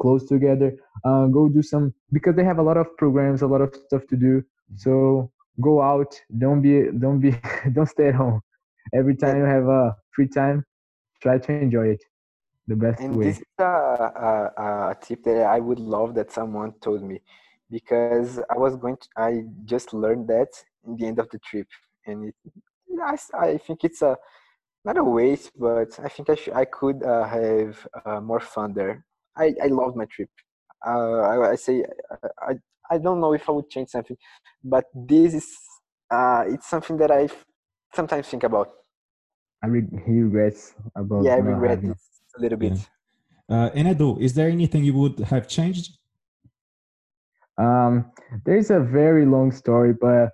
close 0.00 0.26
together 0.26 0.70
uh, 1.04 1.26
go 1.26 1.48
do 1.48 1.62
some 1.62 1.92
because 2.12 2.34
they 2.36 2.44
have 2.44 2.58
a 2.58 2.62
lot 2.62 2.76
of 2.76 2.86
programs 2.96 3.42
a 3.42 3.46
lot 3.46 3.60
of 3.60 3.74
stuff 3.86 4.06
to 4.08 4.16
do 4.16 4.42
so 4.76 5.30
go 5.60 5.82
out 5.82 6.12
don't 6.38 6.62
be 6.62 6.74
don't 6.98 7.20
be 7.20 7.34
don't 7.72 7.88
stay 7.88 8.08
at 8.08 8.14
home 8.14 8.40
every 8.94 9.16
time 9.16 9.36
you 9.38 9.44
have 9.44 9.66
a 9.68 9.94
free 10.14 10.28
time 10.28 10.64
try 11.22 11.38
to 11.38 11.52
enjoy 11.52 11.88
it 11.88 12.02
the 12.66 12.76
best 12.76 13.00
And 13.00 13.16
way 13.16 13.24
this 13.24 13.38
is 13.38 13.44
a, 13.58 13.64
a, 13.64 14.52
a 14.90 14.96
tip 15.00 15.22
that 15.24 15.44
I 15.44 15.58
would 15.58 15.80
love 15.80 16.14
that 16.14 16.30
someone 16.30 16.72
told 16.80 17.02
me 17.02 17.20
because 17.70 18.38
I 18.50 18.56
was 18.56 18.76
going 18.76 18.96
to, 18.96 19.08
I 19.16 19.44
just 19.64 19.94
learned 19.94 20.28
that 20.28 20.48
in 20.86 20.96
the 20.96 21.06
end 21.06 21.18
of 21.18 21.28
the 21.30 21.38
trip. 21.38 21.68
And 22.06 22.26
it, 22.28 22.34
I, 23.02 23.16
I 23.38 23.58
think 23.58 23.84
it's 23.84 24.02
a, 24.02 24.16
not 24.84 24.98
a 24.98 25.04
waste, 25.04 25.52
but 25.58 25.98
I 26.02 26.08
think 26.08 26.30
I, 26.30 26.34
sh- 26.34 26.48
I 26.54 26.64
could 26.64 27.02
uh, 27.02 27.24
have 27.24 27.86
uh, 28.04 28.20
more 28.20 28.40
fun 28.40 28.72
there. 28.74 29.04
I, 29.36 29.54
I 29.62 29.66
loved 29.68 29.96
my 29.96 30.04
trip. 30.06 30.28
Uh, 30.86 31.20
I, 31.20 31.50
I 31.52 31.54
say, 31.56 31.84
I, 32.10 32.28
I, 32.50 32.54
I 32.90 32.98
don't 32.98 33.20
know 33.20 33.32
if 33.34 33.48
I 33.48 33.52
would 33.52 33.68
change 33.70 33.90
something, 33.90 34.16
but 34.64 34.84
this 34.94 35.34
is, 35.34 35.48
uh, 36.10 36.44
it's 36.46 36.68
something 36.68 36.96
that 36.98 37.10
I 37.10 37.28
sometimes 37.94 38.26
think 38.28 38.44
about. 38.44 38.70
i 39.62 39.66
re- 39.66 39.86
he 40.06 40.20
regrets 40.20 40.74
about 40.96 41.24
Yeah, 41.24 41.34
I 41.34 41.36
not 41.36 41.60
regret 41.60 41.78
it 41.84 41.96
a 42.36 42.40
little 42.40 42.58
bit. 42.58 42.72
Yeah. 43.48 43.56
Uh, 43.56 43.70
and 43.74 43.88
Edu, 43.88 44.20
is 44.20 44.34
there 44.34 44.48
anything 44.48 44.84
you 44.84 44.94
would 44.94 45.18
have 45.20 45.48
changed? 45.48 45.98
Um, 47.58 48.10
there's 48.44 48.70
a 48.70 48.80
very 48.80 49.26
long 49.26 49.52
story, 49.52 49.92
but 49.92 50.30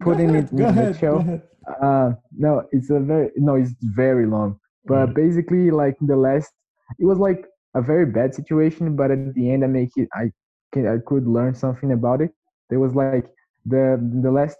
putting 0.00 0.30
ahead, 0.30 0.44
it 0.44 0.52
in 0.52 0.58
go 0.58 0.66
a 0.66 0.70
ahead, 0.70 0.92
nutshell, 0.92 1.14
go 1.14 1.20
ahead. 1.20 1.42
uh, 1.82 2.12
no, 2.36 2.62
it's 2.72 2.90
a 2.90 3.00
very 3.00 3.30
no, 3.36 3.54
it's 3.56 3.72
very 3.82 4.26
long. 4.26 4.58
But 4.86 5.06
Mhm. 5.06 5.14
basically, 5.14 5.70
like 5.70 5.96
the 6.00 6.16
last, 6.16 6.52
it 6.98 7.04
was 7.06 7.18
like 7.18 7.46
a 7.74 7.82
very 7.82 8.06
bad 8.06 8.34
situation. 8.34 8.96
But 8.96 9.12
at 9.12 9.26
the 9.34 9.50
end, 9.50 9.64
I 9.64 9.66
make 9.68 9.90
it. 9.96 10.08
I 10.14 10.30
can 10.72 10.86
I 10.86 10.98
could 11.06 11.26
learn 11.26 11.54
something 11.54 11.92
about 11.92 12.20
it. 12.22 12.30
There 12.70 12.80
was 12.80 12.94
like 12.94 13.22
the 13.64 13.98
the 14.22 14.30
last 14.30 14.58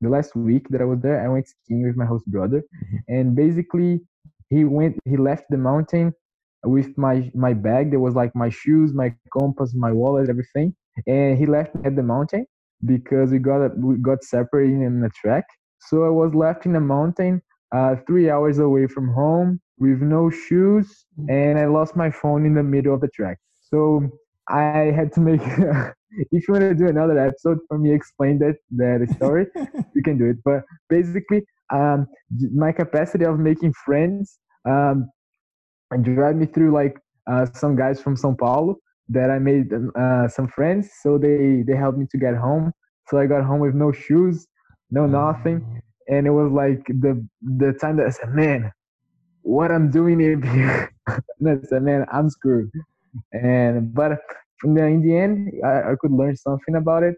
the 0.00 0.08
last 0.08 0.34
week 0.34 0.62
that 0.68 0.76
I 0.76 0.84
was 0.84 1.00
there, 1.00 1.20
I 1.24 1.28
went 1.28 1.46
skiing 1.46 1.84
with 1.86 1.96
my 1.96 2.04
host 2.04 2.26
brother, 2.26 2.62
Mhm. 2.82 2.98
and 3.08 3.34
basically, 3.36 4.00
he 4.50 4.64
went 4.64 4.98
he 5.04 5.16
left 5.16 5.44
the 5.50 5.58
mountain 5.58 6.14
with 6.64 6.96
my 6.98 7.30
my 7.34 7.54
bag. 7.54 7.90
There 7.90 8.00
was 8.00 8.14
like 8.14 8.34
my 8.34 8.50
shoes, 8.50 8.94
my 8.94 9.10
compass, 9.22 9.62
my 9.62 9.80
wallet, 9.80 10.16
everything, 10.16 10.62
and 10.96 11.30
he 11.30 11.36
left 11.36 11.70
me 11.74 11.80
at 11.82 11.94
the 11.94 12.02
mountain 12.02 12.44
because 12.84 13.30
we 13.30 13.38
got 13.38 13.76
we 13.78 13.96
got 13.96 14.22
separated 14.22 14.80
in 14.80 15.02
a 15.04 15.10
track. 15.10 15.44
So 15.80 16.04
I 16.04 16.10
was 16.10 16.34
left 16.34 16.66
in 16.66 16.74
a 16.76 16.80
mountain, 16.80 17.42
uh, 17.74 17.96
three 18.06 18.30
hours 18.30 18.58
away 18.58 18.86
from 18.86 19.08
home 19.08 19.60
with 19.78 20.00
no 20.00 20.30
shoes, 20.30 21.06
and 21.28 21.58
I 21.58 21.66
lost 21.66 21.96
my 21.96 22.10
phone 22.10 22.44
in 22.46 22.54
the 22.54 22.62
middle 22.62 22.94
of 22.94 23.00
the 23.00 23.08
track. 23.08 23.38
So 23.60 24.08
I 24.48 24.92
had 24.94 25.12
to 25.14 25.20
make. 25.20 25.40
if 26.32 26.48
you 26.48 26.54
want 26.54 26.62
to 26.62 26.74
do 26.74 26.88
another 26.88 27.18
episode 27.18 27.58
for 27.68 27.78
me, 27.78 27.92
explain 27.92 28.38
that 28.38 28.56
that 28.76 29.08
story, 29.16 29.46
you 29.94 30.02
can 30.02 30.18
do 30.18 30.26
it. 30.30 30.36
But 30.44 30.62
basically, 30.88 31.44
um, 31.72 32.06
my 32.54 32.72
capacity 32.72 33.24
of 33.24 33.38
making 33.38 33.74
friends 33.84 34.38
um, 34.68 35.10
and 35.90 36.04
drive 36.04 36.36
me 36.36 36.46
through 36.46 36.72
like 36.72 36.98
uh, 37.30 37.46
some 37.52 37.76
guys 37.76 38.00
from 38.00 38.16
São 38.16 38.36
Paulo 38.36 38.76
that 39.10 39.30
I 39.30 39.38
made 39.38 39.72
uh, 39.98 40.28
some 40.28 40.48
friends. 40.48 40.90
So 41.02 41.18
they 41.18 41.62
they 41.66 41.76
helped 41.76 41.98
me 41.98 42.06
to 42.10 42.18
get 42.18 42.34
home. 42.36 42.72
So 43.08 43.18
I 43.18 43.26
got 43.26 43.44
home 43.44 43.60
with 43.60 43.74
no 43.74 43.92
shoes, 43.92 44.46
no 44.90 45.06
nothing, 45.06 45.82
and 46.08 46.26
it 46.26 46.30
was 46.30 46.50
like 46.52 46.84
the 46.86 47.26
the 47.40 47.72
time 47.74 47.96
that 47.96 48.06
I 48.06 48.10
said, 48.10 48.34
man, 48.34 48.72
what 49.42 49.70
I'm 49.70 49.90
doing 49.90 50.20
here. 50.20 50.90
I 51.08 51.56
said, 51.64 51.82
man, 51.82 52.06
I'm 52.12 52.30
screwed. 52.30 52.70
And 53.32 53.94
but 53.94 54.18
from 54.60 54.74
the, 54.74 54.84
in 54.84 55.02
the 55.02 55.16
end, 55.16 55.52
I, 55.64 55.92
I 55.92 55.94
could 56.00 56.12
learn 56.12 56.36
something 56.36 56.76
about 56.76 57.02
it. 57.02 57.16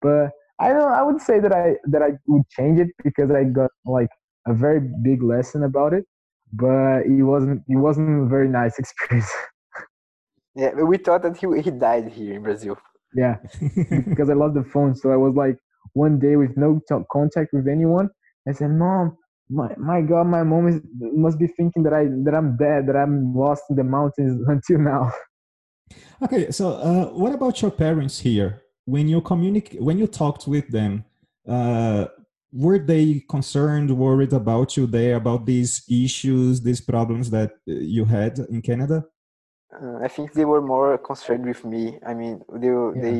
But 0.00 0.30
I 0.60 0.68
don't. 0.72 0.92
I 0.92 1.02
would 1.02 1.20
say 1.20 1.40
that 1.40 1.52
I 1.52 1.76
that 1.90 2.02
I 2.02 2.12
would 2.26 2.48
change 2.50 2.80
it 2.80 2.88
because 3.02 3.30
I 3.30 3.44
got 3.44 3.70
like 3.84 4.08
a 4.46 4.54
very 4.54 4.80
big 5.02 5.22
lesson 5.22 5.64
about 5.64 5.92
it. 5.92 6.04
But 6.52 7.06
it 7.06 7.22
wasn't. 7.22 7.62
It 7.68 7.76
wasn't 7.76 8.24
a 8.24 8.28
very 8.28 8.48
nice 8.48 8.78
experience. 8.78 9.30
Yeah, 10.54 10.72
we 10.74 10.98
thought 10.98 11.22
that 11.22 11.36
he 11.36 11.46
he 11.60 11.70
died 11.70 12.08
here 12.08 12.34
in 12.34 12.42
Brazil. 12.42 12.76
yeah, 13.14 13.36
because 14.08 14.30
I 14.30 14.34
lost 14.42 14.54
the 14.54 14.64
phone. 14.64 14.94
So 14.94 15.10
I 15.12 15.16
was 15.16 15.34
like 15.34 15.56
one 15.94 16.18
day 16.18 16.36
with 16.36 16.56
no 16.56 16.80
contact 17.10 17.50
with 17.52 17.68
anyone. 17.68 18.08
I 18.48 18.52
said, 18.52 18.70
"Mom, 18.70 19.16
my 19.52 19.68
my 19.76 20.00
God, 20.00 20.26
my 20.26 20.42
mom 20.42 20.68
is 20.68 20.80
must 21.26 21.38
be 21.38 21.46
thinking 21.46 21.82
that 21.84 21.94
I 22.00 22.04
that 22.24 22.34
I'm 22.34 22.56
dead, 22.56 22.86
that 22.88 22.96
I'm 22.96 23.34
lost 23.34 23.64
in 23.70 23.76
the 23.76 23.84
mountains 23.84 24.42
until 24.54 24.78
now." 24.78 25.12
Okay, 26.24 26.50
so 26.50 26.64
uh, 26.90 27.06
what 27.22 27.32
about 27.34 27.60
your 27.62 27.70
parents 27.70 28.18
here? 28.20 28.62
When 28.84 29.08
you 29.08 29.20
communicate, 29.20 29.80
when 29.80 29.98
you 29.98 30.06
talked 30.06 30.46
with 30.46 30.68
them, 30.68 31.04
uh, 31.46 32.06
were 32.52 32.78
they 32.78 33.24
concerned, 33.28 33.90
worried 33.96 34.32
about 34.32 34.76
you 34.76 34.86
there, 34.86 35.16
about 35.16 35.46
these 35.46 35.82
issues, 35.88 36.60
these 36.60 36.80
problems 36.80 37.30
that 37.30 37.50
uh, 37.68 37.72
you 37.96 38.04
had 38.04 38.38
in 38.38 38.60
Canada? 38.62 39.04
Uh, 39.72 39.98
I 40.02 40.08
think 40.08 40.32
they 40.32 40.44
were 40.44 40.60
more 40.60 40.98
concerned 40.98 41.46
with 41.46 41.64
me. 41.64 41.98
I 42.06 42.14
mean, 42.14 42.42
they 42.62 42.68
Yeah. 42.68 43.02
they, 43.04 43.18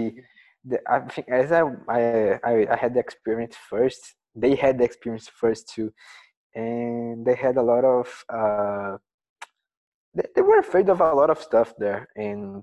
the, 0.64 0.78
I 0.86 1.00
think 1.12 1.28
as 1.28 1.50
I, 1.50 1.62
I 1.88 2.00
I 2.44 2.54
I 2.74 2.76
had 2.76 2.94
the 2.94 3.00
experience 3.00 3.56
first. 3.70 4.02
They 4.34 4.54
had 4.56 4.78
the 4.78 4.84
experience 4.84 5.28
first 5.28 5.68
too, 5.68 5.92
and 6.54 7.24
they 7.26 7.34
had 7.34 7.56
a 7.56 7.62
lot 7.62 7.84
of. 7.84 8.24
Uh, 8.28 8.98
they, 10.14 10.24
they 10.34 10.42
were 10.42 10.58
afraid 10.58 10.88
of 10.88 11.00
a 11.00 11.12
lot 11.14 11.30
of 11.30 11.38
stuff 11.38 11.74
there, 11.78 12.08
and 12.16 12.62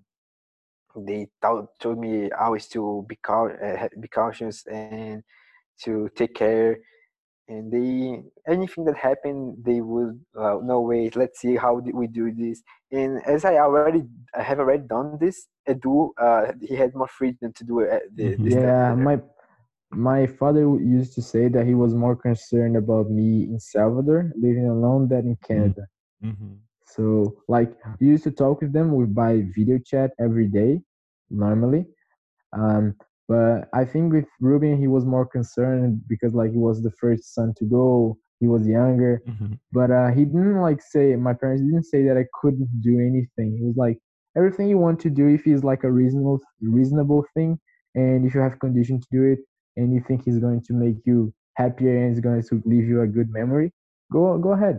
they 0.95 1.27
told, 1.41 1.67
told 1.79 1.99
me 1.99 2.29
always 2.31 2.67
to 2.69 3.05
be 3.07 3.15
cau- 3.17 3.49
uh, 3.49 3.87
be 3.99 4.07
cautious 4.07 4.65
and 4.67 5.23
to 5.83 6.09
take 6.15 6.35
care. 6.35 6.77
And 7.47 7.71
they 7.71 8.21
anything 8.47 8.85
that 8.85 8.97
happened, 8.97 9.57
they 9.63 9.81
would 9.81 10.19
uh, 10.37 10.57
no 10.63 10.81
wait. 10.81 11.15
Let's 11.15 11.39
see 11.39 11.55
how 11.55 11.75
we 11.75 12.07
do 12.07 12.31
this. 12.31 12.61
And 12.91 13.21
as 13.25 13.45
I 13.45 13.57
already 13.57 14.03
I 14.35 14.43
have 14.43 14.59
already 14.59 14.83
done 14.83 15.17
this, 15.19 15.47
Edu, 15.67 16.09
uh, 16.21 16.53
he 16.61 16.75
had 16.75 16.93
more 16.93 17.07
freedom 17.07 17.51
to 17.53 17.63
do. 17.63 17.87
The, 18.15 18.37
this 18.41 18.55
Yeah, 18.55 18.95
my 18.97 19.19
my 19.91 20.27
father 20.27 20.61
used 20.79 21.13
to 21.15 21.21
say 21.21 21.47
that 21.47 21.65
he 21.65 21.73
was 21.73 21.95
more 21.95 22.15
concerned 22.15 22.77
about 22.77 23.09
me 23.09 23.43
in 23.43 23.59
Salvador 23.59 24.31
living 24.35 24.67
alone 24.67 25.07
than 25.07 25.27
in 25.27 25.37
Canada. 25.47 25.87
Mm-hmm. 26.23 26.53
So 26.85 27.35
like 27.47 27.71
we 27.99 28.07
used 28.07 28.23
to 28.25 28.31
talk 28.31 28.61
with 28.61 28.73
them 28.73 28.93
with 28.93 29.13
by 29.13 29.43
video 29.55 29.79
chat 29.79 30.11
every 30.19 30.47
day 30.47 30.81
normally. 31.29 31.85
Um 32.53 32.95
but 33.27 33.69
I 33.73 33.85
think 33.85 34.13
with 34.13 34.25
Ruben 34.39 34.77
he 34.79 34.87
was 34.87 35.05
more 35.05 35.25
concerned 35.25 36.01
because 36.07 36.33
like 36.33 36.51
he 36.51 36.57
was 36.57 36.81
the 36.81 36.91
first 36.91 37.33
son 37.33 37.53
to 37.57 37.65
go, 37.65 38.17
he 38.39 38.47
was 38.47 38.67
younger. 38.67 39.21
Mm-hmm. 39.27 39.53
But 39.71 39.91
uh 39.91 40.09
he 40.09 40.25
didn't 40.25 40.61
like 40.61 40.81
say 40.81 41.15
my 41.15 41.33
parents 41.33 41.63
didn't 41.63 41.85
say 41.85 42.03
that 42.03 42.17
I 42.17 42.25
couldn't 42.41 42.69
do 42.81 42.99
anything. 42.99 43.57
He 43.57 43.65
was 43.65 43.77
like 43.77 43.97
everything 44.37 44.67
you 44.69 44.77
want 44.77 44.99
to 45.01 45.09
do 45.09 45.27
if 45.27 45.47
it's 45.47 45.63
like 45.63 45.83
a 45.83 45.91
reasonable 45.91 46.39
reasonable 46.61 47.25
thing 47.33 47.59
and 47.95 48.25
if 48.25 48.35
you 48.35 48.41
have 48.41 48.59
condition 48.59 48.99
to 48.99 49.07
do 49.11 49.23
it 49.23 49.39
and 49.79 49.93
you 49.93 50.01
think 50.07 50.19
he's 50.25 50.39
going 50.47 50.61
to 50.67 50.73
make 50.73 50.97
you 51.09 51.17
happier 51.61 51.93
and 52.01 52.11
it's 52.11 52.19
going 52.27 52.43
to 52.51 52.55
leave 52.71 52.87
you 52.91 53.01
a 53.01 53.07
good 53.07 53.29
memory, 53.39 53.67
go 54.11 54.37
go 54.37 54.51
ahead. 54.57 54.77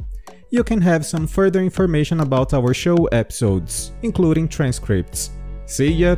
you 0.50 0.64
can 0.64 0.80
have 0.80 1.04
some 1.04 1.26
further 1.26 1.60
information 1.60 2.20
about 2.20 2.54
our 2.54 2.72
show 2.72 3.04
episodes, 3.06 3.92
including 4.02 4.48
transcripts. 4.48 5.30
See 5.66 5.92
ya! 5.92 6.16